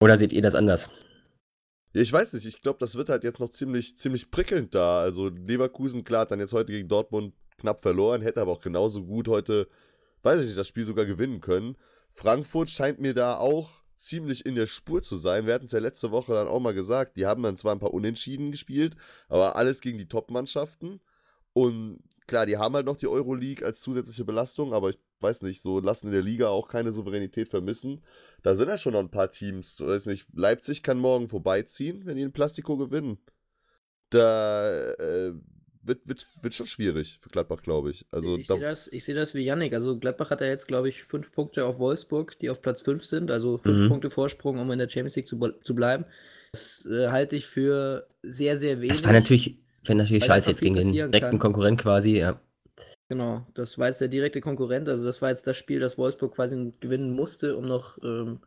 [0.00, 0.90] Oder seht ihr das anders?
[1.92, 5.00] Ja, ich weiß nicht, ich glaube, das wird halt jetzt noch ziemlich, ziemlich prickelnd da.
[5.00, 9.04] Also Leverkusen, klar, hat dann jetzt heute gegen Dortmund knapp verloren, hätte aber auch genauso
[9.04, 9.66] gut heute,
[10.22, 11.76] weiß ich nicht, das Spiel sogar gewinnen können.
[12.12, 15.46] Frankfurt scheint mir da auch ziemlich in der Spur zu sein.
[15.46, 17.78] Wir hatten es ja letzte Woche dann auch mal gesagt, die haben dann zwar ein
[17.78, 18.96] paar Unentschieden gespielt,
[19.28, 21.00] aber alles gegen die Top-Mannschaften.
[21.52, 25.62] Und klar, die haben halt noch die Euroleague als zusätzliche Belastung, aber ich weiß nicht,
[25.62, 28.04] so lassen in der Liga auch keine Souveränität vermissen.
[28.42, 29.80] Da sind ja schon noch ein paar Teams.
[29.80, 33.18] Weiß nicht, Leipzig kann morgen vorbeiziehen, wenn die in Plastiko gewinnen.
[34.10, 35.32] Da äh,
[35.86, 38.06] wird, wird, wird schon schwierig für Gladbach, glaube ich.
[38.10, 39.72] Also ich sehe das, ich seh das wie Yannick.
[39.72, 43.04] Also Gladbach hat ja jetzt, glaube ich, fünf Punkte auf Wolfsburg, die auf Platz 5
[43.04, 43.30] sind.
[43.30, 43.88] Also fünf Mhm.
[43.88, 46.04] Punkte Vorsprung, um in der Champions League zu, zu bleiben.
[46.52, 48.88] Das äh, halte ich für sehr, sehr wenig.
[48.90, 51.38] Das war natürlich, wäre natürlich scheiße jetzt gegen den direkten kann.
[51.38, 52.40] Konkurrent quasi, ja.
[53.08, 54.88] Genau, das war jetzt der direkte Konkurrent.
[54.88, 58.40] Also das war jetzt das Spiel, das Wolfsburg quasi gewinnen musste, um noch ähm,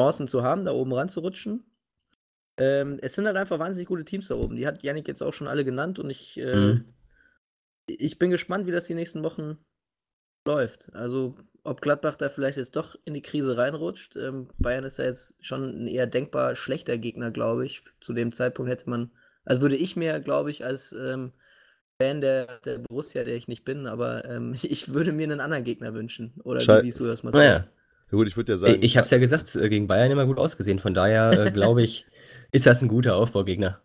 [0.00, 1.64] Chancen zu haben, da oben ranzurutschen.
[2.58, 4.56] Ähm, es sind halt einfach wahnsinnig gute Teams da oben.
[4.56, 6.84] Die hat Yannick jetzt auch schon alle genannt und ich, äh, Mhm.
[7.86, 9.58] ich bin gespannt, wie das die nächsten Wochen
[10.46, 10.90] läuft.
[10.94, 14.16] Also ob Gladbach da vielleicht jetzt doch in die Krise reinrutscht.
[14.16, 17.82] Ähm, Bayern ist da jetzt schon ein eher denkbar schlechter Gegner, glaube ich.
[18.00, 19.10] Zu dem Zeitpunkt hätte man,
[19.44, 21.32] also würde ich mir, glaube ich, als ähm,
[22.00, 25.64] Fan der, der Borussia, der ich nicht bin, aber ähm, ich würde mir einen anderen
[25.64, 26.34] Gegner wünschen.
[26.44, 27.40] Oder Schei- wie siehst du das, Marcel?
[27.40, 27.66] Naja.
[28.12, 28.82] Ja gut, ich würde ja sagen.
[28.82, 30.78] Ich habe es ja gesagt, äh, gegen Bayern immer gut ausgesehen.
[30.78, 32.06] Von daher äh, glaube ich,
[32.52, 33.80] ist das ein guter Aufbaugegner.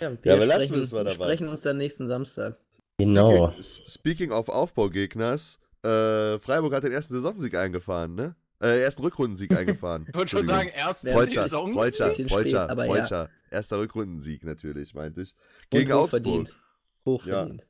[0.00, 1.14] Ja, Ja, aber lassen wir es mal wir dabei.
[1.14, 2.58] sprechen uns dann nächsten Samstag.
[2.98, 3.50] Genau.
[3.60, 8.36] Speaking, speaking of Aufbaugegners, äh, Freiburg hat den ersten Saisonsieg eingefahren, ne?
[8.62, 10.06] Äh, ersten Rückrundensieg eingefahren.
[10.08, 10.88] Ich wollte schon sagen, Entschuldigung.
[10.88, 11.72] erst Ja, Freudscher, Saison.
[11.72, 12.92] Freudscher, Bisschen spät, Freudscher, aber ja.
[12.94, 13.30] Freudscher.
[13.50, 15.34] Erster Rückrundensieg natürlich, meinte ich.
[15.70, 16.20] Gegen Augsburg.
[16.24, 16.56] hochverdient.
[17.04, 17.64] Hochverdient.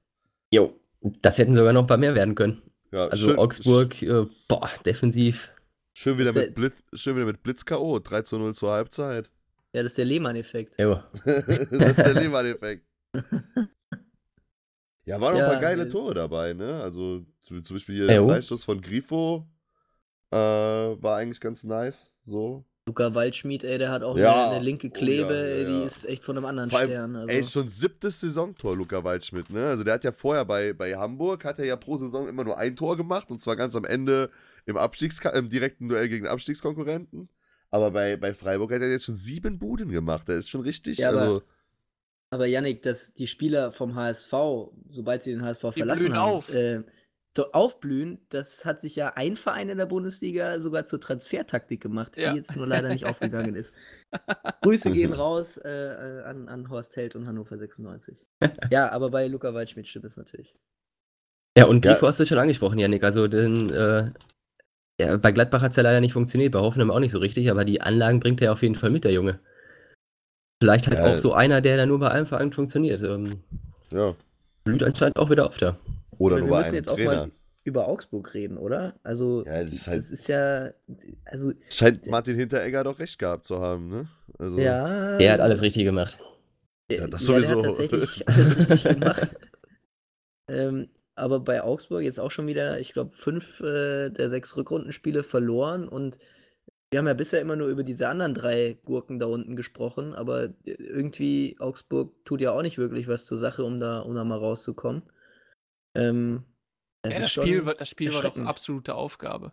[0.51, 0.79] Jo,
[1.23, 2.63] das hätten sogar noch ein paar mehr werden können.
[2.91, 5.51] Ja, Also schön, Augsburg, äh, boah, defensiv.
[5.95, 7.99] Schön wieder, mit Blitz, schön wieder mit Blitz K.O.
[7.99, 9.31] 3 zu 0 zur Halbzeit.
[9.73, 10.79] Ja, das ist der Lehmann-Effekt.
[10.79, 11.03] Jo.
[11.25, 12.87] das ist der Lehmann-Effekt.
[15.05, 16.81] Ja, waren noch ein Ja, paar geile Tore dabei, ne?
[16.81, 18.25] Also zum Beispiel hier Ja, der.
[18.25, 19.49] Freistoß von Grifo
[20.31, 22.15] äh, war eigentlich ganz nice.
[22.23, 22.65] So.
[22.89, 24.47] Luca Waldschmied, ey, der hat auch Ja.
[24.47, 25.87] eine, eine linke Oh, Klebe, ja, ja, ey, die ja.
[25.87, 27.17] ist echt von einem anderen allem, Stern.
[27.17, 27.29] Also.
[27.29, 29.67] Ey, schon siebtes Saisontor, Luca Waldschmidt, ne?
[29.67, 32.59] Also der hat ja vorher bei, bei Hamburg, hat er ja pro Saison immer nur
[32.59, 34.31] ein Tor gemacht und zwar ganz am Ende
[34.67, 37.29] im, Abstiegs im direkten Duell gegen den Abstiegskonkurrenten.
[37.71, 40.27] Aber bei, bei Freiburg hat er jetzt schon sieben Buden gemacht.
[40.29, 40.99] Der ist schon richtig.
[40.99, 41.43] Ja, aber also,
[42.31, 44.33] Aber Yannick, dass die Spieler vom HSV,
[44.91, 46.53] sobald sie den HSV Die verlassen haben, auf.
[46.53, 46.83] Äh,
[47.39, 52.31] aufblühen, das hat sich ja ein Verein in der Bundesliga sogar zur Transfertaktik gemacht, Ja.
[52.33, 53.75] die jetzt nur leider nicht aufgegangen ist.
[54.63, 58.27] Grüße gehen raus äh, äh, an, an Horst Held und Hannover 96.
[58.71, 60.55] ja, aber bei Luca Waldschmidt stimmt es natürlich.
[61.57, 61.93] Ja, und Ja.
[61.93, 63.03] Grifo hast du schon angesprochen, Janik.
[63.03, 64.11] Also den, äh,
[65.01, 67.51] ja, bei Gladbach hat es ja leider nicht funktioniert, bei Hoffenheim auch nicht so richtig,
[67.51, 69.39] aber die Anlagen bringt er auf jeden Fall mit, der Junge.
[70.63, 71.15] Vielleicht halt Ja.
[71.15, 73.03] auch so einer, der dann nur bei einem Verein funktioniert.
[73.03, 73.41] Ähm,
[73.91, 74.15] ja.
[74.65, 75.77] blüht anscheinend auch wieder auf da.
[76.19, 77.27] Oder nur wir bei müssen einem jetzt auch Trainer.
[77.27, 77.31] mal
[77.65, 78.95] über Augsburg reden, oder?
[79.03, 80.71] Also, Ja, das ist halt- das ist ja,
[81.27, 84.09] also, Scheint Martin Hinteregger doch recht gehabt zu haben, ne?
[84.39, 85.19] Also, ja.
[85.19, 86.19] Der hat alles richtig gemacht.
[86.91, 87.59] Ja, das Ja, der sowieso.
[87.59, 89.29] hat tatsächlich alles richtig gemacht.
[90.49, 95.23] ähm, aber bei Augsburg jetzt auch schon wieder, ich glaube, fünf äh, der sechs Rückrundenspiele
[95.23, 96.19] verloren und
[96.91, 100.51] wir haben ja bisher immer nur über diese anderen drei Gurken da unten gesprochen, aber
[100.65, 104.39] irgendwie Augsburg tut ja auch nicht wirklich was zur Sache, um da, um da mal
[104.39, 105.03] rauszukommen.
[105.95, 106.45] Ähm,
[107.03, 109.53] das Ja, das Spiel, war- das Spiel war doch absolute Aufgabe.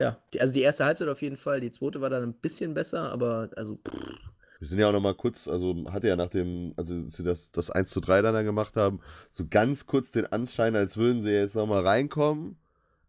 [0.00, 2.74] Ja, die, also die erste Halbzeit auf jeden Fall, die zweite war dann ein bisschen
[2.74, 4.16] besser, aber also pff,
[4.60, 7.50] Wir sind ja auch noch mal kurz, also hatte ja nach dem, also sie das,
[7.52, 9.00] das 1 zu 3 dann da gemacht haben,
[9.30, 12.58] so ganz kurz den Anschein, als würden sie jetzt noch mal reinkommen.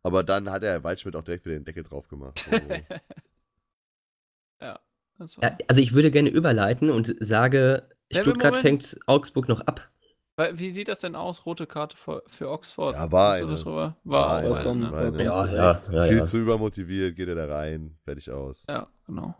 [0.03, 2.39] Aber dann hat der Waldschmidt auch direkt wieder den Deckel drauf gemacht.
[2.51, 2.61] Also,
[4.61, 4.79] ja,
[5.17, 5.49] das war.
[5.49, 9.89] Ja, also ich würde gerne überleiten und sage, Stuttgart fängt Augsburg noch ab.
[10.39, 11.45] Weil- Wie sieht das denn aus?
[11.45, 12.95] Rote Karte für, für Oxford?
[12.95, 13.47] Ja, war eine.
[13.47, 13.65] das?
[13.65, 14.47] War War, eine.
[14.47, 14.91] auch vollkommen, eine.
[14.93, 15.07] War eine.
[15.23, 16.25] vollkommen Ja, zu ja, ja, viel ja.
[16.25, 18.63] zu übermotiviert, geht er da rein, fertig aus.
[18.69, 19.35] Ja, genau.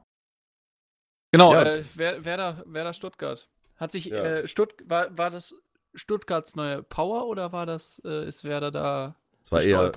[1.32, 1.64] Genau, Ja.
[1.64, 3.47] Äh, Wer- Werder, Werder Stuttgart.
[3.78, 4.18] Hat sich Ja.
[4.24, 5.56] äh, Stutt war, war das
[5.93, 9.91] Stuttgarts neue Power oder war das äh, ist Werder da Es war eher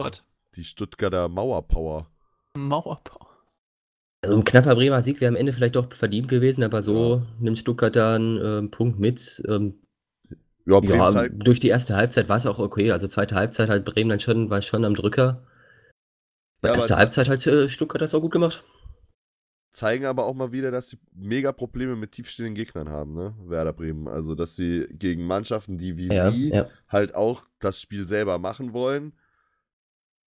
[0.55, 2.07] die Stuttgarter Mauerpower.
[2.57, 3.27] Mauerbau.
[4.23, 7.59] Also ein knapper Bremer Sieg wäre am Ende vielleicht doch verdient gewesen, aber so nimmt
[7.59, 9.43] Stuttgart da einen ähm, Punkt mit.
[9.49, 9.83] Ähm,
[10.67, 12.91] Ja, ja, zeigt, durch die erste Halbzeit war es auch okay.
[12.93, 15.43] Also zweite Halbzeit halt Bremen dann schon, war schon am Drücker.
[16.61, 18.65] Bei Ja, ze- Halbzeit hat äh, Stuttgart das auch gut gemacht.
[19.73, 23.35] zeigen aber auch mal wieder, dass sie mega Probleme mit tiefstehenden Gegnern haben, ne?
[23.47, 24.07] Werder Bremen.
[24.07, 26.69] Also, dass sie gegen Mannschaften, die wie Ja, sie ja.
[26.89, 29.15] halt auch das Spiel selber machen wollen,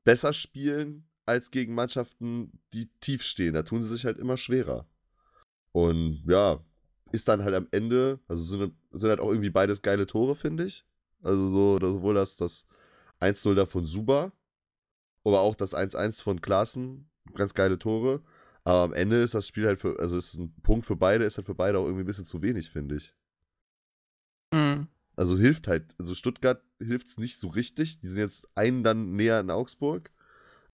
[0.04, 3.54] besser spielen als gegen Mannschaften, die tief stehen.
[3.54, 4.88] Da tun sie sich halt immer schwerer.
[5.72, 6.60] Und ja,
[7.12, 10.66] ist dann halt am Ende, also sind, sind halt auch irgendwie beides geile Tore, finde
[10.66, 10.86] ich.
[11.22, 12.66] Also so, sowohl das, das
[13.20, 14.32] 1-0 da von Suba,
[15.24, 18.22] aber auch das 1-1 von Klaassen, ganz geile Tore.
[18.64, 21.38] Aber am Ende ist das Spiel halt für, also ist ein Punkt für beide, ist
[21.38, 23.14] halt für beide auch irgendwie ein bisschen zu wenig, finde ich.
[24.54, 24.88] Mhm.
[25.16, 28.00] Also hilft halt, also Stuttgart hilft es nicht so richtig.
[28.00, 30.12] Die sind jetzt einen dann näher in Augsburg.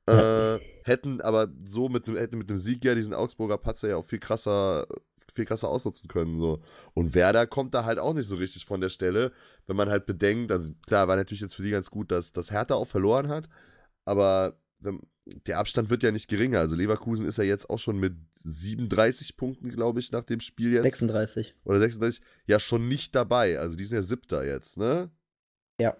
[0.07, 3.97] Äh, hätten aber so mit, nem- hätten mit dem Sieg ja diesen Augsburger Patzer ja
[3.97, 4.87] auch viel krasser,
[5.33, 6.39] viel krasser ausnutzen können.
[6.39, 6.61] So.
[6.93, 9.31] Und Werder kommt da halt auch nicht so richtig von der Stelle,
[9.67, 12.51] wenn man halt bedenkt, also klar, war natürlich jetzt für die ganz gut, dass, dass
[12.51, 13.47] Hertha auch verloren hat,
[14.05, 14.57] aber
[15.45, 16.59] der Abstand wird ja nicht geringer.
[16.59, 20.73] Also Leverkusen ist ja jetzt auch schon mit 37 Punkten, glaube ich, nach dem Spiel
[20.73, 21.55] jetzt 36.
[21.63, 23.59] oder 36, ja schon nicht dabei.
[23.59, 25.11] Also die sind ja siebter jetzt, ne?
[25.79, 25.95] Ja.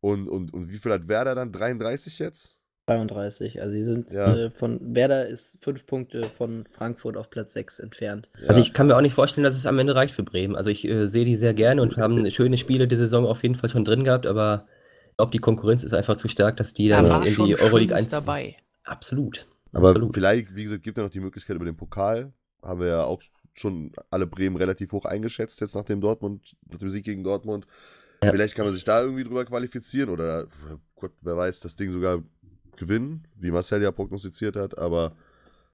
[0.00, 1.52] Und, und, und wie viel hat Werder dann?
[1.52, 2.58] 33 jetzt?
[2.86, 3.60] 32.
[3.60, 4.34] Also sie sind Ja.
[4.34, 8.28] äh, von Werder ist fünf Punkte von Frankfurt auf Platz 6 entfernt.
[8.40, 8.48] Ja.
[8.48, 10.54] Also ich kann mir auch nicht vorstellen, dass es am Ende reicht für Bremen.
[10.56, 13.56] Also ich äh, sehe die sehr gerne und haben schöne Spiele die Saison auf jeden
[13.56, 14.66] Fall schon drin gehabt, aber
[15.10, 17.68] ich glaube, die Konkurrenz ist einfach zu stark, dass die Da dann in die Euroleague
[17.68, 18.56] Schlimmes 1 dabei.
[18.84, 19.46] Absolut.
[19.72, 20.14] Aber Absolut.
[20.14, 22.32] vielleicht, wie gesagt, gibt ja noch die Möglichkeit über den Pokal.
[22.62, 23.20] Haben wir ja auch
[23.54, 27.66] schon alle Bremen relativ hoch eingeschätzt, jetzt nach dem Dortmund, nach dem Sieg gegen Dortmund.
[28.22, 28.30] Ja.
[28.30, 30.46] Vielleicht kann man sich da irgendwie drüber qualifizieren oder,
[30.94, 32.22] Gott, wer weiß, das Ding sogar
[32.76, 35.12] gewinnen, wie Marcel ja prognostiziert hat, aber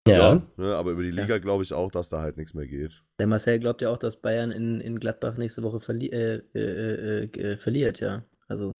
[0.06, 0.34] Ja.
[0.34, 1.22] ja, ne, aber über die Ja.
[1.22, 3.02] Liga glaube ich auch, dass da halt nichts mehr geht.
[3.20, 7.24] Der Marcel glaubt ja auch, dass Bayern in, in Gladbach nächste Woche verli äh, äh,
[7.24, 8.24] äh, äh, verliert, ja.
[8.48, 8.72] Also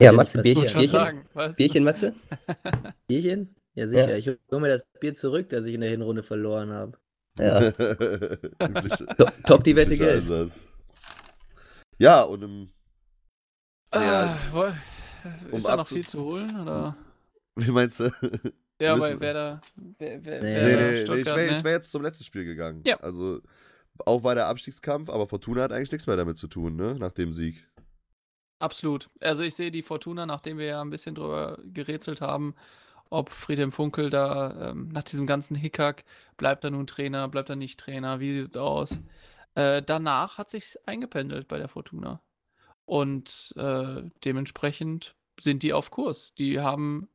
[0.00, 0.88] Ja, Ja, Matze, Bierchen, Bierchen?
[0.88, 1.24] sagen?
[1.56, 2.14] Bierchen, Matze?
[3.08, 3.54] Bierchen?
[3.74, 4.10] Ja, sicher.
[4.10, 4.16] Ja.
[4.16, 6.98] Ich hole mir das Bier zurück, das ich in der Hinrunde verloren habe.
[7.38, 7.60] Ja.
[8.58, 10.22] Übliche- To- Top die Wette Geld.
[10.22, 10.66] Einsatz.
[11.98, 12.68] Ja, und im,
[13.90, 14.38] Ah, Ja.
[15.50, 16.60] Um ist da noch viel zu holen?
[16.60, 16.96] Oder?
[17.66, 18.10] wie meinst du?
[18.80, 19.60] Ja, bei Werder.
[19.98, 20.52] Wer, wer, Nee.
[20.52, 21.64] Nee, Werder, nee, nee, ich wäre ne?
[21.64, 22.82] wär jetzt zum letzten Spiel gegangen.
[22.86, 22.96] Ja.
[23.00, 23.40] Also,
[24.06, 26.94] auch war der Abstiegskampf, aber Fortuna hat eigentlich nichts mehr damit zu tun, ne?
[26.94, 27.66] Nach dem Sieg.
[28.60, 29.08] Absolut.
[29.20, 32.54] Also ich sehe die Fortuna, nachdem wir ja ein bisschen drüber gerätselt haben,
[33.10, 36.04] ob Friedhelm Funkel da ähm, nach diesem ganzen Hickhack,
[36.36, 38.98] bleibt er nun Trainer, bleibt er nicht Trainer, wie sieht es aus?
[39.54, 42.20] Äh, danach hat sich eingependelt bei der Fortuna.
[42.84, 46.34] Und äh, dementsprechend sind die auf Kurs.
[46.34, 47.08] Die haben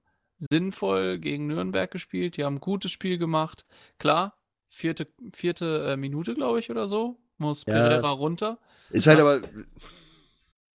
[0.51, 3.65] sinnvoll gegen Nürnberg gespielt, die haben ein gutes Spiel gemacht.
[3.99, 4.37] Klar,
[4.69, 7.73] vierte, vierte äh, Minute, glaube ich, oder so, muss Ja.
[7.73, 8.57] Pereira runter.
[8.89, 9.41] Ist halt aber,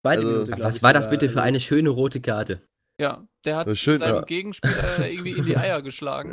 [0.03, 2.61] Also, Minute, Was ich war das bitte für Also, eine schöne rote Karte?
[2.99, 4.21] Ja, der hat schön, seinem ja.
[4.21, 6.29] Gegenspieler irgendwie in die Eier geschlagen.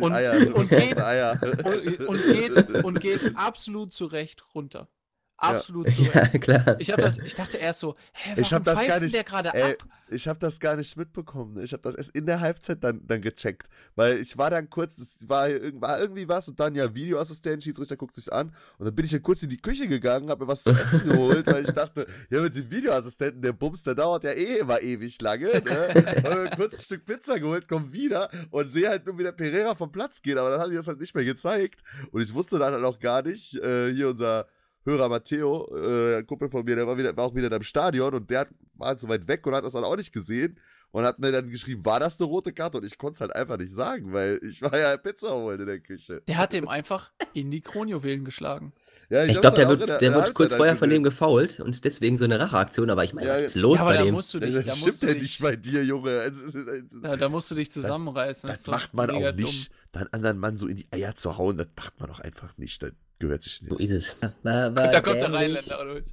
[0.00, 1.38] Und- Eier, und geht- Eier.
[1.64, 4.88] Und, und, geht, und geht absolut zurecht runter.
[5.36, 6.14] Absolut zurecht.
[6.14, 6.76] Ja, klar.
[6.78, 9.14] Ich, hab das, ich dachte erst so, hä, warum Ich hab das gar pfeift nicht-
[9.14, 9.76] der gerade ab?
[10.08, 11.58] Ich habe das gar nicht mitbekommen.
[11.62, 13.66] Ich habe das erst in der Halbzeit dann, dann gecheckt.
[13.96, 15.48] Weil ich war dann kurz, es war,
[15.80, 18.54] war irgendwie was und dann ja Videoassistent, Schiedsrichter guckt sich an.
[18.78, 21.02] Und dann bin ich dann kurz in die Küche gegangen, habe mir was zu essen
[21.08, 24.82] geholt, weil ich dachte, ja, mit dem Videoassistenten, der Bums, der dauert ja eh immer
[24.82, 25.46] ewig lange.
[25.46, 25.94] Ne?
[26.24, 29.32] Hab mir kurz ein Stück Pizza geholt, komm wieder und sehe halt nur, wie der
[29.32, 30.36] Pereira vom Platz geht.
[30.36, 31.80] Aber dann haben die das halt nicht mehr gezeigt.
[32.10, 34.46] Und ich wusste dann halt auch gar nicht, äh, hier unser
[34.84, 37.62] Hörer Matteo, äh, ein Kumpel von mir, der war, wieder, war auch wieder da im
[37.62, 40.12] Stadion und der hat, war halt so weit weg und hat das dann auch nicht
[40.12, 40.58] gesehen
[40.90, 42.78] und hat mir dann geschrieben, war das eine rote Karte?
[42.78, 45.66] Und ich konnte es halt einfach nicht sagen, weil ich war ja Pizza holen in
[45.66, 46.22] der Küche.
[46.26, 48.72] Der hat dem einfach in die Kronjuwelen geschlagen.
[49.08, 51.60] Ja, Ich hab's glaube, der wird, in der in wird kurz vorher von dem gefault
[51.60, 52.90] und deswegen so eine Racheaktion.
[52.90, 54.14] Aber ich meine, Ja, was ist los Ja, aber bei da dem?
[54.14, 56.10] musst du dich, da Das musst stimmt du ja dich, nicht bei dir, Junge.
[56.10, 58.48] Ist- ist- ja, da musst du dich zusammenreißen.
[58.48, 59.70] Das ist doch macht man auch nicht.
[59.92, 62.82] Dann anderen Mann so in die Eier zu hauen, das macht man doch einfach nicht.
[62.82, 62.92] Das
[63.22, 63.90] gehört sich So nicht.
[63.90, 64.16] ist es.
[64.42, 65.32] War, war Da kommt der.
[65.32, 66.04] Rheinländer durch.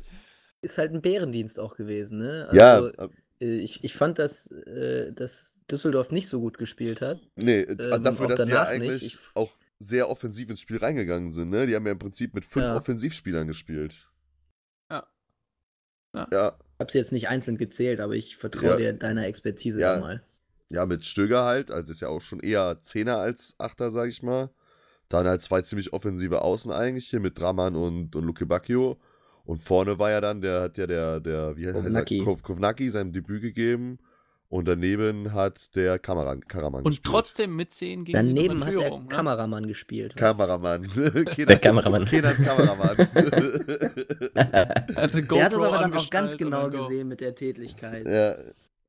[0.61, 2.49] Ist halt ein Bärendienst auch gewesen, ne?
[2.53, 2.91] Ja, Also,
[3.41, 7.19] äh, ich, ich fand, dass, äh, dass Düsseldorf nicht so gut gespielt hat.
[7.35, 11.49] nee, ähm, dafür, dass die ja eigentlich Ich- auch sehr offensiv ins Spiel reingegangen sind.
[11.51, 11.65] Ne?
[11.67, 12.75] Die haben ja im Prinzip mit fünf Ja.
[12.75, 13.95] Offensivspielern gespielt.
[14.91, 15.07] Ja.
[16.13, 16.27] Ja.
[16.31, 18.77] Ja, Ich habe sie jetzt nicht einzeln gezählt, aber ich vertraue Ja.
[18.77, 19.99] dir deiner Expertise Ja.
[19.99, 20.21] mal.
[20.69, 24.21] ja, mit Stöger halt, also ist ja auch schon eher Zehner als Achter, sag ich
[24.21, 24.49] mal.
[25.09, 28.97] Dann halt zwei ziemlich offensive Außen eigentlich hier mit Draman und, und Luke Bacchio.
[29.43, 32.19] Und vorne war ja dann, der hat ja der, der wie heißt er, Kovnacki.
[32.21, 33.97] Kov- Kovnacki sein Debüt gegeben.
[34.49, 37.05] Und daneben hat der Kamaran, Karaman Und gespielt.
[37.05, 39.05] trotzdem mit 10 gegen Daneben hat der ne?
[39.07, 40.15] Kameramann gespielt.
[40.15, 40.89] Kameramann.
[40.91, 42.05] Kenan, Der Kameramann.
[42.05, 42.97] Kenan Kameramann.
[44.33, 48.05] Er hatte Der hat das aber dann auch ganz genau und gesehen mit der Tätigkeit.
[48.07, 48.35] ja.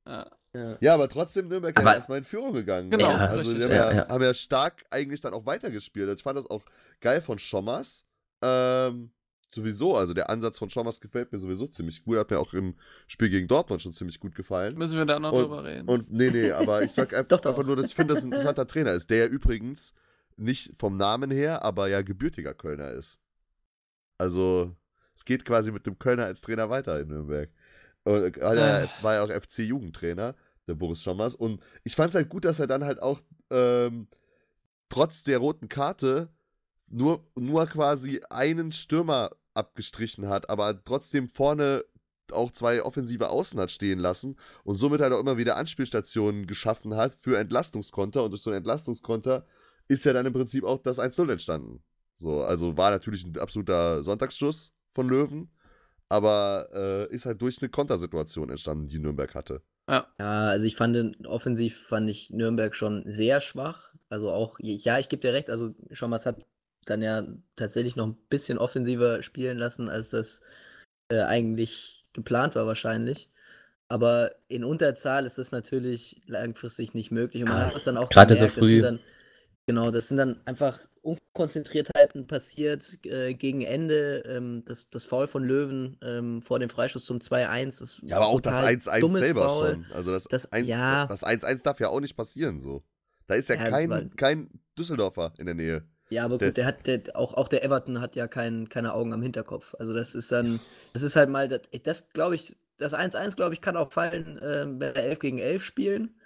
[0.06, 0.26] Ja.
[0.52, 0.76] Ja.
[0.80, 2.90] ja, aber trotzdem Nürnberg Aber- ja erstmal in Führung gegangen.
[2.90, 3.28] Genau, ne?
[3.28, 3.58] also richtig.
[3.58, 4.08] die haben Ja, ja, ja.
[4.08, 6.12] haben ja stark eigentlich dann auch weitergespielt.
[6.16, 6.62] Ich fand das auch
[7.00, 8.04] geil von Schommers.
[8.42, 9.12] Ähm,
[9.54, 12.18] sowieso, also der Ansatz von Schommers gefällt mir sowieso ziemlich gut.
[12.18, 12.74] Hat mir auch im
[13.06, 14.76] Spiel gegen Dortmund schon ziemlich gut gefallen.
[14.76, 15.88] Müssen wir da noch Und- drüber reden.
[15.88, 17.50] Und nee, nee, aber ich sag einfach, Doch, doch.
[17.50, 19.92] einfach nur, dass ich finde, dass ein interessanter Trainer ist, der ja übrigens
[20.36, 23.20] nicht vom Namen her, aber ja gebürtiger Kölner ist.
[24.18, 24.74] Also,
[25.16, 27.50] es geht quasi mit dem Kölner als Trainer weiter in Nürnberg.
[28.04, 28.88] Und er Ah.
[29.02, 30.34] war ja auch FC-Jugendtrainer,
[30.66, 31.34] der Boris Schommers.
[31.34, 33.20] Und ich fand es halt gut, dass er dann halt auch
[33.50, 34.08] ähm,
[34.88, 36.28] trotz der roten Karte
[36.88, 41.84] nur, nur quasi einen Stürmer abgestrichen hat, aber trotzdem vorne
[42.32, 46.94] auch zwei offensive Außen hat stehen lassen und somit halt auch immer wieder Anspielstationen geschaffen
[46.94, 49.44] hat für Entlastungskonter und durch so einen Entlastungskonter
[49.88, 51.82] ist ja dann im Prinzip auch das 1-0 entstanden.
[52.14, 55.50] So, also war natürlich ein absoluter Sonntagsschuss von Löwen,
[56.10, 56.68] aber
[57.10, 59.62] äh, ist halt durch eine Kontersituation entstanden, die Nürnberg hatte.
[59.88, 63.90] Ja, also ich fand, offensiv fand ich Nürnberg schon sehr schwach.
[64.08, 66.44] Also auch, ja, ich gebe dir recht, also Schommers hat
[66.84, 67.26] dann ja
[67.56, 70.42] tatsächlich noch ein bisschen offensiver spielen lassen, als das
[71.08, 73.30] äh, eigentlich geplant war wahrscheinlich.
[73.88, 77.42] Aber in Unterzahl ist das natürlich langfristig nicht möglich.
[77.42, 78.80] Und man Ah, hat das dann auch gerade so früh.
[78.82, 79.00] dann,
[79.70, 84.22] genau, das sind dann einfach Unkonzentriertheiten passiert äh, gegen Ende.
[84.26, 87.78] Ähm, das, das Foul von Löwen ähm, vor dem Freischuss zum 2-1.
[87.80, 89.68] das Ja, aber auch das total 1-1 dummes selber Foul.
[89.70, 89.86] schon.
[89.94, 91.06] Also das, Das- ein- ja.
[91.06, 92.82] das 1-1 darf ja auch nicht passieren so.
[93.26, 95.84] Da ist ja, Ja, das war- kein, kein Düsseldorfer in der Nähe.
[96.10, 98.92] Ja, aber Der- gut, der hat der, auch, auch der Everton hat ja kein, keine
[98.94, 99.74] Augen am Hinterkopf.
[99.78, 100.60] Also das ist dann,
[100.92, 104.40] das ist halt mal, das, das glaube ich, das 1-1, glaube ich, kann auch fallen,
[104.42, 106.16] ähm, wenn wir 11 gegen 11 spielen.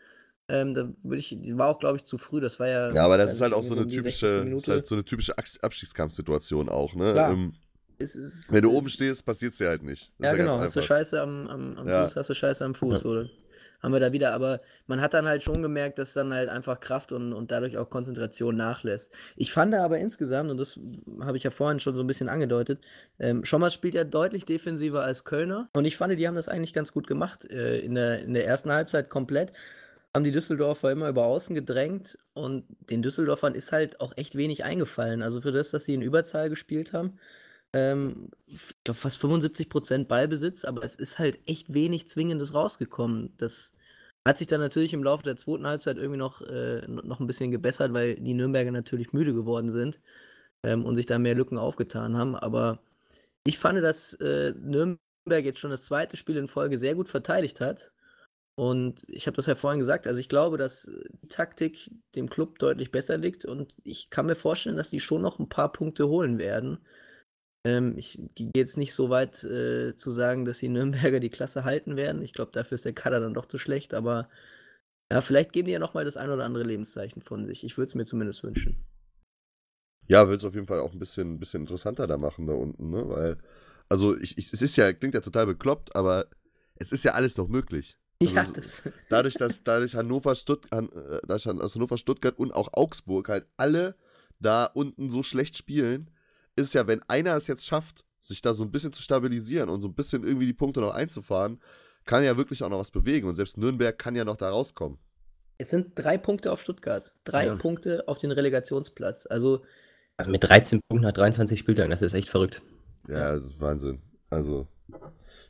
[0.48, 2.40] Ähm, da würde ich, war auch, glaube ich, zu früh.
[2.40, 2.92] Das war ja.
[2.92, 6.68] Ja, aber das ist halt auch so eine typische, ist halt so eine typische Abstiegskampfsituation
[6.68, 7.14] auch, ne?
[7.16, 7.54] Ähm,
[7.98, 10.12] ist, ist, wenn du oben stehst, passiert es dir halt nicht.
[10.18, 10.58] Das ja, ja genau.
[10.58, 12.04] Hast du Scheiße am, am, am ja.
[12.04, 13.08] Fuß, hast du Scheiße am Fuß, ja.
[13.08, 13.30] oder?
[13.82, 16.80] Haben wir da wieder, aber man hat dann halt schon gemerkt, dass dann halt einfach
[16.80, 19.12] Kraft und, und dadurch auch Konzentration nachlässt.
[19.36, 20.80] Ich fand aber insgesamt, und das
[21.20, 22.80] habe ich ja vorhin schon so ein bisschen angedeutet,
[23.18, 26.72] ähm, Schommers spielt ja deutlich defensiver als Kölner und ich fand, die haben das eigentlich
[26.72, 29.52] ganz gut gemacht äh, in, der, in der ersten Halbzeit komplett
[30.14, 34.64] haben die Düsseldorfer immer über außen gedrängt und den Düsseldorfern ist halt auch echt wenig
[34.64, 35.22] eingefallen.
[35.22, 37.18] Also für das, dass sie in Überzahl gespielt haben,
[37.72, 43.34] ähm, ich glaube fast 75% Ballbesitz, aber es ist halt echt wenig Zwingendes rausgekommen.
[43.38, 43.74] Das
[44.26, 47.50] hat sich dann natürlich im Laufe der zweiten Halbzeit irgendwie noch, äh, noch ein bisschen
[47.50, 50.00] gebessert, weil die Nürnberger natürlich müde geworden sind
[50.62, 52.36] ähm, und sich da mehr Lücken aufgetan haben.
[52.36, 52.80] Aber
[53.44, 54.98] ich fand, dass äh, Nürnberg
[55.44, 57.92] jetzt schon das zweite Spiel in Folge sehr gut verteidigt hat
[58.56, 62.30] und ich habe das ja vorhin gesagt, also ich glaube, dass äh, die Taktik dem
[62.30, 65.72] Club deutlich besser liegt und ich kann mir vorstellen, dass die schon noch ein paar
[65.72, 66.78] Punkte holen werden.
[67.66, 71.64] Ähm, ich gehe jetzt nicht so weit äh, zu sagen, dass die Nürnberger die Klasse
[71.64, 72.22] halten werden.
[72.22, 74.28] Ich glaube, dafür ist der Kader dann doch zu schlecht, aber
[75.12, 77.64] ja, vielleicht geben die ja nochmal das ein oder andere Lebenszeichen von sich.
[77.64, 78.84] Ich würde es mir zumindest wünschen.
[80.06, 82.90] Ja, würde es auf jeden Fall auch ein bisschen, bisschen interessanter da machen da unten,
[82.90, 83.08] ne?
[83.08, 83.38] Weil,
[83.88, 86.26] also ich, ich, es ist ja, klingt ja total bekloppt, aber
[86.76, 87.98] es ist ja alles noch möglich.
[88.20, 88.82] Also ja, das.
[89.08, 90.82] Dadurch, dass dadurch Hannover, Stutt, äh,
[91.26, 93.96] dadurch Hannover, Stuttgart und auch Augsburg halt alle
[94.40, 96.10] da unten so schlecht spielen,
[96.56, 99.82] ist ja, wenn einer es jetzt schafft, sich da so ein bisschen zu stabilisieren und
[99.82, 101.60] so ein bisschen irgendwie die Punkte noch einzufahren,
[102.04, 103.28] kann ja wirklich auch noch was bewegen.
[103.28, 104.98] Und selbst Nürnberg kann ja noch da rauskommen.
[105.58, 107.12] Es sind drei Punkte auf Stuttgart.
[107.24, 107.56] Drei ja.
[107.56, 109.26] Punkte auf den Relegationsplatz.
[109.26, 109.62] Also,
[110.16, 112.62] also mit 13 Punkten nach 23 Spieltagen, das ist echt verrückt.
[113.08, 114.00] Ja, das ist Wahnsinn.
[114.30, 114.66] Also.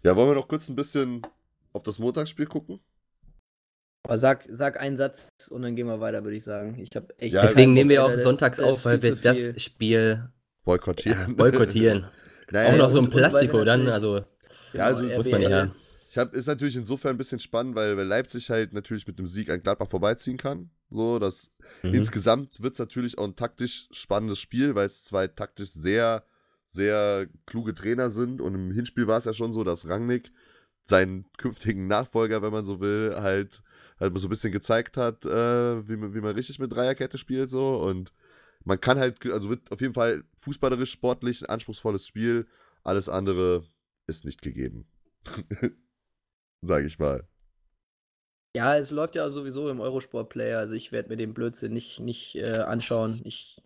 [0.02, 1.22] Ja, wollen wir noch kurz ein bisschen
[1.74, 2.80] auf das Montagsspiel gucken?
[4.04, 6.78] Aber sag, sag einen Satz und dann gehen wir weiter, würde ich sagen.
[6.78, 10.28] Ich echt ja, Deswegen nehmen wir auch sonntags auf, weil wir das Spiel
[10.64, 11.36] boykottieren.
[11.36, 12.06] boykottieren.
[12.50, 14.24] naja, auch noch so ein Plastiko dann, also,
[14.72, 15.74] ja, also muss man nicht haben.
[16.08, 19.26] Ich hab, ist natürlich insofern ein bisschen spannend, weil, weil Leipzig halt natürlich mit dem
[19.26, 20.70] Sieg an Gladbach vorbeiziehen kann.
[20.90, 21.50] So, das
[21.82, 21.94] mhm.
[21.94, 26.24] insgesamt wird es natürlich auch ein taktisch spannendes Spiel, weil es zwei taktisch sehr,
[26.68, 28.40] sehr kluge Trainer sind.
[28.40, 30.30] Und im Hinspiel war es ja schon so, dass Rangnick
[30.84, 33.62] seinen künftigen Nachfolger, wenn man so will, halt,
[33.98, 37.50] halt so ein bisschen gezeigt hat, äh, wie, man, wie man richtig mit Dreierkette spielt
[37.50, 38.12] so und
[38.64, 42.46] man kann halt, also wird auf jeden Fall fußballerisch, sportlich ein anspruchsvolles Spiel.
[42.82, 43.66] Alles andere
[44.06, 44.86] ist nicht gegeben.
[46.62, 47.28] Sag ich mal.
[48.56, 50.58] Ja, es läuft ja sowieso im Eurosport-Player.
[50.58, 53.20] Also ich werde mir den Blödsinn nicht, nicht äh, anschauen.
[53.24, 53.60] Ich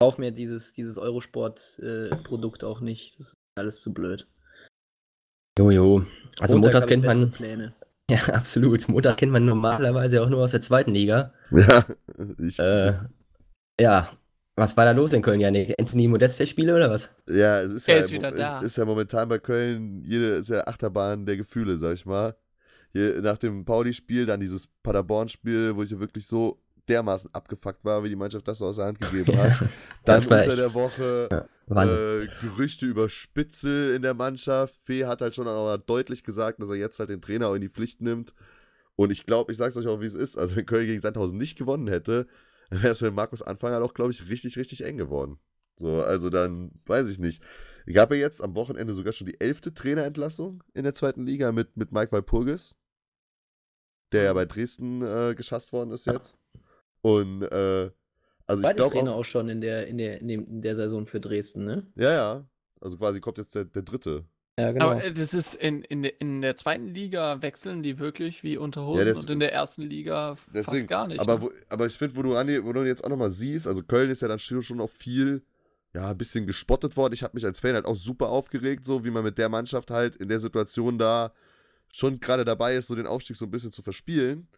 [0.00, 3.18] kaufe mir dieses, dieses Eurosport-Produkt äh, auch nicht.
[3.18, 4.26] Das ist alles zu blöd.
[5.58, 6.06] Jojo.
[6.40, 7.30] Also Montag montags kennt man.
[7.30, 7.74] Pläne.
[8.10, 8.88] Ja, absolut.
[8.88, 11.34] Montag kennt man normalerweise auch nur aus der zweiten Liga.
[11.50, 11.84] Ja,
[12.38, 12.94] ich, äh,
[13.78, 14.10] ja.
[14.56, 15.74] Was war da los in Köln, Janik?
[15.78, 17.10] Anthony Modest Festspiele oder was?
[17.28, 18.60] Ja, es ist er ja, ist wieder da.
[18.60, 22.34] ist ja momentan bei Köln jede ist ja Achterbahn der Gefühle, sag ich mal.
[22.92, 26.58] Hier, nach dem Pauli-Spiel, dann dieses Paderborn-Spiel, wo ich ja wirklich so
[26.88, 29.68] dermaßen abgefuckt war, wie die Mannschaft das so aus der Hand gegeben hat.
[30.04, 34.78] Dann unter echt, der Woche ja, äh, Gerüchte über Spitzel in der Mannschaft.
[34.84, 37.60] Fee hat halt schon auch deutlich gesagt, dass er jetzt halt den Trainer auch in
[37.60, 38.34] die Pflicht nimmt.
[38.96, 40.36] Und ich glaube, ich sage es euch auch, wie es ist.
[40.36, 42.26] Also, wenn Köln gegen Sandhausen nicht gewonnen hätte,
[42.70, 45.38] wäre es für Markus Anfang halt auch, glaube ich, richtig, richtig eng geworden.
[45.78, 47.42] So, also dann weiß ich nicht.
[47.86, 51.52] Ich habe ja jetzt am Wochenende sogar schon die elfte Trainerentlassung in der zweiten Liga
[51.52, 52.76] mit, mit Mike Walpurgis,
[54.12, 56.36] der ja bei Dresden äh, geschasst worden ist jetzt.
[57.08, 57.90] Und äh,
[58.46, 61.06] also War ich glaube Trainer auch, auch, schon in der, in, der, in der Saison
[61.06, 61.86] für Dresden, ne?
[61.96, 62.48] Ja, ja.
[62.80, 64.24] Also quasi kommt jetzt der, der dritte.
[64.58, 64.90] Ja, genau.
[64.90, 68.56] Aber äh, das ist in, in, der, in der zweiten Liga wechseln die wirklich wie
[68.56, 71.20] unter Hosen ja, das, und in der ersten Liga deswegen, fast gar nicht.
[71.20, 71.42] Aber, ne?
[71.42, 74.20] wo, aber ich finde, wo du, wo du jetzt auch nochmal siehst, also Köln ist
[74.20, 75.42] ja dann schon auch viel,
[75.94, 77.14] ja, ein bisschen gespottet worden.
[77.14, 79.90] Ich habe mich als Fan halt auch super aufgeregt, so wie man mit der Mannschaft
[79.90, 81.32] halt in der Situation da
[81.90, 84.48] schon gerade dabei ist, so den Aufstieg so ein bisschen zu verspielen.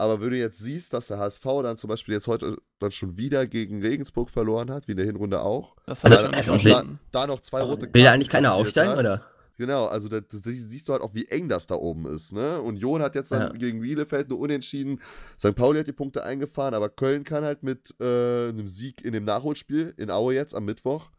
[0.00, 3.18] Aber wenn du jetzt siehst, dass der HSV dann zum Beispiel jetzt heute dann schon
[3.18, 5.76] wieder gegen Regensburg verloren hat, wie in der Hinrunde auch.
[5.84, 7.94] Das also, also da, da, noch zwei rote Karten.
[7.94, 8.98] Will da eigentlich keiner aufsteigen, hat.
[8.98, 9.26] oder?
[9.58, 12.32] Genau, also das, das, siehst du halt auch, wie eng das da oben ist.
[12.32, 12.62] Ne?
[12.62, 13.48] Union hat jetzt dann ja.
[13.50, 15.02] gegen Bielefeld nur unentschieden.
[15.38, 15.54] St.
[15.54, 19.24] Pauli hat die Punkte eingefahren, aber Köln kann halt mit äh, einem Sieg in dem
[19.24, 21.10] Nachholspiel in Aue jetzt am Mittwoch,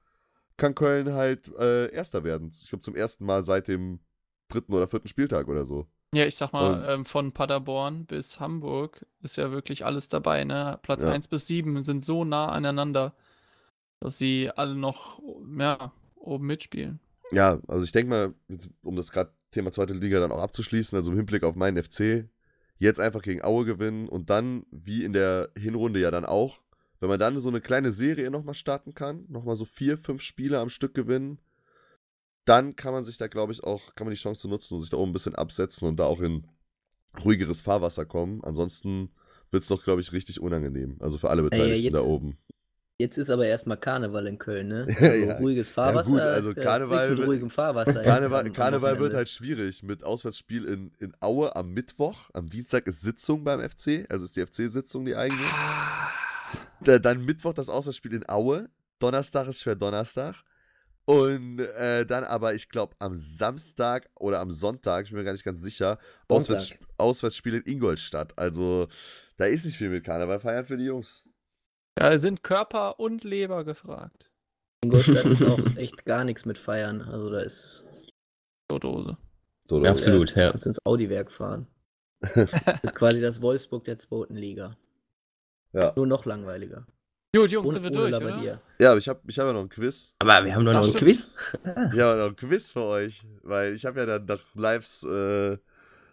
[0.57, 2.49] kann Köln halt äh, Erster werden.
[2.51, 3.99] Ich glaube zum ersten Mal seit dem
[4.47, 5.85] dritten oder vierten Spieltag oder so.
[6.13, 10.77] Ja, ich sag mal, ähm, von Paderborn bis Hamburg ist ja wirklich alles dabei, ne?
[10.81, 11.09] Platz ja.
[11.09, 13.15] 1 bis 7 sind so nah aneinander,
[14.01, 15.21] dass sie alle noch
[15.57, 16.99] ja, oben mitspielen.
[17.31, 18.33] Ja, also ich denke mal,
[18.83, 22.27] um das gerade Thema zweite Liga dann auch abzuschließen, also im Hinblick auf meinen FC,
[22.77, 26.61] jetzt einfach gegen Aue gewinnen und dann, wie in der Hinrunde ja dann auch,
[26.99, 30.59] wenn man dann so eine kleine Serie nochmal starten kann, nochmal so vier, fünf Spiele
[30.59, 31.39] am Stück gewinnen,
[32.45, 34.89] dann kann man sich da, glaube ich, auch, kann man die Chance nutzen und sich
[34.89, 36.47] da oben ein bisschen absetzen und da auch in
[37.23, 38.43] ruhigeres Fahrwasser kommen.
[38.43, 39.11] Ansonsten
[39.51, 40.97] wird es doch, glaube ich, richtig unangenehm.
[40.99, 42.38] Also für alle Beteiligten jetzt, da oben.
[42.97, 44.88] Jetzt ist aber erstmal Karneval in Köln, ne?
[44.99, 46.09] Also ja, ruhiges Fahrwasser.
[46.09, 48.01] Ja, gut, also Karneval, mit ruhigem Fahrwasser.
[48.03, 52.30] Karneval, am, Karneval am wird halt schwierig mit Auswärtsspiel in, in Aue am Mittwoch.
[52.34, 55.41] Am Dienstag ist Sitzung beim FC, also ist die FC-Sitzung die eigene.
[56.81, 58.69] Da, dann Mittwoch das Auswärtsspiel in Aue.
[58.99, 60.43] Donnerstag ist schwer Donnerstag.
[61.11, 65.33] Und äh, dann aber, ich glaube, am Samstag oder am Sonntag, ich bin mir gar
[65.33, 65.97] nicht ganz sicher,
[66.29, 68.38] Auswärts, Auswärtsspiel in Ingolstadt.
[68.39, 68.88] Also
[69.35, 71.25] da ist nicht viel mit Karneval feiern für die Jungs.
[71.99, 74.31] Ja, sind Körper und Leber gefragt.
[74.85, 77.01] Ingolstadt ist auch echt gar nichts mit feiern.
[77.01, 77.89] Also da ist.
[78.69, 79.17] Dodose.
[79.67, 79.89] Dodose.
[79.89, 80.51] Absolut, ja.
[80.51, 81.67] Kannst ins Audi-Werk fahren.
[82.21, 82.47] das
[82.83, 84.77] ist quasi das Wolfsburg der zweiten Liga.
[85.73, 85.91] Ja.
[85.97, 86.88] Nur noch langweiliger.
[87.33, 88.59] Gut, Jungs, sind wir durch, oder?
[88.77, 90.13] Ja, aber ich habe ich hab ja noch ein Quiz.
[90.19, 91.29] Aber wir haben doch noch ein Quiz.
[91.93, 95.57] ja, noch ein Quiz für euch, weil ich habe ja dann nach Lives, äh,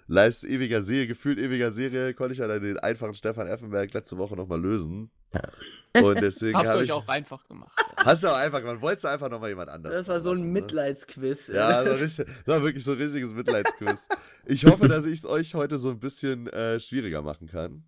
[0.07, 4.17] Lives ewiger Serie, gefühlt ewiger Serie, konnte ich ja dann den einfachen Stefan Effenberg letzte
[4.17, 5.11] Woche nochmal lösen.
[5.35, 6.03] Ja.
[6.03, 7.73] Und deswegen habe hab ich auch einfach gemacht.
[7.97, 8.81] Hast du auch einfach gemacht.
[8.81, 10.61] Wolltest du einfach nochmal jemand anders Das war so ein lassen, ne?
[10.61, 11.49] Mitleidsquiz.
[11.49, 14.07] Ja, das war, richtig, das war, wirklich so ein riesiges Mitleidsquiz.
[14.47, 17.83] Ich hoffe, dass ich es euch heute so ein bisschen äh, schwieriger machen kann.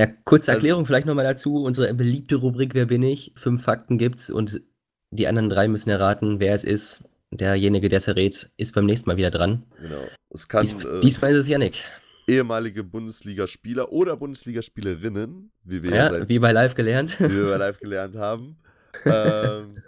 [0.00, 1.62] Ja, kurze also Erklärung vielleicht nochmal dazu.
[1.62, 3.34] Unsere beliebte Rubrik Wer bin ich?
[3.36, 4.62] Fünf Fakten gibt's und
[5.10, 7.04] die anderen drei müssen erraten, wer es ist.
[7.30, 9.64] Derjenige, der es errät, ist beim nächsten Mal wieder dran.
[9.78, 10.02] Genau.
[10.30, 11.84] Es kann, Dies, äh, diesmal ist es Yannick.
[12.26, 17.20] Ehemalige Bundesligaspieler oder Bundesligaspielerinnen, wie wir ja, seit, wie bei Live gelernt.
[17.20, 18.56] Wie wir bei Live gelernt haben,
[19.04, 19.82] ähm,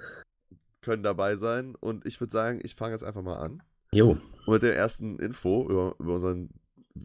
[0.83, 1.75] können dabei sein.
[1.75, 3.63] Und ich würde sagen, ich fange jetzt einfach mal an.
[3.93, 4.19] Jo.
[4.45, 6.51] Und mit der ersten Info über, über unseren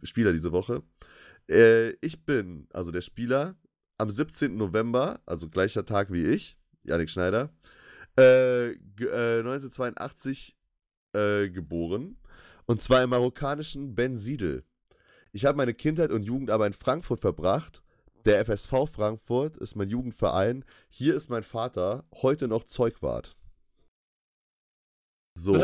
[0.03, 0.83] Spieler diese Woche.
[1.49, 3.55] Äh, ich bin, also der Spieler,
[3.97, 4.55] am 17.
[4.55, 7.49] November, also gleicher Tag wie ich, Janik Schneider,
[8.17, 10.55] äh, äh, 1982
[11.13, 12.17] äh, geboren.
[12.65, 14.63] Und zwar im marokkanischen Ben Siedel.
[15.31, 17.81] Ich habe meine Kindheit und Jugend aber in Frankfurt verbracht.
[18.25, 20.65] Der FSV Frankfurt ist mein Jugendverein.
[20.89, 23.37] Hier ist mein Vater, heute noch Zeugwart.
[25.33, 25.55] So.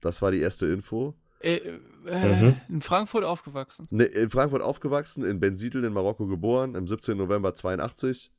[0.00, 1.14] Das war die erste Info.
[1.40, 2.60] Äh, äh, mhm.
[2.68, 3.88] In Frankfurt aufgewachsen?
[3.90, 7.16] Ne, in Frankfurt aufgewachsen, in Bensiedel in Marokko geboren, am 17.
[7.16, 8.30] November 82.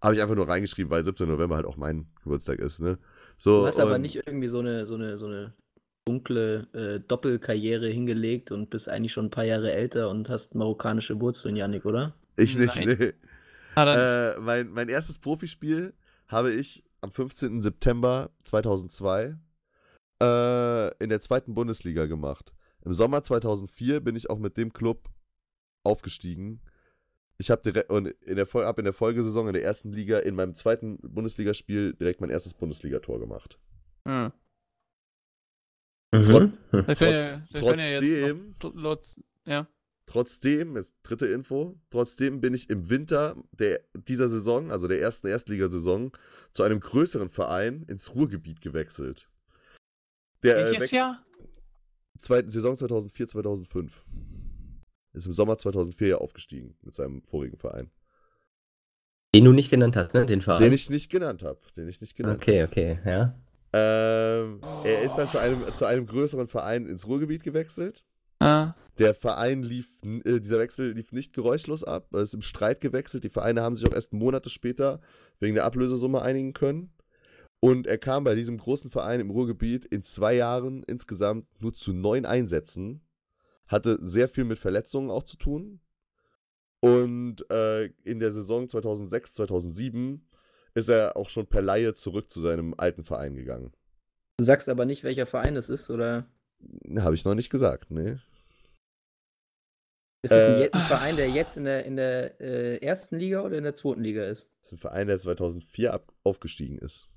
[0.00, 1.28] Habe ich einfach nur reingeschrieben, weil 17.
[1.28, 2.78] November halt auch mein Geburtstag ist.
[2.78, 2.98] Ne?
[3.36, 5.54] So, du hast aber nicht irgendwie so eine, so eine, so eine
[6.06, 11.20] dunkle äh, Doppelkarriere hingelegt und bist eigentlich schon ein paar Jahre älter und hast marokkanische
[11.20, 12.14] Wurzeln, Janik, oder?
[12.36, 12.96] Ich nicht, Nein.
[12.98, 13.12] nee.
[13.74, 15.94] Ah, äh, mein, mein erstes Profispiel
[16.28, 17.62] habe ich am 15.
[17.62, 19.36] September 2002
[20.22, 22.52] äh, in der zweiten Bundesliga gemacht.
[22.84, 25.08] Im Sommer 2004 bin ich auch mit dem Club
[25.84, 26.60] aufgestiegen.
[27.38, 30.34] Ich habe direkt und in der, hab in der Folgesaison in der ersten Liga in
[30.34, 33.58] meinem zweiten Bundesligaspiel direkt mein erstes Bundesligator gemacht.
[34.06, 34.32] Hm.
[36.12, 36.22] Mhm.
[36.22, 36.50] Trot,
[36.86, 38.54] trotz, ja, trotzdem,
[39.44, 39.68] ja,
[40.06, 45.26] trotzdem, ist dritte Info, trotzdem bin ich im Winter der, dieser Saison, also der ersten
[45.26, 46.12] Erstligasaison,
[46.52, 49.28] zu einem größeren Verein ins Ruhrgebiet gewechselt.
[50.42, 51.24] Der, äh, Welches äh, Jahr?
[52.20, 54.04] Zweiten Saison 2004, 2005.
[55.12, 57.90] Ist im Sommer 2004 ja aufgestiegen mit seinem vorigen Verein.
[59.34, 60.26] Den du nicht genannt hast, ne?
[60.26, 60.62] Den Verein.
[60.62, 61.58] Den ich nicht genannt habe.
[61.76, 63.34] Den ich nicht genannt Okay, okay, ja.
[63.72, 64.82] Ähm, oh.
[64.84, 68.04] Er ist dann zu einem, zu einem größeren Verein ins Ruhrgebiet gewechselt.
[68.40, 68.74] Ah.
[68.98, 73.24] Der Verein lief, äh, dieser Wechsel lief nicht geräuschlos ab, er ist im Streit gewechselt.
[73.24, 75.00] Die Vereine haben sich auch erst Monate später
[75.40, 76.90] wegen der Ablösesumme einigen können.
[77.60, 81.92] Und er kam bei diesem großen Verein im Ruhrgebiet in zwei Jahren insgesamt nur zu
[81.92, 83.02] neun Einsätzen.
[83.66, 85.80] Hatte sehr viel mit Verletzungen auch zu tun.
[86.80, 90.28] Und äh, in der Saison 2006, 2007
[90.74, 93.72] ist er auch schon per Laie zurück zu seinem alten Verein gegangen.
[94.36, 96.26] Du sagst aber nicht, welcher Verein es ist, oder?
[96.98, 98.18] Habe ich noch nicht gesagt, nee.
[100.22, 103.56] Ist es äh, ein, Verein, der jetzt in der, in der äh, ersten Liga oder
[103.58, 104.48] in der zweiten Liga ist?
[104.62, 107.08] Das ist ein Verein, der 2004 ab, aufgestiegen ist.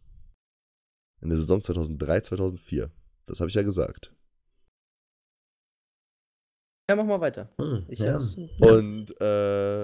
[1.21, 2.91] In der Saison 2003, 2004.
[3.27, 4.13] Das habe ich ja gesagt.
[6.89, 7.49] Ja, mach mal weiter.
[7.57, 8.17] Hm, ich ja.
[8.59, 9.83] Und äh,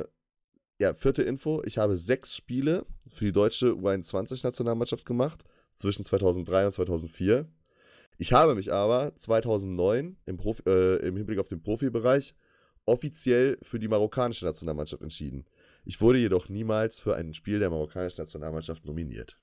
[0.80, 1.61] ja, vierte Info.
[1.65, 5.43] Ich habe sechs Spiele für die deutsche U21-Nationalmannschaft gemacht,
[5.76, 7.47] zwischen 2003 und 2004.
[8.18, 12.35] Ich habe mich aber 2009 im, Profi, äh, im Hinblick auf den Profibereich
[12.85, 15.45] offiziell für die marokkanische Nationalmannschaft entschieden.
[15.85, 19.38] Ich wurde jedoch niemals für ein Spiel der marokkanischen Nationalmannschaft nominiert.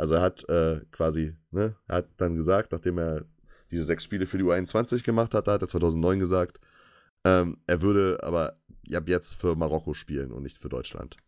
[0.00, 3.26] Also er hat äh, quasi, ne, er hat dann gesagt, nachdem er
[3.70, 6.60] diese sechs Spiele für die U21 gemacht hat, da hat er 2009 gesagt,
[7.22, 8.56] Ähm, er würde aber
[8.94, 11.18] ab jetzt für Marokko spielen und nicht für Deutschland.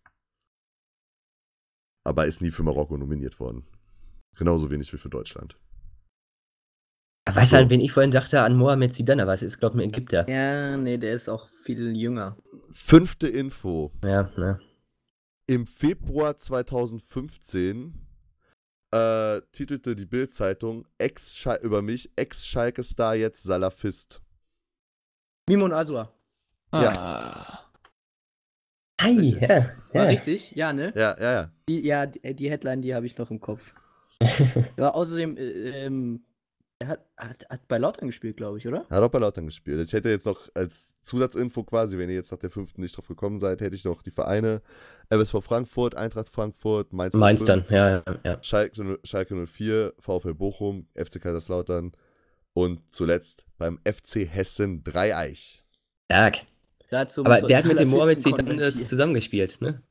[2.05, 3.67] Aber ist nie für Marokko nominiert worden.
[4.39, 5.59] Genauso wenig wie für Deutschland.
[7.31, 8.41] Weißt du, an wen ich vorhin dachte?
[8.41, 10.29] An Mohamed Zidane, aber es ist, glaube ich, ein Ägypter.
[10.29, 12.39] Ja, nee, der ist auch viel jünger.
[12.73, 13.93] Fünfte Info.
[14.03, 14.59] Ja, ne.
[15.47, 18.12] Im Februar 2015
[18.93, 24.21] äh, titelte die Bild-Zeitung Ex über mich, Ex-Schalke-Star jetzt Salafist.
[25.49, 26.13] Mimon Asua.
[26.73, 27.69] Ja.
[28.99, 29.49] Ei, ja,
[29.93, 30.11] War ja.
[30.11, 30.53] richtig?
[30.53, 30.93] Ja, ne?
[30.95, 31.51] Ja, ja, ja.
[31.69, 33.75] Die, ja, die, Headline, die habe ich noch im Kopf.
[34.77, 36.25] ja, außerdem, äh, ähm,
[36.83, 38.85] er hat, hat, hat bei Lautern gespielt, glaube ich, oder?
[38.89, 39.81] Er hat auch bei Lautern gespielt.
[39.87, 43.07] Ich hätte jetzt noch als Zusatzinfo quasi, wenn ihr jetzt nach der fünften nicht drauf
[43.07, 44.63] gekommen seid, hätte ich noch die Vereine
[45.09, 48.43] MSV Frankfurt, Eintracht Frankfurt, Mainz, Mainz 05, dann, ja, ja, ja.
[48.43, 51.93] Schalke, Schalke 04, VfL Bochum, FC Kaiserslautern
[52.53, 55.65] und zuletzt beim FC Hessen Dreieich.
[56.11, 56.39] Stark.
[56.91, 59.83] Dazu Aber der hat mit dem Mohamed Salafisten Zidane zusammengespielt, ne?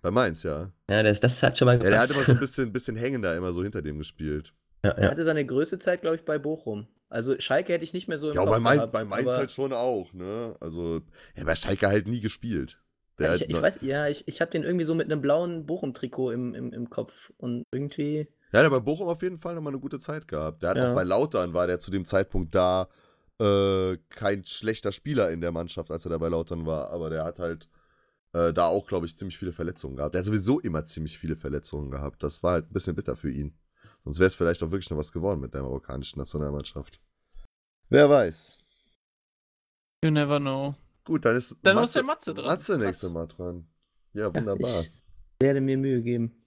[0.00, 0.72] Bei Mainz, ja.
[0.90, 2.14] Ja, das, das hat schon mal Ja, der hat gepasst.
[2.16, 4.54] immer so ein bisschen, bisschen hängender immer so hinter dem gespielt.
[4.86, 5.10] Ja, Er ja.
[5.10, 6.86] hatte seine größte Zeit, glaube ich, bei Bochum.
[7.08, 9.26] Also Schalke hätte ich nicht mehr so im Ja, Kopf bei, Mainz, gehabt, bei Mainz
[9.28, 10.56] aber- halt schon auch, ne?
[10.60, 11.00] Also,
[11.36, 12.78] ja, bei Schalke halt nie gespielt.
[13.18, 15.20] Der Ja, ich, halt ich weiß, ja, ich, ich habe den irgendwie so mit einem
[15.22, 17.32] blauen Bochum-Trikot im, im, im Kopf.
[17.38, 18.28] Und irgendwie.
[18.52, 20.62] Ja, der hat bei Bochum auf jeden Fall nochmal eine gute Zeit gehabt.
[20.62, 20.90] Der hat Ja.
[20.90, 22.88] auch bei Lautern war der zu dem Zeitpunkt da
[23.38, 27.22] äh, kein schlechter Spieler in der Mannschaft, als er da bei Lautern war, aber der
[27.24, 27.68] hat halt
[28.32, 30.14] äh, da auch, glaube ich, ziemlich viele Verletzungen gehabt.
[30.14, 32.22] Der hat sowieso immer ziemlich viele Verletzungen gehabt.
[32.22, 33.54] Das war halt ein bisschen bitter für ihn.
[34.06, 37.00] Sonst wäre es vielleicht auch wirklich noch was geworden mit der marokkanischen Nationalmannschaft.
[37.88, 38.60] Wer weiß.
[40.04, 40.76] You never know.
[41.02, 42.46] Gut, dann ist Dann muss der Matze dran.
[42.46, 43.66] Matze nächste Mal dran.
[44.12, 44.82] Ja, wunderbar.
[44.82, 44.92] Ich
[45.40, 46.40] werde mir Mühe geben.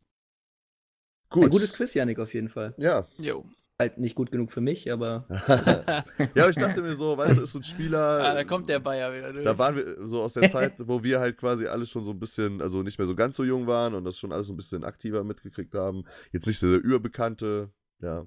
[1.29, 1.43] Gut.
[1.43, 2.73] Ein gutes Quiz, Janik, auf jeden Fall.
[2.77, 3.05] Ja.
[3.17, 3.43] Jo.
[3.79, 5.25] Halt nicht gut genug für mich, aber.
[5.47, 8.19] ja, aber ich dachte mir so, weißt du, ist so ein Spieler.
[8.29, 9.45] Ah, da kommt der Bayer wieder durch.
[9.45, 12.19] Da waren wir so aus der Zeit, wo wir halt quasi alle schon so ein
[12.19, 14.57] bisschen, also nicht mehr so ganz so jung waren und das schon alles so ein
[14.57, 16.03] bisschen aktiver mitgekriegt haben.
[16.33, 17.69] Jetzt nicht so der Überbekannte,
[18.01, 18.25] ja.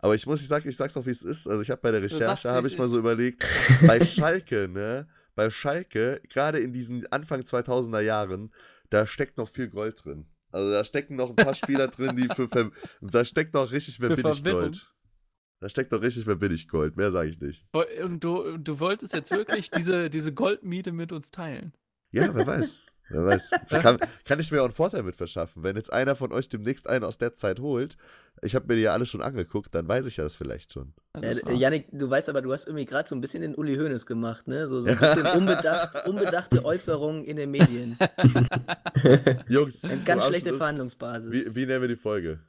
[0.00, 1.46] Aber ich muss, ich sag, ich sag's auch, wie es ist.
[1.46, 3.46] Also ich habe bei der Recherche, habe ich mal so überlegt,
[3.86, 5.06] bei Schalke, ne,
[5.36, 8.52] bei Schalke, gerade in diesen Anfang 2000er Jahren,
[8.88, 10.26] da steckt noch viel Gold drin.
[10.52, 12.70] Also da stecken noch ein paar Spieler drin, die für, Ver
[13.00, 14.44] da steckt noch richtig, wer Für bin ich.
[14.44, 14.92] Gold.
[15.60, 16.96] Da steckt doch richtig, wer bin ich Gold.
[16.96, 17.66] Mehr sage ich nicht.
[18.02, 21.74] Und du, du wolltest jetzt wirklich diese, diese Goldmiete mit uns teilen.
[22.12, 22.86] Ja, wer weiß.
[23.10, 23.50] Wer weiß.
[23.68, 25.62] Kann, kann ich mir auch einen Vorteil mit verschaffen.
[25.62, 27.96] Wenn jetzt einer von euch demnächst einen aus der Zeit holt,
[28.42, 30.94] ich habe mir die ja alle schon angeguckt, dann weiß ich ja das vielleicht schon.
[31.20, 33.76] Ja, äh, Janik, du weißt aber, du hast irgendwie gerade so ein bisschen den Uli
[33.76, 34.68] Hoeneß gemacht, ne?
[34.68, 37.98] So, so ein bisschen unbedacht, unbedachte Äußerungen in den Medien.
[39.48, 41.32] Jungs, Eine ganz schlechte Abschluss, Verhandlungsbasis.
[41.32, 42.40] Wie, wie nennen wir die Folge?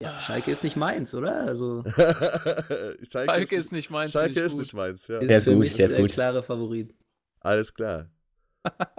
[0.00, 1.40] Ja, Schalke ist nicht meins, oder?
[1.42, 4.12] Also Schalke, Schalke ist nicht meins.
[4.12, 4.60] Schalke ist gut.
[4.60, 5.18] nicht meins, ja.
[5.18, 6.12] ist Der ist für gut, mich der ist der gut.
[6.12, 6.94] klare Favorit.
[7.40, 8.08] Alles klar.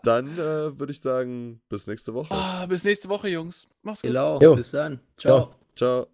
[0.03, 2.33] Dann äh, würde ich sagen, bis nächste Woche.
[2.33, 3.67] Ah, bis nächste Woche, Jungs.
[3.81, 4.09] Mach's gut.
[4.09, 4.99] Genau, bis dann.
[5.17, 5.53] Ciao.
[5.75, 6.07] Ciao.